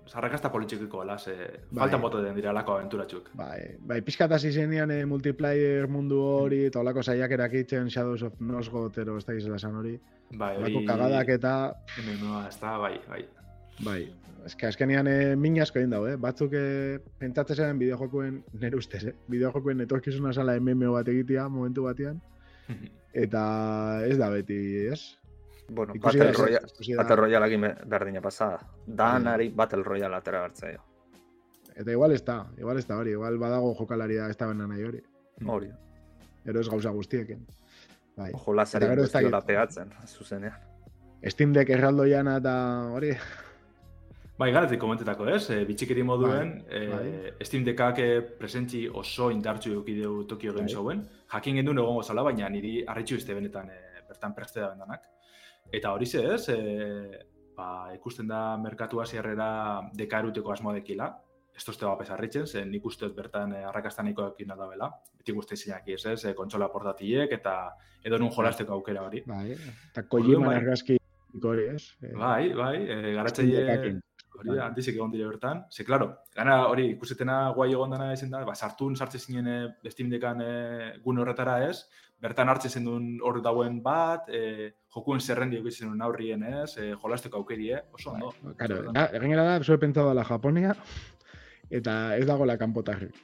zarrakazta 0.10 0.50
politxikiko, 0.52 1.02
ala, 1.02 1.18
ze 1.18 1.36
Bai. 1.70 1.84
faltan 1.84 2.02
boto 2.02 2.22
den 2.22 2.36
dira 2.36 2.50
alako 2.52 2.78
aventuratxuk. 2.78 3.30
Bai, 3.38 3.78
bai 3.80 4.02
pixkat 4.02 4.32
hasi 4.32 4.52
zenean 4.52 4.92
eh, 4.92 5.06
multiplayer 5.06 5.88
mundu 5.88 6.20
hori, 6.22 6.66
eta 6.70 6.80
olako 6.80 7.04
saiak 7.04 7.32
erakitzen 7.32 7.90
Shadows 7.90 8.24
of 8.24 8.40
Nosgoth, 8.40 8.98
ero 8.98 9.18
ez 9.18 9.26
da 9.26 9.36
gizela 9.38 9.60
esan 9.62 9.76
hori. 9.76 9.98
Bai, 10.32 10.56
hori... 10.58 10.86
kagadak 10.88 11.30
eta, 11.38 11.54
MMOa, 12.06 12.48
ez 12.48 12.58
da, 12.60 12.78
bai, 12.82 12.98
bai. 13.08 13.22
bai, 13.86 14.02
eske 14.46 14.68
azkenean 14.68 15.08
e, 15.08 15.36
min 15.36 15.60
asko 15.62 15.80
egin 15.80 15.96
dau, 15.96 16.04
eh? 16.10 16.18
Batzuk 16.20 16.54
e, 16.58 17.00
pentsatzen 17.22 17.62
zen 17.62 17.82
bideojokuen, 17.82 18.42
nire 18.60 18.80
ustez, 18.80 19.04
eh? 19.12 19.16
Bideojokuen 19.32 19.86
etorkizuna 19.86 20.34
zala 20.34 20.60
MMO 20.60 20.96
bat 20.98 21.08
egitea 21.08 21.48
momentu 21.50 21.88
batean, 21.88 22.22
eta 23.26 23.44
ez 24.08 24.18
da 24.18 24.32
beti, 24.34 24.62
ez? 24.92 25.02
Bueno, 25.70 25.94
Ikusi 25.96 26.18
Battle 26.20 26.34
Royale, 26.34 26.68
da. 26.68 26.96
Battle 27.04 27.16
Royale 27.16 27.48
egin 27.48 27.62
be- 27.62 27.76
berdina 27.86 28.22
pasada. 28.22 28.58
Bai. 28.86 28.96
Danari 28.96 29.50
Battle 29.50 29.84
Royale 29.84 30.16
atera 30.16 30.42
bertzea. 30.42 30.82
Eta 31.76 31.92
igual 31.92 32.12
ez 32.12 32.24
da, 32.26 32.46
igual 32.58 32.78
ez 32.78 32.86
da 32.88 32.98
hori, 32.98 33.12
igual 33.12 33.38
badago 33.40 33.74
jokalaria 33.76 34.28
ez 34.30 34.36
da 34.38 34.48
bena 34.48 34.68
nahi 34.68 34.84
hori. 34.84 35.02
Hori. 35.48 35.70
Ero 36.46 36.60
ez 36.60 36.68
gauza 36.70 36.90
guztiekin. 36.90 37.46
Bai. 38.18 38.32
Ojo 38.34 38.52
gero 38.52 38.66
dakit. 38.66 39.00
guztiola 39.00 39.42
pegatzen, 39.42 39.94
zuzenean. 40.06 40.54
Steam 41.30 41.54
Deck 41.54 41.70
erraldoiana 41.70 42.38
eta 42.38 42.90
hori, 42.92 43.16
Bai, 44.42 44.52
garatik 44.52 44.80
komentetako, 44.82 45.28
ez? 45.30 45.50
E, 45.54 45.66
bitxikeri 45.66 46.02
moduen, 46.04 46.64
Bai, 46.68 46.88
bai. 46.88 47.10
e, 47.40 47.46
Steam 47.46 47.64
Deckak 47.64 48.00
e, 48.00 48.22
presentzi 48.40 48.88
oso 48.90 49.30
indartsu 49.30 49.70
eduki 49.72 49.94
deu 50.00 50.24
Tokyo 50.26 50.52
Game 50.54 50.66
Bai. 50.66 50.74
Showen. 50.74 51.04
Jakin 51.32 51.56
gendun 51.60 51.78
egongo 51.78 52.02
zala, 52.02 52.24
baina 52.24 52.50
niri 52.50 52.84
arritxu 52.88 53.16
izte 53.20 53.36
benetan 53.38 53.70
e, 53.70 53.78
bertan 54.10 54.34
preste 54.34 54.60
da 54.60 54.70
bendanak. 54.72 55.04
Eta 55.72 55.92
hori 55.96 56.06
ze, 56.06 56.22
ez? 56.36 56.50
E, 56.50 57.26
ba, 57.56 57.92
ikusten 57.96 58.28
da 58.28 58.58
merkatu 58.60 59.00
hasierrera 59.02 59.50
dekaruteko 59.98 60.52
asmoa 60.54 60.74
dekila. 60.80 61.10
Ez 61.56 61.64
tozte 61.68 61.86
bat 61.86 62.00
pesarritzen, 62.00 62.46
zen 62.48 62.70
nik 62.72 62.86
uste 62.88 63.10
bertan 63.16 63.54
e, 63.56 63.64
arrakastan 63.68 64.08
nahiko 64.08 64.30
ekin 64.34 64.52
da 64.52 64.68
bela. 64.68 64.90
Beti 65.20 65.36
guzti 65.36 65.58
zeinak 65.58 65.88
ez, 65.92 66.06
ez? 66.14 66.20
E, 66.26 66.34
kontsola 66.36 66.70
portatilek 66.72 67.32
eta 67.40 67.56
edo 68.04 68.18
nun 68.20 68.32
jolasteko 68.36 68.74
aukera 68.80 69.04
hori. 69.08 69.24
bai, 69.28 69.52
eta 69.92 70.04
Kojima 70.10 70.48
bai. 70.48 70.56
argazki 70.62 70.98
hori, 71.44 71.68
ez? 71.76 71.84
Eh, 72.04 72.16
Bai, 72.16 72.54
bai, 72.54 72.78
e, 72.88 73.14
garatzaile... 73.16 74.00
Hori 74.42 74.56
da, 74.56 74.64
antizik 74.66 74.96
egon 74.96 75.12
dire 75.12 75.28
bertan. 75.28 75.66
Ze, 75.70 75.84
klaro, 75.86 76.08
gana 76.34 76.56
hori 76.72 76.88
ikusetena 76.96 77.52
guai 77.54 77.68
egon 77.76 77.92
dena 77.94 78.08
izan 78.16 78.32
da, 78.32 78.40
ba, 78.48 78.56
sartun 78.56 78.96
sartze 78.96 79.20
zinen 79.20 79.48
e, 79.48 79.90
Steam 79.92 80.10
Deckan 80.10 80.40
e, 80.42 80.54
gune 81.04 81.22
horretara 81.22 81.60
ez, 81.68 81.84
bertan 82.22 82.50
hartze 82.50 82.70
zen 82.70 82.86
duen 82.86 83.08
hor 83.26 83.42
dauen 83.42 83.80
bat, 83.84 84.28
e, 84.30 84.72
jokuen 84.94 85.20
zerrendi 85.20 85.58
egitzen 85.58 85.88
duen 85.90 86.02
aurrien 86.06 86.44
ez, 86.44 86.78
e, 86.78 86.92
jolasteko 87.02 87.38
aukeri, 87.42 87.72
eh? 87.74 87.82
oso 87.94 88.12
ondo. 88.12 88.30
Claro, 88.58 88.76
Oso 88.76 88.90
ondo. 88.90 88.94
da, 89.00 89.08
gainera 89.20 89.44
da, 89.48 89.64
zue 89.64 89.78
pentsatu 89.82 90.10
dela 90.12 90.24
Japonia, 90.28 90.76
eta 91.70 92.16
ez 92.18 92.26
dagoela 92.28 92.58
kanpotarrik. 92.62 93.16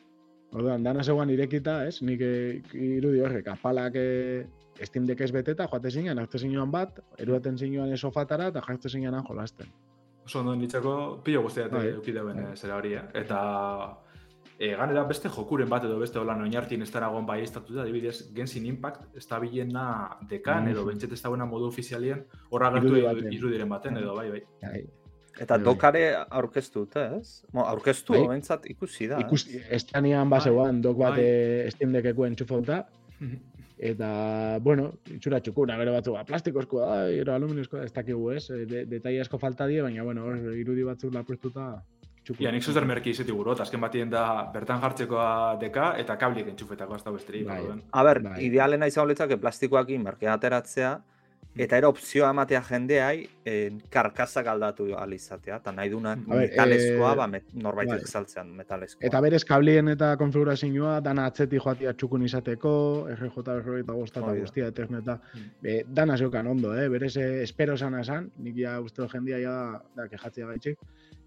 Orduan, 0.56 0.84
dana 0.84 1.04
zeuan 1.04 1.30
irekita, 1.30 1.82
ez? 1.88 2.00
Nik 2.02 2.22
eh, 2.24 2.62
irudi 2.74 3.20
horrek, 3.22 3.48
apalak 3.52 3.98
eh, 4.00 4.46
Steam 4.88 5.06
Deck 5.06 5.22
ez 5.22 5.32
beteta, 5.36 5.68
joate 5.68 5.92
zinean, 5.92 6.18
hartze 6.22 6.40
zinean 6.40 6.72
bat, 6.72 7.00
eruaten 7.20 7.58
zinean 7.58 7.92
sofatara, 7.98 8.48
eta 8.54 8.62
jartze 8.66 8.90
zinean 8.90 9.20
jolasten. 9.28 9.68
Oso 10.26 10.40
ondo 10.40 10.56
nitzako 10.56 10.94
pilo 11.24 11.42
guztiak 11.46 11.72
Bai, 11.72 11.86
eduki 11.94 12.12
dauen 12.16 12.36
bai. 12.42 12.52
eh, 12.52 12.56
zera 12.56 12.78
hori, 12.80 12.94
eh? 12.96 13.04
Eta 13.14 13.38
e, 14.60 14.76
ganera 14.76 15.04
beste 15.04 15.30
jokuren 15.30 15.70
bat 15.70 15.84
edo 15.86 16.00
beste 16.00 16.20
holan 16.20 16.42
oinartin 16.42 16.82
ez 16.82 16.92
daragon 16.92 17.26
bai 17.26 17.42
estatuta, 17.44 17.82
adibidez, 17.84 18.34
Genshin 18.34 18.66
Impact 18.66 19.16
ez 19.18 19.28
da 19.28 19.40
bilena 19.40 20.18
dekan 20.30 20.68
edo 20.68 20.82
Mhm. 20.82 20.88
bentset 20.90 21.12
ez 21.14 21.22
dagoena 21.22 21.46
modu 21.46 21.66
ofizialien 21.68 22.26
horra 22.50 22.72
gertu 22.72 22.96
Irudi 22.98 23.36
irudiren 23.36 23.70
baten. 23.70 23.98
edo 23.98 24.16
bai, 24.16 24.30
bai. 24.32 24.44
Bai, 24.62 24.86
Eta 25.40 25.54
Bai, 25.54 25.64
bai. 25.64 25.66
dokare 25.74 26.16
aurkeztu 26.32 26.80
dute, 26.80 27.02
ez? 27.20 27.44
Mo, 27.54 27.62
aurkeztu, 27.66 28.14
Bai. 28.14 28.28
bentsat 28.28 28.66
ikusi 28.70 29.06
da. 29.08 29.20
Ikus, 29.20 29.48
ez? 29.48 29.62
estanean 29.70 30.28
baseuan, 30.30 30.82
dok 30.82 30.98
bat 30.98 31.12
bai. 31.14 31.24
eh, 31.24 31.70
Steam 31.70 31.92
Deckeko 31.92 32.26
entxufauta, 32.26 32.88
eta, 33.78 34.58
bueno, 34.62 34.94
itxura 35.14 35.40
txukuna, 35.40 35.78
gero 35.78 35.94
batzu, 35.94 36.14
ba, 36.14 36.24
plastikozkoa 36.26 36.88
da, 36.90 37.10
gero 37.14 37.34
aluminiozkoa, 37.36 37.84
ez 37.86 37.94
dakigu 37.94 38.32
ez, 38.32 38.50
eh, 38.50 38.66
de, 38.66 38.86
detaile 38.90 39.22
asko 39.22 39.38
falta 39.38 39.68
die, 39.68 39.82
baina, 39.86 40.02
bueno, 40.04 40.24
hor, 40.26 40.38
irudi 40.58 40.82
batzuk 40.84 41.14
lapurtuta 41.14 41.84
txukuna. 42.28 42.48
Ia, 42.48 42.54
nik 42.56 42.66
zuzer 42.68 42.88
merki 42.88 43.14
izeti 43.16 43.36
burot, 43.36 43.62
azken 43.64 43.84
batien 43.84 44.12
da 44.12 44.24
bertan 44.54 44.82
jartzekoa 44.84 45.30
deka 45.62 45.94
eta 46.02 46.18
kablik 46.20 46.52
entxufetako 46.54 47.00
ez 47.00 47.04
da 47.06 47.14
besterik. 47.16 47.48
Bai. 47.48 47.62
A 47.92 48.08
ber, 48.08 48.24
Bai. 48.26 48.40
idealena 48.50 48.90
izango 48.92 49.14
litzake 49.14 49.40
plastikoakin 49.42 50.04
merkea 50.10 50.36
ateratzea, 50.36 50.98
eta 51.58 51.78
ero 51.80 51.90
opzioa 51.90 52.30
ematea 52.34 52.60
jendeai 52.68 53.24
eh, 53.48 53.72
karkasak 53.90 54.46
aldatu 54.52 54.92
ahal 54.94 55.14
izatea, 55.16 55.58
eta 55.58 55.72
nahi 55.74 55.90
dunak 55.90 56.20
A 56.28 56.30
ber, 56.30 56.44
metalezkoa, 56.44 57.12
eh, 57.14 57.18
ba, 57.18 57.28
met, 57.32 57.48
norbaitek 57.66 58.04
bai. 58.04 58.12
saltzean 58.12 58.52
metalezkoa. 58.60 59.06
Eta 59.10 59.22
berez 59.26 59.42
kablien 59.48 59.90
eta 59.94 60.12
konfigurazioa 60.22 61.00
dana 61.06 61.26
atzetik 61.32 61.64
joatia 61.64 61.96
txukun 61.98 62.28
izateko, 62.28 62.74
RJ 63.16 63.42
berrogeita 63.50 63.98
bosta 63.98 64.22
eta 64.22 64.36
guztia 64.38 64.70
eterneta. 64.74 65.18
Mm. 65.34 65.50
Be, 65.64 65.80
dana 66.02 66.18
zeukan 66.18 66.54
ondo, 66.54 66.76
eh? 66.78 66.88
berez 66.94 67.16
eh, 67.18 67.42
espero 67.48 67.78
sana 67.78 68.04
esan, 68.06 68.30
nik 68.38 68.62
ja 68.62 68.78
uste 68.84 69.02
dut 69.02 69.18
jendia 69.18 69.42
ja 69.42 69.58
da 69.96 70.08
kejatzea 70.12 70.54
gaitxik, 70.54 70.80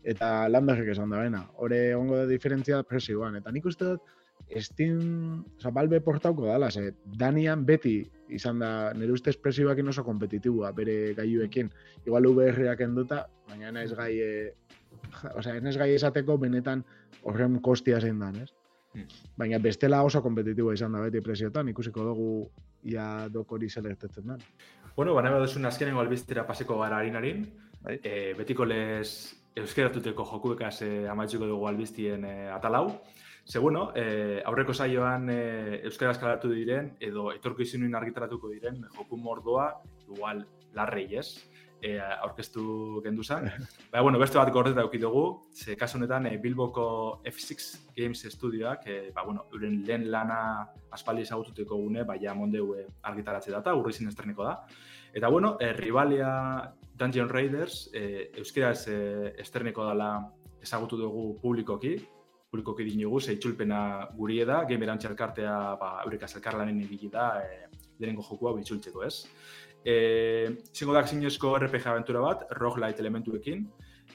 eta 0.05 0.49
lan 0.49 0.67
berrek 0.67 0.93
esan 0.95 1.11
da 1.11 1.21
bena. 1.21 1.45
Hore 1.57 1.95
ongo 1.95 2.17
da 2.17 2.27
diferentzia 2.27 2.83
presioan, 2.83 3.37
eta 3.37 3.53
nik 3.53 3.67
uste 3.67 3.93
dut 3.93 4.17
Steam, 4.57 5.45
oza, 5.59 5.71
Valve 5.71 6.01
portauko 6.01 6.47
dala, 6.47 6.71
ze 6.71 6.95
Danian 7.05 7.65
beti 7.67 8.01
izan 8.29 8.59
da, 8.59 8.93
nire 8.97 9.13
ustez 9.13 9.37
presioakin 9.37 9.89
oso 9.93 10.05
kompetitibua 10.05 10.73
bere 10.73 11.15
gaiuekin. 11.15 11.71
Igual 12.07 12.27
VR-ak 12.35 12.81
enduta, 12.87 13.27
baina 13.49 13.71
naiz 13.71 13.93
gai, 13.95 14.15
osea, 15.35 15.57
ez 15.57 15.63
naiz 15.63 15.77
gai 15.79 15.93
esateko 15.95 16.39
benetan 16.39 16.85
horren 17.23 17.61
kostia 17.61 18.01
zein 18.01 18.19
dan, 18.19 18.41
ez? 18.43 18.51
Hmm. 18.95 19.07
Baina 19.39 19.61
bestela 19.63 20.03
oso 20.03 20.23
kompetitiboa 20.23 20.75
izan 20.75 20.97
da 20.97 21.05
beti 21.05 21.23
presiotan, 21.23 21.69
ikusiko 21.71 22.05
dugu 22.09 22.31
ia 22.91 23.29
dok 23.31 23.53
hori 23.53 23.69
selertetzen 23.71 24.33
da. 24.33 24.39
Bueno, 24.97 25.15
bana 25.15 25.31
baduzun 25.31 25.69
azkenengo 25.69 26.01
albiztera 26.01 26.47
paseko 26.47 26.79
gara 26.81 26.99
harin 26.99 27.47
Bai. 27.83 28.01
e, 28.03 28.35
betiko 28.37 28.65
lez 28.65 29.40
euskeratuteko 29.57 30.25
jokuekaz 30.27 30.83
e, 30.87 30.91
amaitzuko 31.11 31.49
dugu 31.51 31.67
albiztien 31.69 32.25
e, 32.25 32.35
atalau. 32.53 33.01
Ze, 33.45 33.59
bueno, 33.59 33.91
e, 33.97 34.43
aurreko 34.47 34.75
saioan 34.75 35.29
e, 35.33 35.81
euskara 35.89 36.13
eskalatu 36.15 36.53
diren, 36.53 36.93
edo 37.01 37.31
etorkizunin 37.35 37.95
argitaratuko 37.99 38.51
diren, 38.53 38.85
joku 38.97 39.19
mordoa, 39.19 39.73
igual, 40.07 40.45
larrei, 40.77 41.09
ez? 41.19 41.33
E, 41.81 41.97
aurkeztu 41.99 43.01
gendu 43.03 43.25
zen. 43.25 43.49
Baina, 43.91 44.03
bueno, 44.05 44.21
beste 44.21 44.39
bat 44.39 44.53
gordeta 44.53 44.85
duki 44.85 45.01
dugu, 45.03 45.25
ze 45.51 45.75
kasu 45.81 45.99
honetan 45.99 46.29
e, 46.29 46.37
Bilboko 46.39 47.23
F6 47.27 47.91
Games 47.97 48.23
Studioak, 48.29 48.87
e, 48.87 49.11
ba, 49.17 49.25
bueno, 49.25 49.49
euren 49.53 49.81
lehen 49.87 50.11
lana 50.13 50.69
aspaldi 50.93 51.25
ezagututeko 51.27 51.81
gune, 51.81 52.05
baina 52.05 52.37
mondeu 52.37 52.75
e, 52.77 52.85
argitaratze 53.09 53.51
data, 53.51 53.75
urrizin 53.75 54.13
estreneko 54.13 54.45
da. 54.45 54.59
Eta, 55.13 55.29
bueno, 55.29 55.57
e, 55.59 55.73
Rivalia 55.73 56.31
Dungeon 57.01 57.31
Raiders, 57.33 57.89
e, 57.95 58.31
euskeraz 58.37 58.85
e, 58.93 59.35
estreneko 59.41 59.87
dela 59.89 60.11
ezagutu 60.61 60.99
dugu 61.01 61.23
publikoki, 61.41 61.95
publikoki 62.51 62.85
dinugu, 62.85 63.21
ze 63.21 63.33
itzulpena 63.39 64.11
gurie 64.17 64.45
da, 64.45 64.65
gamer 64.69 64.91
elkartea, 64.91 65.77
ba, 65.81 66.03
eurekaz 66.05 66.35
elkarlanen 66.37 66.81
ibili 66.83 67.09
da, 67.09 67.41
e, 67.41 67.69
lehenengo 67.99 68.23
jokua 68.23 68.53
bitzultzeko, 68.59 69.05
ez? 69.05 69.27
E, 69.85 70.59
zingo 70.75 70.93
da 70.93 71.07
zinezko 71.07 71.57
RPG 71.59 71.87
aventura 71.87 72.21
bat, 72.21 72.45
roguelite 72.59 73.01
elementuekin, 73.01 73.65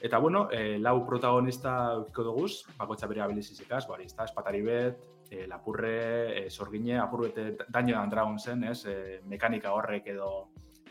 eta 0.00 0.18
bueno, 0.18 0.48
e, 0.52 0.78
lau 0.78 1.04
protagonista 1.06 1.98
ukiko 1.98 2.22
duguz, 2.22 2.52
bakotza 2.78 3.08
bere 3.10 3.22
abilizizikaz, 3.22 3.86
bari, 3.88 4.06
ez 4.06 4.14
da, 4.14 4.28
espatari 4.30 4.62
bet, 4.62 5.02
e, 5.30 5.46
lapurre, 5.46 6.44
e, 6.44 6.50
sorgine, 6.50 7.00
apur 7.00 7.26
bete 7.26 7.66
Dungeons 7.66 8.02
and 8.04 8.12
Dragonsen, 8.12 8.64
ez, 8.64 8.84
e, 8.86 9.20
mekanika 9.26 9.74
horrek 9.74 10.06
edo 10.14 10.30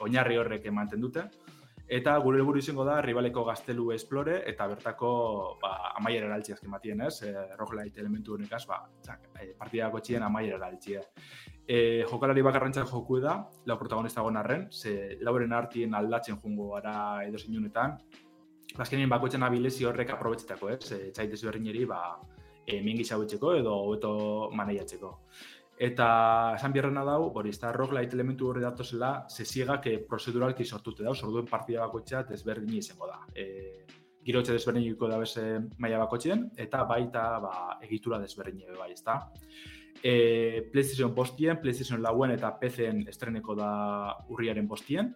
oinarri 0.03 0.35
horrek 0.37 0.65
ematen 0.67 0.99
dute. 0.99 1.29
Eta 1.87 2.15
gure 2.17 2.39
helburu 2.39 2.57
izango 2.57 2.83
da 2.85 2.95
ribaleko 3.05 3.43
gaztelu 3.45 3.91
esplore 3.93 4.39
eta 4.49 4.65
bertako 4.67 5.09
ba, 5.61 5.91
amaiera 5.99 6.25
eraltzi 6.25 6.55
azken 6.55 6.71
batien, 6.73 7.01
ez? 7.05 7.19
E, 7.21 7.33
roguelite 7.59 8.01
elementu 8.01 8.33
honekaz, 8.33 8.63
ba, 8.65 8.79
txak, 9.05 9.27
e, 9.37 9.51
partidako 9.59 10.01
txien 10.01 10.25
amaiera 10.25 10.57
eraltzi. 10.57 10.97
E, 11.67 11.77
jokalari 12.09 12.41
bakarrantzak 12.45 12.89
joku 12.89 13.19
da, 13.21 13.37
lau 13.69 13.77
protagonista 13.77 14.25
arren, 14.25 14.67
ze 14.71 15.17
lauren 15.21 15.53
artien 15.53 15.93
aldatzen 15.93 16.39
jungo 16.41 16.71
gara 16.73 17.23
edo 17.27 17.37
zinunetan. 17.37 17.99
Azkenien 18.77 19.09
bakoitzen 19.09 19.43
abilezi 19.43 19.85
horrek 19.85 20.09
aprobetzetako, 20.09 20.69
ez? 20.69 20.91
E, 20.91 21.11
txaitez 21.11 21.43
berrineri, 21.45 21.85
ba, 21.85 22.17
e, 22.65 22.81
mingi 22.81 23.03
edo 23.03 23.75
hobeto 23.75 24.49
maneiatzeko. 24.51 25.19
Eta 25.77 26.55
esan 26.55 26.71
bierrena 26.71 27.03
dau, 27.03 27.31
hori, 27.35 27.51
ez 27.51 27.59
da 27.59 27.73
roguelite 27.75 28.15
elementu 28.15 28.47
horri 28.47 28.61
datozela, 28.63 29.25
zeziegak 29.27 29.89
eh, 29.91 29.97
prozeduralki 30.07 30.63
sortute 30.63 31.03
dau, 31.03 31.11
orduen 31.27 31.49
partida 31.49 31.81
bakoitzea 31.83 32.23
desberdin 32.29 32.77
izango 32.79 33.09
da. 33.09 33.19
E, 33.35 33.83
girotxe 34.25 34.55
desberdin 34.55 34.87
iko 34.87 35.09
da 35.11 35.19
beze 35.19 35.43
maila 35.77 35.99
bakoitzien, 36.05 36.47
eta 36.55 36.85
baita 36.87 37.25
ba, 37.43 37.51
egitura 37.83 38.21
desberdin 38.23 38.63
bai, 38.79 38.93
ez 38.93 39.03
da. 39.03 39.19
E, 39.99 40.63
PlayStation 40.71 41.13
postien, 41.13 41.59
PlayStation 41.59 42.01
lauen 42.01 42.31
eta 42.31 42.55
PC-en 42.61 43.03
estreneko 43.11 43.55
da 43.59 43.69
urriaren 44.31 44.71
postien. 44.71 45.11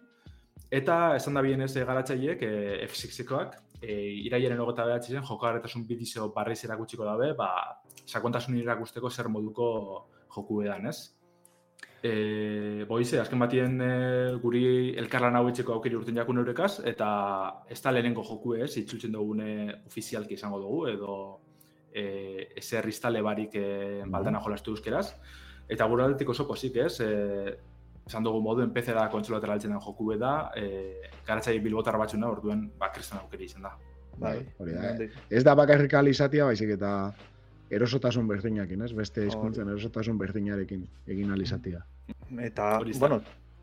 Eta 0.70 1.16
esan 1.16 1.34
da 1.34 1.40
bien 1.42 1.64
ez 1.64 1.72
garatzaileek, 1.72 2.42
e, 2.44 2.84
F6-ekoak, 2.84 3.56
e, 3.80 3.96
iraiaren 4.28 4.60
ogota 4.60 4.84
behatzen, 4.84 5.24
jokarretasun 5.24 5.88
bidizio 5.88 6.28
barriz 6.36 6.60
erakutsiko 6.68 7.08
dabe, 7.08 7.32
ba, 7.38 7.50
sakontasun 8.04 8.60
irakusteko 8.60 9.08
zer 9.10 9.32
moduko 9.32 9.70
joku 10.34 10.62
edan, 10.64 10.86
ez? 10.90 10.98
E, 12.02 12.84
boize, 12.88 13.18
azken 13.20 13.42
batien 13.42 13.74
e, 13.84 13.90
guri 14.40 14.62
elkarlan 15.00 15.36
hau 15.36 15.44
etxeko 15.50 15.74
aukeri 15.76 15.98
urten 15.98 16.16
jakun 16.16 16.40
eurekaz, 16.40 16.78
eta 16.88 17.08
ez 17.68 17.80
da 17.84 17.92
lehenengo 17.92 18.24
joku 18.24 18.54
ez, 18.56 18.70
itzultzen 18.80 19.12
dugune 19.12 19.50
ofizialki 19.90 20.38
izango 20.38 20.62
dugu, 20.62 20.80
edo 20.94 21.16
e, 21.92 22.48
ezer 22.56 22.88
iztale 22.88 23.20
barik 23.22 23.58
e, 23.60 23.66
baldana 24.08 24.40
jolastu 24.40 24.76
euskeraz. 24.76 25.10
Eta 25.70 25.86
gure 25.86 26.06
aldetik 26.06 26.32
oso 26.32 26.48
posik 26.48 26.80
ez, 26.86 26.94
e, 27.04 27.10
esan 28.08 28.24
dugu 28.24 28.40
modu 28.42 28.64
PC 28.74 28.96
da 28.96 29.06
kontsolatera 29.12 29.54
altzen 29.58 29.74
den 29.74 29.84
joku 29.84 30.16
da, 30.18 30.50
e, 30.56 31.12
garatzai 31.26 31.58
bilbotar 31.60 31.98
batxuna, 32.00 32.32
orduen, 32.32 32.70
ba, 32.78 32.90
kristan 32.94 33.20
aukeri 33.20 33.44
izan 33.44 33.68
da. 33.68 33.76
Bai, 34.20 34.38
hori 34.58 34.74
da. 34.74 34.94
Ez 35.30 35.44
da 35.44 35.54
bakarrik 35.56 35.94
alizatia, 35.94 36.44
baizik 36.48 36.74
eta 36.74 37.12
erosotasun 37.70 38.28
berdinakin, 38.28 38.82
ez? 38.82 38.92
Beste 38.96 39.24
hizkuntzen 39.26 39.68
erosotasun 39.68 40.18
berdinarekin 40.18 40.82
egin 41.06 41.30
alizatia. 41.30 41.84
Eta, 42.38 42.80
bueno, 42.98 43.20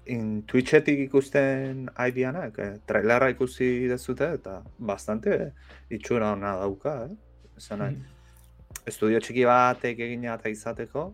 in 0.08 0.44
Twitchetik 0.48 1.00
ikusten 1.08 1.88
aidianak, 1.96 2.60
eh, 2.64 2.74
trailerra 2.88 3.30
ikusi 3.34 3.88
dezute, 3.92 4.32
eta 4.40 4.62
bastante 4.80 5.36
eh, 5.36 5.52
itxura 6.00 6.32
hona 6.34 6.56
dauka, 6.62 6.98
eh? 7.06 7.16
Esan 7.58 7.82
nahi, 7.84 7.96
mm. 7.96 8.84
estudio 8.88 9.20
txiki 9.24 9.46
batek 9.50 10.04
egin 10.08 10.28
eta 10.32 10.52
izateko, 10.54 11.08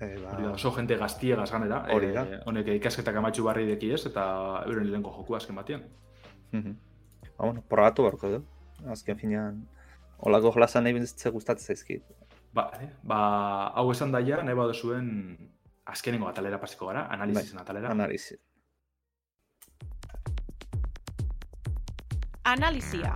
eh, 0.00 0.14
ba... 0.22 0.36
oso 0.52 0.72
jente 0.76 0.96
gaztie 0.96 1.36
gazganera, 1.36 1.82
hori 1.94 2.12
da. 2.14 2.24
Eh, 2.24 2.42
honek 2.46 2.72
ikasketak 2.78 3.18
amatxu 3.20 3.44
barri 3.44 3.66
deki 3.68 3.92
ez, 3.96 4.04
eta 4.10 4.28
euren 4.66 4.88
lehenko 4.90 5.12
joku 5.18 5.36
azken 5.36 5.58
batean. 5.58 5.82
Mm 6.52 6.62
-hmm. 6.62 6.76
ba, 7.36 7.44
bueno, 7.44 7.64
probatu 7.68 8.08
barko 8.08 8.30
du. 8.30 8.44
Azken 8.86 9.18
finean, 9.18 9.66
olako 10.18 10.52
jolazan 10.54 10.84
nahi 10.84 10.94
bintzitze 10.94 11.30
gustatzen 11.30 11.66
zaizkit. 11.66 12.02
Ba, 12.52 12.70
eh? 12.80 12.90
ba, 13.04 13.18
hau 13.76 13.90
esan 13.92 14.12
daia, 14.12 14.42
nahi 14.42 14.56
badu 14.56 14.74
zuen 14.74 15.08
azkenengo 15.88 16.28
atalera 16.28 16.58
pasiko 16.60 16.86
gara, 16.88 17.06
analizisen 17.12 17.56
bai, 17.56 17.62
atalera. 17.64 17.90
Analizi. 17.92 18.36
Analizia. 22.48 23.12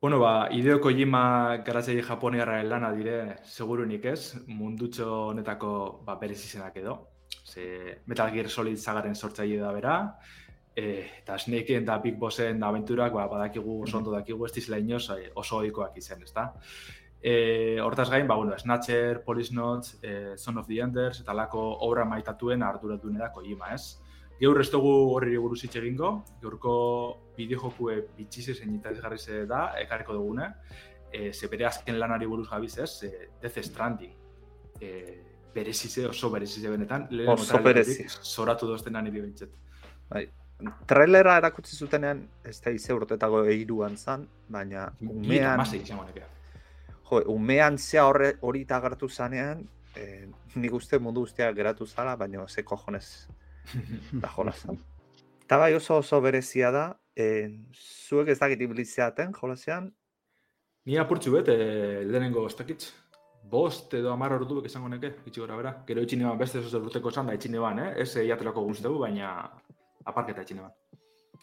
bueno, 0.00 0.18
ba, 0.20 0.48
ideo 0.52 0.80
Kojima 0.80 1.56
garatzei 1.64 2.02
japoniarra 2.02 2.62
lana 2.62 2.92
dire, 2.92 3.36
segurunik 3.44 4.04
ez, 4.04 4.36
mundutxo 4.46 5.08
honetako 5.30 6.02
ba, 6.04 6.18
berez 6.20 6.44
izenak 6.44 6.76
edo. 6.76 6.98
Ze 7.44 8.02
Metal 8.06 8.30
Gear 8.34 8.48
Solid 8.48 8.76
zagaren 8.76 9.14
sortzaile 9.14 9.58
da 9.60 9.72
bera, 9.72 9.94
E, 10.80 11.10
eta 11.20 11.36
Snakeen 11.38 11.82
eta 11.82 11.98
Big 11.98 12.16
Bossen 12.16 12.62
aventurak, 12.64 13.12
ba, 13.12 13.26
badakigu 13.28 13.82
oso 13.84 13.98
ondo 13.98 14.14
dakigu 14.14 14.46
ez 14.46 14.52
dizela 14.54 14.78
inoz 14.80 15.10
eh, 15.12 15.28
oso 15.36 15.58
ohikoak 15.58 15.98
izan, 16.00 16.22
ezta? 16.24 16.46
E, 17.20 17.34
hortaz 17.84 18.08
gain, 18.08 18.26
ba, 18.28 18.38
bueno, 18.38 18.56
Snatcher, 18.58 19.20
Police 19.24 19.52
Notes, 19.52 19.98
e, 20.02 20.38
Son 20.38 20.56
of 20.56 20.66
the 20.70 20.80
Enders, 20.80 21.20
eta 21.20 21.34
lako 21.36 21.66
obra 21.84 22.06
maitatuen 22.08 22.64
arduratuen 22.64 23.20
da 23.20 23.28
Kojima, 23.34 23.74
ez? 23.74 24.00
Geur 24.40 24.62
ez 24.62 24.70
dugu 24.72 24.94
horri 25.12 25.36
buruz 25.36 25.60
hitz 25.66 25.74
egingo, 25.76 26.14
gaurko 26.40 26.74
bideojokue 27.36 27.98
bitxize 28.16 28.54
zein 28.54 28.80
ez 28.80 29.46
da, 29.46 29.74
ekarriko 29.82 30.14
dugune, 30.14 30.54
e, 31.12 31.32
ze 31.34 31.48
bere 31.48 31.66
azken 31.66 31.98
lanari 31.98 32.26
buruz 32.26 32.48
gabiz 32.48 32.78
ez, 32.78 33.02
e, 33.02 33.28
Death 33.42 33.60
Stranding. 33.68 34.16
E, 34.80 35.24
berezize, 35.52 36.06
oso 36.06 36.30
berezize 36.30 36.70
benetan, 36.70 37.08
lehen 37.10 37.28
oso 37.28 37.60
berezize. 37.60 38.08
Zoratu 38.22 38.66
dozten 38.66 38.94
nire 38.94 39.20
bintzet. 39.20 39.50
Bai, 40.08 40.24
trailera 40.86 41.36
erakutsi 41.40 41.76
zutenean, 41.76 42.22
ez 42.44 42.58
da 42.64 42.72
ize 42.74 42.94
urtetago 42.94 43.44
eiruan 43.48 43.96
zan, 43.96 44.26
baina 44.48 44.90
umean... 45.00 45.64
Jo, 47.10 47.22
umean 47.32 47.78
zea 47.78 48.04
horre 48.06 48.34
hori 48.46 48.64
tagartu 48.64 49.08
zanean, 49.08 49.64
eh, 49.98 50.28
nik 50.54 50.74
uste 50.74 50.98
mundu 51.02 51.24
guztia 51.26 51.50
geratu 51.52 51.86
zala, 51.86 52.16
baina 52.16 52.46
ze 52.48 52.62
kojonez 52.62 53.26
da 54.22 54.30
jolazan. 54.36 54.78
Eta 55.44 55.58
bai 55.58 55.74
oso 55.74 55.96
oso 55.98 56.20
berezia 56.20 56.70
da, 56.70 56.84
eh, 57.16 57.50
zuek 57.74 58.28
ez 58.28 58.38
dakit 58.38 58.60
ibilitzeaten 58.60 59.34
jolazean? 59.34 59.90
Ni 60.86 60.98
apurtzu 60.98 61.32
bet, 61.34 61.48
eh, 61.48 62.02
lehenengo 62.06 62.46
ez 62.46 62.56
dakit. 62.56 62.92
Bost 63.50 63.94
edo 63.94 64.12
amar 64.12 64.32
ordu 64.36 64.60
izango 64.64 64.88
neke, 64.88 65.10
itxi 65.26 65.40
gora 65.40 65.56
bera. 65.56 65.72
Gero 65.86 66.02
itxine 66.02 66.30
beste 66.38 66.60
oso 66.60 66.78
urteko 66.78 67.10
zan 67.10 67.26
da 67.26 67.34
itxine 67.34 67.58
ban, 67.58 67.78
eh? 67.78 67.94
Ez 68.04 68.14
eiatelako 68.16 68.62
guztegu, 68.68 68.98
baina 68.98 69.50
aparketa 70.10 70.44
etxine 70.44 70.66
bat. 70.66 70.76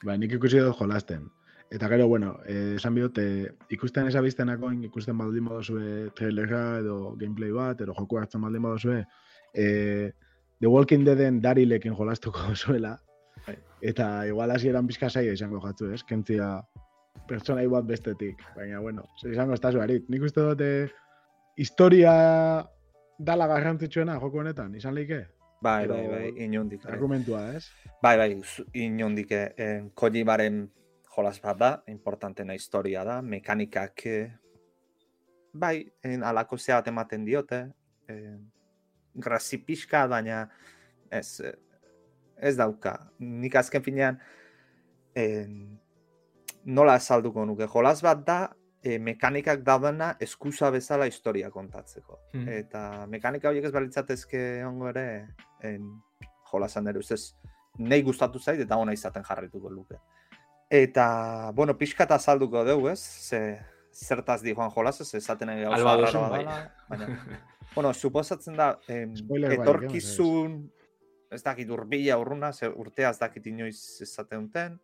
Ba, 0.03 0.17
nik 0.17 0.37
ikusi 0.37 0.61
dut 0.61 0.77
jolasten. 0.77 1.25
Eta 1.73 1.89
gero, 1.91 2.07
bueno, 2.07 2.37
eh, 2.47 2.75
esan 2.77 2.95
bihot, 2.95 3.17
eh, 3.19 3.49
ikusten 3.75 4.07
esabiztenako, 4.07 4.69
ikusten 4.87 5.17
baldin 5.19 5.49
badozue 5.49 6.11
trailera 6.15 6.79
edo 6.79 7.15
gameplay 7.19 7.51
bat, 7.51 7.81
edo 7.83 7.95
joku 7.97 8.21
hartzen 8.21 8.41
baldin 8.41 8.63
badozue, 8.63 9.01
eh, 9.53 10.11
The 10.59 10.67
Walking 10.67 11.03
Deaden 11.05 11.41
darilekin 11.41 11.93
jolastuko 11.93 12.39
zuela, 12.61 12.95
bai. 13.45 13.57
eta 13.81 14.25
igual 14.27 14.51
hasi 14.51 14.69
eran 14.69 14.87
pizka 14.87 15.09
zaila 15.09 15.33
izango 15.35 15.59
jatzu, 15.65 15.91
ez? 15.93 16.03
Kentzia 16.07 16.61
pertsona 17.27 17.67
bat 17.69 17.85
bestetik, 17.85 18.41
baina, 18.55 18.79
bueno, 18.79 19.03
izango 19.25 19.53
ez 19.53 19.75
harit. 19.75 20.09
Nik 20.09 20.23
uste 20.23 20.41
dut, 20.41 20.61
eh, 20.61 20.87
historia 21.57 22.13
dala 23.17 23.47
garrantzitsuena 23.47 24.19
joko 24.21 24.39
honetan, 24.39 24.75
izan 24.75 24.95
leike? 24.95 25.25
Bai, 25.61 25.87
bai, 25.89 26.07
bai, 26.07 26.33
inondik. 26.45 26.85
Eh. 26.85 26.91
Argumentua, 26.93 27.41
ez? 27.57 27.65
Bai, 28.01 28.17
bai, 28.17 28.29
inondik. 28.73 29.31
Eh, 29.31 29.89
Kojimaren 29.97 30.67
jolas 31.15 31.39
bat 31.41 31.57
da, 31.57 31.71
importantena 31.89 32.53
historia 32.53 33.03
da, 33.03 33.21
mekanikak, 33.25 34.05
eh, 34.05 34.27
bai, 35.53 35.81
en, 36.05 36.23
alako 36.23 36.59
zea 36.61 36.77
bat 36.77 36.91
ematen 36.91 37.25
diote, 37.25 37.63
eh, 38.07 38.37
grazi 39.15 39.57
pixka, 39.65 40.05
baina 40.07 40.43
ez, 41.09 41.39
eh, 41.41 41.55
ez 42.37 42.55
dauka. 42.55 42.93
Nik 43.17 43.55
azken 43.55 43.81
finean, 43.81 44.19
en, 45.15 45.79
nola 46.65 46.99
esalduko 47.01 47.45
nuke, 47.45 47.65
jolas 47.65 48.03
bat 48.05 48.21
da, 48.27 48.39
e, 48.87 48.97
mekanikak 49.03 49.63
daudena 49.67 50.13
eskusa 50.23 50.69
bezala 50.73 51.07
historia 51.09 51.49
kontatzeko. 51.51 52.19
Hmm. 52.33 52.47
Eta 52.61 52.81
mekanika 53.11 53.51
horiek 53.51 53.67
ez 53.67 53.73
balitzatezke 53.75 54.43
ongo 54.67 54.89
ere, 54.93 55.05
en, 55.67 55.89
jolasan 56.51 56.87
ere, 56.87 57.01
ustez, 57.03 57.33
nahi 57.77 58.05
gustatu 58.05 58.39
zait 58.39 58.61
eta 58.63 58.77
ona 58.79 58.95
izaten 58.95 59.25
jarrituko 59.27 59.69
luke. 59.73 59.99
Eta, 60.71 61.51
bueno, 61.55 61.77
pixka 61.79 62.07
eta 62.07 62.17
azalduko 62.19 62.63
dugu, 62.67 62.89
ez? 62.91 62.99
Ze, 62.99 63.41
zertaz 63.93 64.41
di 64.43 64.53
Juan 64.55 64.71
Jolas, 64.71 64.99
ez 65.01 65.13
esaten 65.19 65.47
nahi 65.51 65.63
gauza 65.63 65.93
arraroa 65.93 66.29
bai. 66.29 66.39
dela, 66.43 66.57
baina, 66.89 67.39
bueno, 67.75 67.93
suposatzen 67.93 68.57
da, 68.57 68.73
em, 68.87 69.13
etorkizun, 69.51 70.57
ez 71.31 71.41
dakit 71.43 71.69
urbila 71.69 72.17
urruna, 72.19 72.51
ze 72.53 72.69
urtea 72.69 73.09
ez 73.09 73.19
dakit 73.19 73.47
inoiz 73.47 74.01
esaten 74.01 74.47
duten, 74.47 74.79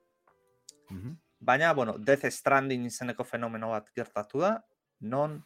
Mhm. 0.90 1.16
Baina, 1.44 1.74
bueno, 1.74 1.98
Death 2.00 2.26
Stranding 2.32 2.88
izeneko 2.88 3.26
fenomeno 3.28 3.74
bat 3.74 3.90
gertatu 3.96 4.42
da, 4.44 4.54
non 5.04 5.42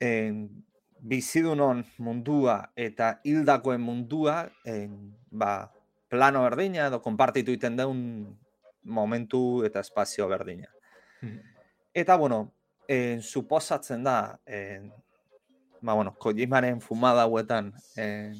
en, 0.00 0.44
bizidunon 1.00 1.82
mundua 1.98 2.70
eta 2.76 3.14
hildakoen 3.24 3.80
mundua 3.80 4.42
en, 4.68 5.14
ba, 5.30 5.70
plano 6.12 6.42
berdina 6.44 6.88
edo 6.90 7.00
konpartitu 7.00 7.54
iten 7.56 7.78
deun 7.78 8.00
momentu 8.84 9.64
eta 9.64 9.80
espazio 9.80 10.28
berdina. 10.28 10.68
Hmm. 11.20 11.40
Eta, 11.94 12.16
bueno, 12.16 12.52
en, 12.88 13.22
suposatzen 13.22 14.04
da, 14.04 14.40
en, 14.46 14.90
ba, 15.80 15.94
bueno, 15.94 16.14
Kojimaren 16.18 16.80
fumada 16.80 17.24
hauetan, 17.24 17.72
en, 17.96 18.36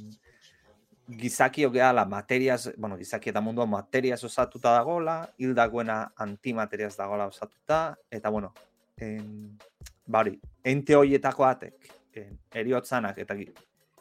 gizakio 1.17 1.71
gehala 1.71 2.05
materiaz, 2.05 2.71
bueno, 2.77 2.97
gizaki 2.97 3.31
eta 3.31 3.41
mundua 3.41 3.67
materiaz 3.67 4.23
osatuta 4.25 4.73
dagola, 4.73 5.31
hildagoena 5.39 6.13
antimateriaz 6.17 6.97
dagola 6.97 7.27
osatuta, 7.27 7.97
eta, 8.11 8.29
bueno, 8.29 8.53
en, 8.97 9.59
bari, 10.07 10.39
ente 10.65 10.97
horietako 10.97 11.47
atek, 11.47 11.91
en, 12.15 12.39
eriotzanak, 12.55 13.19
eta 13.19 13.37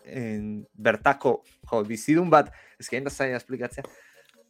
en, 0.06 0.68
bertako, 0.74 1.42
jo, 1.72 1.84
bizidun 1.84 2.30
bat, 2.30 2.52
ez 2.80 2.90
da 3.04 3.10
zaila 3.10 3.38
esplikatzea, 3.38 3.84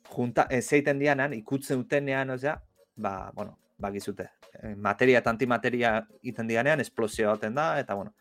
junta, 0.09 0.47
ez 0.49 0.65
zeiten 0.67 0.99
dianan, 0.99 1.33
ikutzen 1.33 1.77
dutenean, 1.77 2.29
osea, 2.29 2.59
ba, 2.95 3.31
bueno, 3.33 3.57
bakizute, 3.77 4.29
materia 4.75 5.19
eta 5.19 5.29
antimateria 5.29 6.07
iten 6.21 6.47
dianean, 6.47 6.81
esplosio 6.81 7.35
da, 7.37 7.79
eta, 7.79 7.93
bueno, 7.93 8.13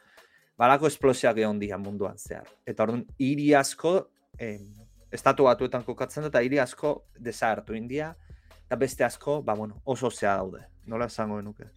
balako 0.58 0.86
esplosioak 0.86 1.38
egon 1.38 1.58
dira 1.58 1.78
munduan 1.78 2.18
zehar. 2.18 2.46
Eta 2.66 2.82
orduan, 2.82 3.04
hiri 3.18 3.54
asko, 3.54 4.10
em, 4.38 4.66
estatu 5.12 5.48
batuetan 5.48 5.84
kokatzen 5.84 6.26
da, 6.26 6.32
eta 6.32 6.42
hiri 6.44 6.60
asko 6.62 6.94
desagertu 7.18 7.76
india, 7.76 8.12
eta 8.66 8.76
beste 8.76 9.04
asko, 9.04 9.40
ba, 9.42 9.54
bueno, 9.54 9.80
oso 9.84 10.10
zea 10.10 10.36
daude. 10.36 10.64
Nola 10.86 11.06
esango 11.06 11.36
genuke. 11.36 11.68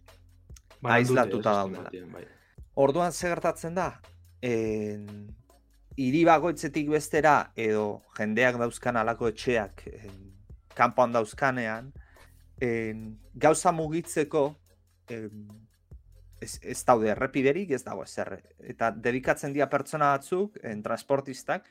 Ez, 0.82 1.08
daudela. 1.08 1.62
estimatian, 1.62 2.12
bai. 2.12 2.24
Orduan 2.74 3.12
ze 3.12 3.28
gertatzen 3.28 3.74
da, 3.74 4.00
en, 4.42 5.06
hiri 5.96 6.24
bagoitzetik 6.24 6.88
bestera 6.90 7.52
edo 7.56 8.02
jendeak 8.16 8.56
dauzkan 8.60 8.96
alako 8.96 9.28
etxeak 9.28 9.84
en, 9.92 10.22
kanpoan 10.74 11.12
dauzkanean, 11.12 11.92
en, 12.60 13.04
gauza 13.34 13.72
mugitzeko 13.72 14.46
en, 15.12 15.46
ez, 16.40 16.58
ez 16.62 16.80
daude 16.84 17.12
errepiderik, 17.12 17.70
ez 17.70 17.82
dago 17.84 18.04
ezer. 18.04 18.38
Eta 18.58 18.90
dedikatzen 18.90 19.52
dira 19.54 19.68
pertsona 19.70 20.12
batzuk, 20.16 20.58
en, 20.64 20.82
transportistak, 20.82 21.68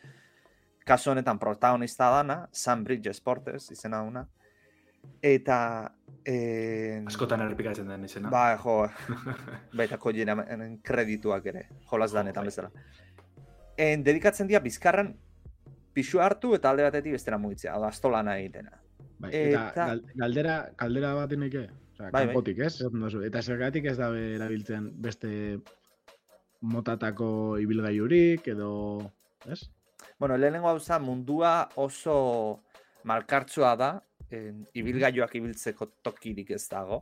kasu 0.85 1.11
honetan 1.11 1.39
protagonista 1.39 2.09
dana, 2.09 2.47
Sunbridge 2.51 3.13
Sporters 3.13 3.71
izena 3.71 4.01
duna, 4.03 4.25
eta 5.21 5.57
en, 6.25 7.07
Askotan 7.09 7.41
errepikatzen 7.45 7.87
den 7.89 8.05
izena. 8.05 8.29
Ba, 8.33 8.57
jo, 8.61 8.77
baita 9.77 9.97
kojinen 10.01 10.79
kredituak 10.85 11.45
ere, 11.53 11.67
jolas 11.89 12.11
danetan 12.13 12.45
bezala. 12.49 12.71
En, 13.77 14.03
dedikatzen 14.03 14.49
dira 14.49 14.61
bizkarran 14.61 15.15
pixu 15.93 16.21
hartu 16.23 16.53
eta 16.55 16.69
alde 16.71 16.85
batetik 16.87 17.17
bestera 17.17 17.37
mugitzea, 17.41 17.73
hau 17.75 17.81
da, 17.81 17.89
astolana 17.91 18.37
egitena. 18.39 18.77
Bai, 19.21 19.29
eta, 19.33 19.67
Eta- 19.71 19.85
gal- 19.91 20.05
galdera, 20.17 20.57
galdera 20.77 21.13
bat 21.17 21.31
ineke? 21.37 21.67
Bai, 22.01 22.25
bai. 22.25 22.53
ez? 22.65 22.81
Eta 23.27 23.41
zergatik 23.43 23.85
ez 23.85 23.97
dabe 23.97 24.35
erabiltzen 24.35 24.87
beste 25.01 25.59
motatako 26.61 27.57
ibilgailurik 27.61 28.47
edo, 28.53 28.71
ez? 29.45 29.59
Bueno, 30.21 30.37
lehenengo 30.37 30.67
gauza 30.67 30.99
mundua 30.99 31.69
oso 31.81 32.61
malkartsua 33.09 33.71
da, 33.75 33.87
en, 34.29 34.67
ibilgailuak 34.77 35.31
ibiltzeko 35.39 35.87
tokirik 36.05 36.51
ez 36.53 36.67
dago. 36.69 36.99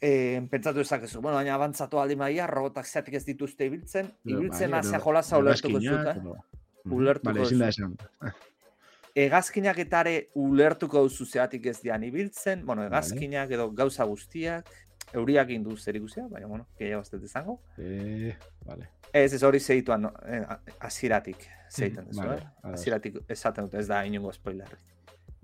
En, 0.00 0.46
pentsatu 0.52 0.78
ezakezu, 0.84 1.18
bueno, 1.20 1.34
baina 1.40 1.56
abantzatu 1.56 1.98
aldi 1.98 2.14
maia, 2.20 2.46
robotak 2.46 2.86
zeatik 2.86 3.16
ez 3.18 3.24
dituzte 3.26 3.66
ibiltzen, 3.66 4.12
ibiltzen 4.24 4.70
Bai, 4.70 4.84
hasea 4.84 5.00
edo 5.00 5.04
jolasa 5.08 5.38
ulertuko 5.42 5.80
edo- 5.82 6.36
Mhm. 6.84 6.92
Ulertuko 6.94 7.32
Vale, 7.42 7.68
esan. 7.72 7.96
Hegazkinak 9.24 9.78
eta 9.78 10.00
ere 10.06 10.14
ulertuko 10.34 11.02
duzu 11.08 11.26
zeatik 11.26 11.66
ez 11.66 11.80
dian 11.82 12.04
ibiltzen, 12.06 12.64
bueno, 12.66 12.82
Vale. 12.82 12.92
hegazkinak 12.92 13.50
edo 13.50 13.70
gauza 13.72 14.04
guztiak, 14.04 14.70
euriak 15.14 15.50
indu 15.54 15.76
zer 15.76 15.96
ikusia, 15.96 16.26
baina, 16.30 16.48
bueno, 16.50 16.66
gehiago 16.78 17.02
ez 17.02 17.10
dut 17.12 17.24
izango. 17.24 17.58
Eh, 17.78 18.34
vale. 18.66 18.90
Ez, 19.12 19.32
ez 19.36 19.42
hori 19.46 19.60
zeituan, 19.60 20.08
no, 20.08 20.12
eh, 20.26 20.42
aziratik 20.80 21.46
zeiten 21.70 22.08
duzu, 22.08 22.20
Vale, 22.22 22.40
eh? 22.40 22.50
ados. 22.62 22.80
Aziratik 22.80 23.20
esaten 23.28 23.68
dut, 23.68 23.78
ez 23.80 23.86
da 23.88 24.02
inongo 24.06 24.32
spoilerrik. 24.34 24.92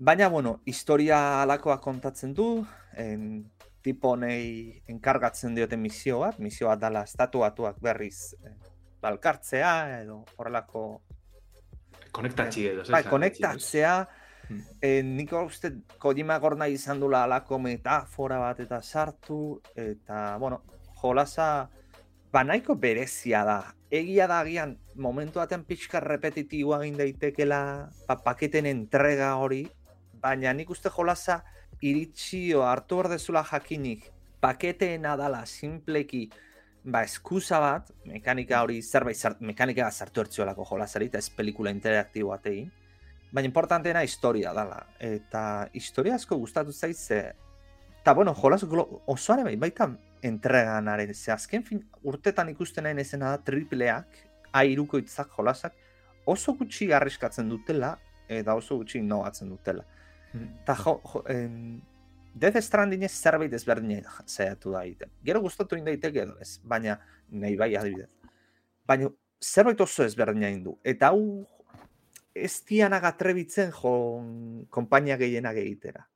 Baina, 0.01 0.27
bueno, 0.33 0.59
historia 0.65 1.41
alakoa 1.43 1.77
kontatzen 1.81 2.33
du, 2.33 2.47
en, 2.97 3.45
tipo 3.81 4.13
honei 4.13 4.81
enkargatzen 4.89 5.55
diote 5.57 5.77
misio 5.77 6.19
bat, 6.21 6.37
misio 6.39 6.69
bat 6.69 6.81
dala 6.81 7.05
estatu 7.07 7.41
batuak 7.45 7.79
berriz 7.81 8.33
eh, 8.43 8.55
balkartzea, 9.01 10.01
edo 10.01 10.21
horrelako 10.37 11.01
Konektatxi 12.11 12.65
edo. 12.67 12.83
Bai, 12.91 13.05
konektatzea, 13.07 13.93
Hmm. 14.51 14.63
eh, 14.83 14.99
nik 15.03 15.31
uste 15.31 15.71
Kojima 15.97 16.35
gorna 16.43 16.67
izan 16.67 16.99
dula 16.99 17.23
alako 17.23 17.59
metafora 17.59 18.39
bat 18.41 18.59
eta 18.59 18.81
sartu, 18.81 19.61
eta, 19.79 20.35
bueno, 20.43 20.61
jolasa, 20.99 21.69
ba 22.31 22.43
nahiko 22.43 22.75
berezia 22.75 23.45
da. 23.47 23.59
Egia 23.91 24.27
da 24.27 24.41
agian, 24.43 24.77
momentu 24.95 25.39
batean 25.39 25.63
pixka 25.67 25.99
repetitiboa 26.03 26.81
egin 26.83 26.99
daitekela, 26.99 27.61
ba, 28.07 28.17
paketen 28.25 28.67
entrega 28.67 29.33
hori, 29.39 29.65
baina 30.21 30.53
nik 30.53 30.69
uste 30.69 30.91
jolasa 30.91 31.41
iritsi 31.81 32.51
o 32.55 32.65
hartu 32.67 33.01
berdezula 33.01 33.43
jakinik, 33.47 34.05
paketeena 34.43 35.15
dala 35.19 35.45
simpleki, 35.45 36.27
ba, 36.83 37.05
eskusa 37.07 37.59
bat, 37.63 37.91
mekanika 38.05 38.61
hori 38.65 38.81
zerbait 38.81 39.17
zart, 39.17 39.41
mekanika 39.41 39.87
bat 39.87 39.95
sartu 39.95 40.25
ertziolako 40.25 40.67
jolasari, 40.73 41.07
eta 41.11 41.23
ez 41.23 41.29
pelikula 41.29 41.71
interaktibo 41.71 42.35
bat. 42.35 42.47
Baina 43.31 43.47
importanteena 43.47 44.03
historia 44.03 44.53
dala. 44.53 44.85
Eta 44.99 45.69
historia 45.73 46.15
asko 46.15 46.37
gustatu 46.37 46.71
zait 46.71 46.97
ze... 46.97 47.21
Eta, 48.01 48.13
bueno, 48.13 48.33
jolas 48.33 48.65
osoan 49.05 49.43
bai, 49.45 49.55
baita 49.55 49.91
entreganaren. 50.21 51.13
Ze 51.13 51.31
azken 51.31 51.63
fin, 51.63 51.83
urtetan 52.03 52.49
ikusten 52.49 52.83
nahi 52.83 52.99
ezena 52.99 53.35
da 53.35 53.43
tripleak, 53.45 54.17
airuko 54.51 54.97
itzak 54.97 55.29
jolasak, 55.37 55.77
oso 56.25 56.53
gutxi 56.57 56.91
arriskatzen 56.93 57.49
dutela, 57.49 57.97
eta 58.27 58.55
oso 58.55 58.77
gutxi 58.81 58.99
innovatzen 58.99 59.49
dutela. 59.49 59.85
Eta 60.33 60.75
jo, 60.75 60.99
jo, 61.13 61.23
em, 61.29 61.81
Death 62.33 62.61
Stranding 62.63 63.03
ez 63.03 63.11
zerbait 63.11 63.53
ezberdina 63.53 64.13
zaiatu 64.25 64.71
da 64.71 64.85
egiten. 64.85 65.11
Gero 65.23 65.41
gustatu 65.43 65.75
egin 65.75 65.89
daiteke 65.89 66.21
edo 66.23 66.37
ez, 66.39 66.59
baina 66.63 66.97
nahi 67.29 67.57
bai 67.59 67.73
adibidez. 67.75 68.07
Baina 68.87 69.09
zerbait 69.43 69.81
oso 69.81 70.05
ezberdina 70.05 70.47
egin 70.47 70.63
du. 70.63 70.77
Eta 70.83 71.11
hau 71.11 71.45
ez 72.35 72.63
dianak 72.65 73.03
atrebitzen 73.03 73.71
jo 73.71 74.23
konpainia 74.69 75.17
gehienak 75.17 75.55
egitera. 75.57 76.07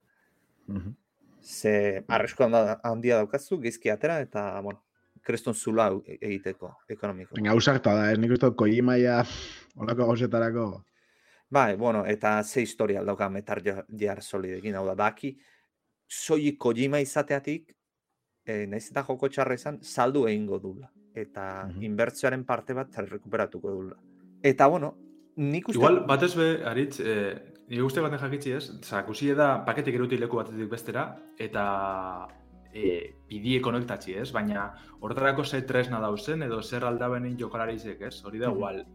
Ze 1.42 2.04
arresko 2.08 2.44
handa- 2.48 2.80
handia 2.84 3.18
daukazu, 3.18 3.60
gizki 3.62 3.90
atera, 3.90 4.20
eta, 4.20 4.60
bueno, 4.62 4.82
kreston 5.22 5.54
zula 5.54 5.92
e- 6.06 6.18
egiteko, 6.22 6.72
ekonomiko. 6.90 7.36
Baina 7.36 7.52
ausartua 7.52 7.94
da, 7.94 8.12
ez 8.12 8.18
nik 8.20 8.32
uste 8.32 8.48
dut 8.48 8.56
Kojimaia 8.58 9.24
olako 9.78 10.08
gauzetarako. 10.08 10.84
Bai, 11.50 11.76
bueno, 11.78 12.06
eta 12.06 12.44
ze 12.44 12.62
historia 12.62 13.04
dauka 13.04 13.30
Metal 13.30 13.62
Gear 13.88 14.22
Solidekin, 14.22 14.76
hau 14.76 14.86
da, 14.88 14.96
baki, 14.96 15.36
soilik 16.08 16.58
Kojima 16.58 17.00
izateatik, 17.00 17.76
e, 18.46 18.66
naiz 18.68 18.90
eta 18.90 19.04
joko 19.04 19.30
txarra 19.30 19.54
izan, 19.54 19.80
saldu 19.84 20.28
egingo 20.28 20.60
dula. 20.60 20.92
Eta 21.14 21.66
Mhm. 21.68 21.84
inbertsioaren 21.84 22.44
parte 22.46 22.74
bat 22.74 22.94
rekuperatuko 22.96 23.70
dula. 23.72 23.96
Eta, 24.42 24.68
bueno, 24.68 24.98
nik 25.36 25.68
uste... 25.70 25.78
Igual, 25.80 26.02
batez 26.08 26.34
be, 26.36 26.48
aritz, 26.66 27.00
eh, 27.00 27.36
nire 27.70 27.84
uste 27.84 28.02
baten 28.02 28.20
jakitzi 28.20 28.52
ez, 28.56 28.64
zakusi 28.86 29.34
da 29.36 29.64
paketek 29.66 29.96
eruti 29.96 30.18
leku 30.18 30.38
batetik 30.38 30.70
bestera, 30.72 31.08
eta 31.38 32.28
eh, 32.74 33.16
bidie 33.30 33.62
konektatzi 33.62 34.14
ez, 34.20 34.32
baina 34.36 34.74
horretarako 35.00 35.44
ze 35.46 35.62
tresna 35.62 36.00
dauzen, 36.04 36.44
edo 36.44 36.62
zer 36.62 36.84
aldabenin 36.86 37.38
jokalarizek 37.40 38.02
ez, 38.02 38.24
hori 38.24 38.40
da 38.40 38.50
Mhm. 38.50 38.56
igual. 38.58 38.86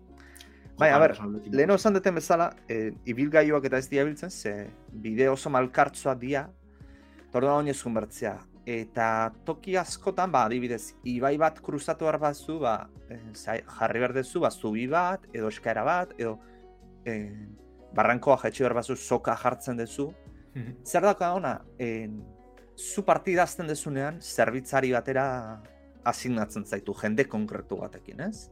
Bai, 0.78 0.90
a 0.90 0.98
ber, 0.98 1.10
personalekin. 1.10 1.54
lehen 1.56 1.70
esan 1.70 1.92
duten 1.94 2.14
bezala, 2.14 2.54
e, 2.68 2.92
ibilgailuak 3.04 3.64
eta 3.64 3.76
ez 3.78 3.88
dira 3.90 4.04
biltzen, 4.04 4.30
ze 4.30 4.70
bide 4.92 5.28
oso 5.28 5.50
malkartzoa 5.50 6.14
dira, 6.14 6.48
torda 7.32 7.54
oinezkun 7.54 7.92
bertzea. 7.94 8.38
Eta 8.68 9.32
toki 9.44 9.76
askotan, 9.80 10.30
ba, 10.32 10.44
adibidez, 10.44 10.94
ibai 11.08 11.36
bat 11.40 11.60
kruzatu 11.64 12.04
behar 12.04 12.18
bazu, 12.20 12.58
ba, 12.60 12.88
e, 13.08 13.18
zai- 13.34 13.62
jarri 13.78 13.98
behar 13.98 14.12
dezu, 14.12 14.40
ba, 14.40 14.50
zubi 14.50 14.86
bat, 14.86 15.24
edo 15.32 15.48
eskaera 15.48 15.84
bat, 15.84 16.12
edo 16.18 16.38
e, 17.04 17.32
barrankoa 17.96 18.36
jaitsi 18.42 18.62
behar 18.62 18.74
bazu, 18.74 18.96
soka 18.96 19.36
jartzen 19.36 19.76
dezu. 19.76 20.12
Mhm. 20.54 20.84
Zer 20.84 21.02
dauka 21.02 21.32
ona, 21.34 21.60
e, 21.78 22.10
zu 22.76 23.04
partida 23.04 23.42
azten 23.42 23.66
dezunean, 23.66 24.20
zerbitzari 24.20 24.92
batera 24.92 25.62
asignatzen 26.04 26.64
zaitu, 26.64 26.94
jende 26.94 27.26
konkretu 27.28 27.76
batekin, 27.76 28.20
ez? 28.20 28.50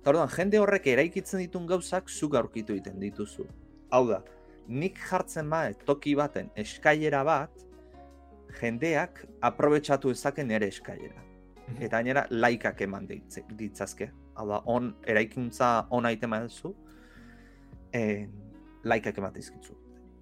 Eta 0.00 0.10
orduan, 0.10 0.28
jende 0.28 0.58
horrek 0.58 0.86
eraikitzen 0.92 1.40
ditun 1.40 1.66
gauzak 1.66 2.08
zuk 2.10 2.34
aurkitu 2.34 2.74
egiten 2.74 2.98
dituzu. 3.00 3.46
Hau 3.90 4.06
da, 4.08 4.22
nik 4.68 4.98
jartzen 5.08 5.48
ba 5.50 5.64
toki 5.86 6.14
baten 6.18 6.50
eskailera 6.58 7.22
bat, 7.24 7.50
jendeak 8.60 9.24
aprobetsatu 9.40 10.10
ezaken 10.10 10.50
ere 10.50 10.68
eskailera. 10.68 11.22
Mhm. 11.66 11.82
Eta 11.82 11.96
gainera 11.96 12.26
laikak 12.30 12.80
eman 12.80 13.06
ditze- 13.08 13.46
ditzazke. 13.56 14.10
Hau 14.34 14.46
da, 14.48 14.62
on, 14.66 14.94
eraikuntza 15.06 15.86
on 15.90 16.06
aite 16.06 16.26
duzu, 16.26 16.74
eh, 17.92 18.28
laikak 18.84 19.18
eman 19.18 19.32
dizkitzu. 19.32 19.76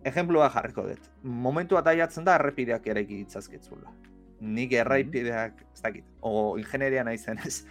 Ejemplua 0.04 0.48
jarriko 0.50 0.82
dut. 0.82 1.10
Momentu 1.22 1.74
bat 1.74 1.86
aiatzen 1.86 2.24
da 2.24 2.34
errepideak 2.34 2.86
eraiki 2.86 3.16
ditzazketzula. 3.24 3.92
Nik 4.40 4.72
errepideak, 4.72 5.60
ez 5.74 5.82
dakit, 5.82 6.04
o 6.20 6.56
ingenieria 6.58 7.04
naizen 7.04 7.38
ez, 7.44 7.66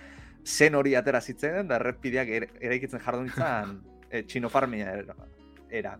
zen 0.45 0.75
hori 0.75 0.95
atera 0.95 1.21
zitzen, 1.21 1.67
da 1.67 1.75
errepideak 1.75 2.29
eraikitzen 2.61 3.01
jardun 3.01 3.25
ditzan 3.25 3.79
e, 4.11 4.23
txino 4.23 4.49
farmia 4.49 4.93
era. 4.93 5.15
era. 5.69 5.97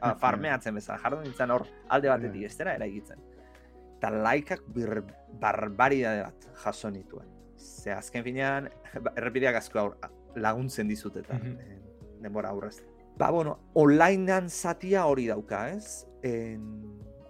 Ah, 0.00 0.14
farmeatzen 0.22 0.74
bezala, 0.74 1.00
jardun 1.02 1.24
ditzan 1.24 1.50
hor 1.50 1.66
alde 1.88 2.08
batetik 2.08 2.46
ez 2.48 2.56
dira 2.58 2.74
eraikitzen. 2.74 3.18
Eta 3.96 4.10
laikak 4.10 4.62
bir, 4.74 5.02
barbaridade 5.40 6.22
bat 6.26 6.48
jaso 6.64 6.90
nituen. 6.90 7.26
Ze 7.56 7.92
azken 7.92 8.24
finean, 8.24 8.68
errepideak 9.16 9.56
asko 9.56 9.78
aur, 9.80 9.96
laguntzen 10.36 10.88
dizut 10.88 11.16
eta 11.16 11.34
Mhm. 11.34 11.58
eh, 11.60 11.78
denbora 12.22 12.50
aurrez. 12.50 12.82
Ba, 13.16 13.30
bueno, 13.30 13.58
onlinean 13.74 14.50
zatia 14.50 15.06
hori 15.06 15.26
dauka, 15.26 15.70
ez? 15.70 16.06
En, 16.22 16.60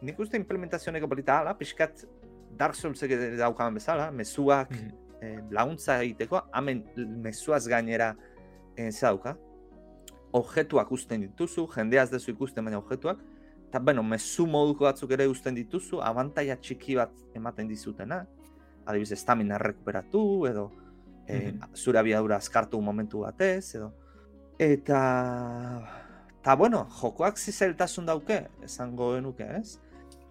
nik 0.03 0.19
uste 0.19 0.37
implementazioneko 0.37 1.09
polita 1.09 1.41
ala, 1.41 1.57
pixkat 1.57 2.05
Dark 2.57 2.75
Soulsek 2.75 3.11
daukan 3.39 3.75
bezala, 3.75 4.11
mezuak 4.11 4.71
Mhm. 4.71 4.91
eh, 5.23 5.41
laguntza 5.51 6.03
egiteko, 6.03 6.43
hemen 6.55 6.85
mezuaz 7.23 7.67
gainera 7.69 8.17
eh, 8.77 8.91
ze 8.93 9.07
dauka. 9.07 9.37
Objetuak 10.33 10.91
usten 10.93 11.21
dituzu, 11.21 11.67
jendeaz 11.75 12.11
dezu 12.11 12.31
ikusten 12.33 12.65
baina 12.65 12.79
objetuak, 12.79 13.19
eta 13.69 13.79
bueno, 13.79 14.03
mezu 14.03 14.47
moduko 14.47 14.85
batzuk 14.85 15.11
ere 15.13 15.27
usten 15.29 15.55
dituzu, 15.55 16.01
abantaia 16.03 16.57
txiki 16.57 16.95
bat 16.97 17.13
ematen 17.35 17.69
dizutena, 17.69 18.27
adibidez, 18.87 19.13
estamina 19.19 19.59
rekuperatu, 19.59 20.47
edo 20.47 20.71
eh, 21.27 21.53
Mhm. 21.53 21.75
zure 21.75 21.99
abiadura 21.99 22.37
azkartu 22.37 22.81
momentu 22.81 23.21
batez, 23.21 23.75
edo 23.75 23.93
eta 24.59 25.01
eta 26.41 26.55
bueno, 26.55 26.87
jokoak 27.01 27.37
zizeltasun 27.37 28.07
dauke, 28.07 28.47
esango 28.63 29.15
genuke, 29.17 29.49
ez? 29.59 29.81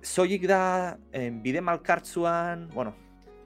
Zoik 0.01 0.47
da, 0.47 0.97
eh, 1.11 1.29
bide 1.29 1.59
malkartzuan, 1.61 2.69
bueno, 2.73 2.93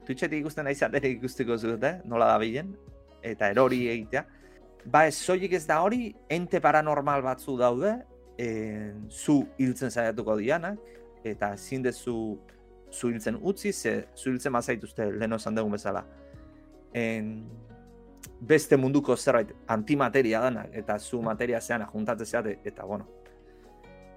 Twitchetik 0.06 0.40
ikusten 0.40 0.64
nahi 0.64 0.76
ere 0.92 1.08
ikusteko 1.08 1.56
zute, 1.58 2.00
nola 2.04 2.26
da 2.26 2.38
bilen, 2.38 2.76
eta 3.22 3.50
erori 3.50 3.88
egitea. 3.88 4.24
Ba, 4.86 5.06
ez 5.06 5.14
zoik 5.14 5.52
ez 5.52 5.66
da 5.66 5.82
hori, 5.82 6.14
ente 6.28 6.60
paranormal 6.60 7.22
batzu 7.22 7.56
daude, 7.58 8.04
eh, 8.40 8.92
zu 9.10 9.42
hiltzen 9.58 9.92
saiatuko 9.92 10.36
dianak, 10.40 10.78
eta 11.24 11.52
ezin 11.58 11.84
dezu 11.84 12.38
zu 12.90 13.10
hiltzen 13.10 13.36
utzi, 13.42 13.72
ze 13.72 14.06
zu 14.16 14.30
hiltzen 14.30 14.52
mazaituzte 14.52 15.10
lehen 15.12 15.36
esan 15.36 15.54
dugun 15.54 15.76
bezala. 15.76 16.04
En, 16.96 17.34
beste 18.40 18.76
munduko 18.80 19.16
zerbait 19.16 19.52
antimateria 19.68 20.40
danak, 20.40 20.70
eta 20.72 20.98
zu 20.98 21.20
materia 21.22 21.60
zean 21.60 21.84
juntatzen 21.92 22.26
zeate, 22.26 22.58
eta 22.64 22.84
bueno, 22.84 23.06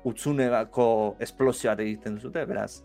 utzuneko 0.07 1.17
esplosio 1.19 1.71
bat 1.71 1.83
egiten 1.83 2.19
zute, 2.19 2.45
beraz, 2.45 2.83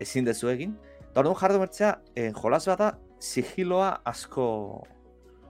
ezin 0.00 0.28
dezu 0.28 0.52
egin. 0.52 0.76
Eta 1.00 1.22
orduan 1.22 1.40
jardu 1.40 1.62
bertzea, 1.64 1.94
eh, 2.14 2.32
jolas 2.36 2.66
bat 2.68 2.84
da, 2.84 2.90
sigiloa 3.20 4.02
asko... 4.04 4.86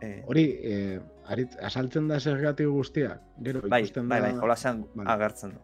Eh, 0.00 0.22
Hori, 0.26 0.44
eh, 0.62 1.00
arit, 1.32 1.56
asaltzen 1.62 2.08
da 2.08 2.18
zergatik 2.20 2.68
guztiak. 2.68 3.22
Gero, 3.42 3.62
bai, 3.68 3.82
ikusten 3.84 4.08
bai, 4.08 4.20
da... 4.20 4.28
bai, 4.28 4.40
jolasean 4.40 4.84
Vale. 4.94 5.08
agertzen 5.14 5.56
du. 5.56 5.62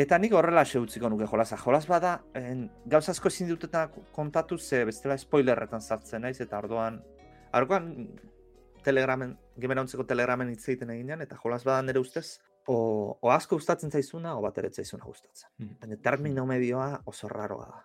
Eta 0.00 0.18
nik 0.22 0.34
horrela 0.38 0.62
utziko 0.62 1.08
nuke 1.10 1.26
jolasa. 1.26 1.56
Jolas 1.56 1.86
bada, 1.88 2.20
en, 2.34 2.68
gauza 2.86 3.10
asko 3.10 3.28
ezin 3.28 3.48
duteta 3.48 3.88
kontatu 4.12 4.58
ze 4.58 4.84
bestela 4.84 5.16
spoilerretan 5.18 5.80
sartzen 5.80 6.22
naiz, 6.22 6.40
eta 6.40 6.58
orduan, 6.58 7.00
orduan 7.52 8.08
telegramen, 8.84 9.36
gemerauntzeko 9.58 10.04
telegramen 10.04 10.50
hitz 10.50 10.68
egiten 10.68 10.90
eginean, 10.94 11.20
eta 11.22 11.36
jolas 11.42 11.64
bada 11.64 11.82
nire 11.82 11.98
ustez, 11.98 12.38
o, 12.68 13.18
o 13.20 13.32
asko 13.32 13.56
gustatzen 13.56 13.90
zaizuna, 13.90 14.36
o 14.38 14.42
bat 14.44 14.58
ere 14.58 14.70
zaizuna 14.70 15.04
gustatzen. 15.04 15.50
Mhm. 15.58 15.76
Baina 15.80 15.96
termino 15.96 16.46
medioa 16.46 17.00
oso 17.04 17.28
raroa 17.28 17.66
da. 17.66 17.84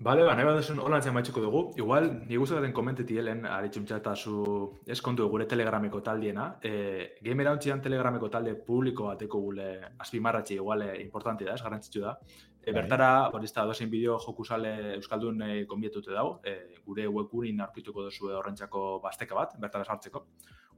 Bale, 0.00 0.22
ba, 0.24 0.32
nahi 0.32 0.46
baduzen 0.48 0.78
holan 0.80 1.02
zen 1.04 1.12
maitxuko 1.12 1.42
dugu. 1.44 1.60
Igual, 1.76 2.06
ni 2.28 2.38
guztatzen 2.40 2.72
komenteti 2.72 3.18
helen, 3.20 3.42
aritxuntza 3.44 3.98
eta 4.00 4.14
zu 4.16 4.32
eskontu 4.94 5.26
gure 5.28 5.44
telegrameko 5.44 6.00
taldiena. 6.00 6.46
E, 6.64 7.18
Gamer 7.20 7.50
telegrameko 7.58 8.30
talde 8.30 8.54
publiko 8.54 9.10
bateko 9.10 9.40
gule 9.40 9.66
azpimarratxe 9.98 10.54
igual 10.54 10.86
eh, 10.86 11.02
importante 11.02 11.44
da, 11.44 11.52
ez 11.52 11.62
garrantzitsu 11.62 12.00
da. 12.00 12.16
E, 12.62 12.72
Bai. 12.72 12.80
bertara, 12.80 13.28
da, 13.30 13.64
dozein 13.66 13.90
bideo 13.90 14.18
jokusale 14.18 14.94
Euskaldun 14.94 15.42
e, 15.42 15.66
konbietute 15.66 16.12
dago, 16.12 16.40
e, 16.44 16.80
gure 16.86 17.06
webgunin 17.06 17.60
aurkituko 17.60 18.08
duzu 18.08 18.32
horrentzako 18.32 19.00
basteka 19.04 19.34
bat, 19.34 19.58
bertara 19.60 19.84
sartzeko. 19.84 20.26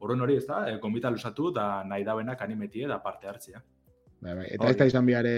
Horren 0.01 0.20
hori 0.20 0.37
ez 0.37 0.47
da, 0.47 0.64
e, 0.68 0.81
konbita 0.81 1.11
lusatu 1.11 1.53
da 1.53 1.85
nahi 1.85 2.03
dauenak 2.03 2.43
animetie 2.43 2.89
da 2.89 2.99
parte 2.99 3.29
hartzea. 3.29 3.62
Bai, 4.18 4.35
bai. 4.35 4.49
Eta 4.51 4.68
ez 4.68 4.77
da 4.77 4.91
izan 4.91 5.07
biare 5.07 5.37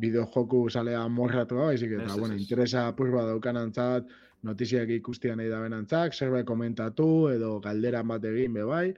bideojoku 0.00 0.68
salea 0.70 1.02
morratua, 1.08 1.70
baizik 1.70 1.92
eta, 1.96 2.06
ez, 2.10 2.18
bueno, 2.18 2.34
interesa 2.36 2.84
purba 2.96 3.24
daukanantzat, 3.28 4.08
notiziak 4.46 4.90
ikustia 4.98 5.36
nahi 5.36 5.48
da 5.48 5.60
benantzak, 5.60 6.14
zerbait 6.14 6.46
komentatu, 6.46 7.28
edo 7.32 7.58
galderan 7.60 8.08
bat 8.08 8.24
egin 8.24 8.54
be 8.54 8.64
bai, 8.64 8.94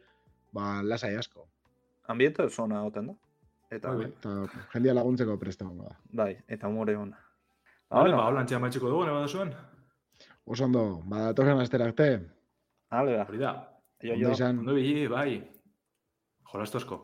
ba, 0.53 0.82
lasai 0.82 1.14
asko. 1.16 1.46
Ambiente 2.09 2.42
oso 2.42 2.64
ona 2.64 2.82
goten 2.82 3.12
da. 3.12 3.14
Eta, 3.70 3.92
Bai. 3.92 4.07
Eta 4.09 4.62
jendia 4.72 4.94
laguntzeko 4.96 5.36
presta 5.38 5.66
hongo 5.66 5.90
da. 5.90 5.96
bai, 6.22 6.32
eta 6.49 6.68
umore 6.68 6.96
ona. 6.96 7.18
Bale, 7.90 8.16
ba, 8.16 8.24
holan 8.28 8.46
txea 8.46 8.59
maitxuko 8.59 8.88
dugu, 8.88 9.05
nahi 9.05 9.14
baduzuen? 9.14 9.53
Oso 10.49 10.64
ondo, 10.64 11.03
badatorren 11.05 11.61
astera 11.61 11.84
arte, 11.92 12.09
Hale 12.90 13.16
da. 13.18 13.24
Hori 13.28 13.38
da. 13.38 13.53
Ondo 14.14 14.32
izan. 14.32 14.59
Ondo 14.62 14.74
bili, 14.74 15.07
bai. 15.12 15.42
Jolastosko. 16.53 17.03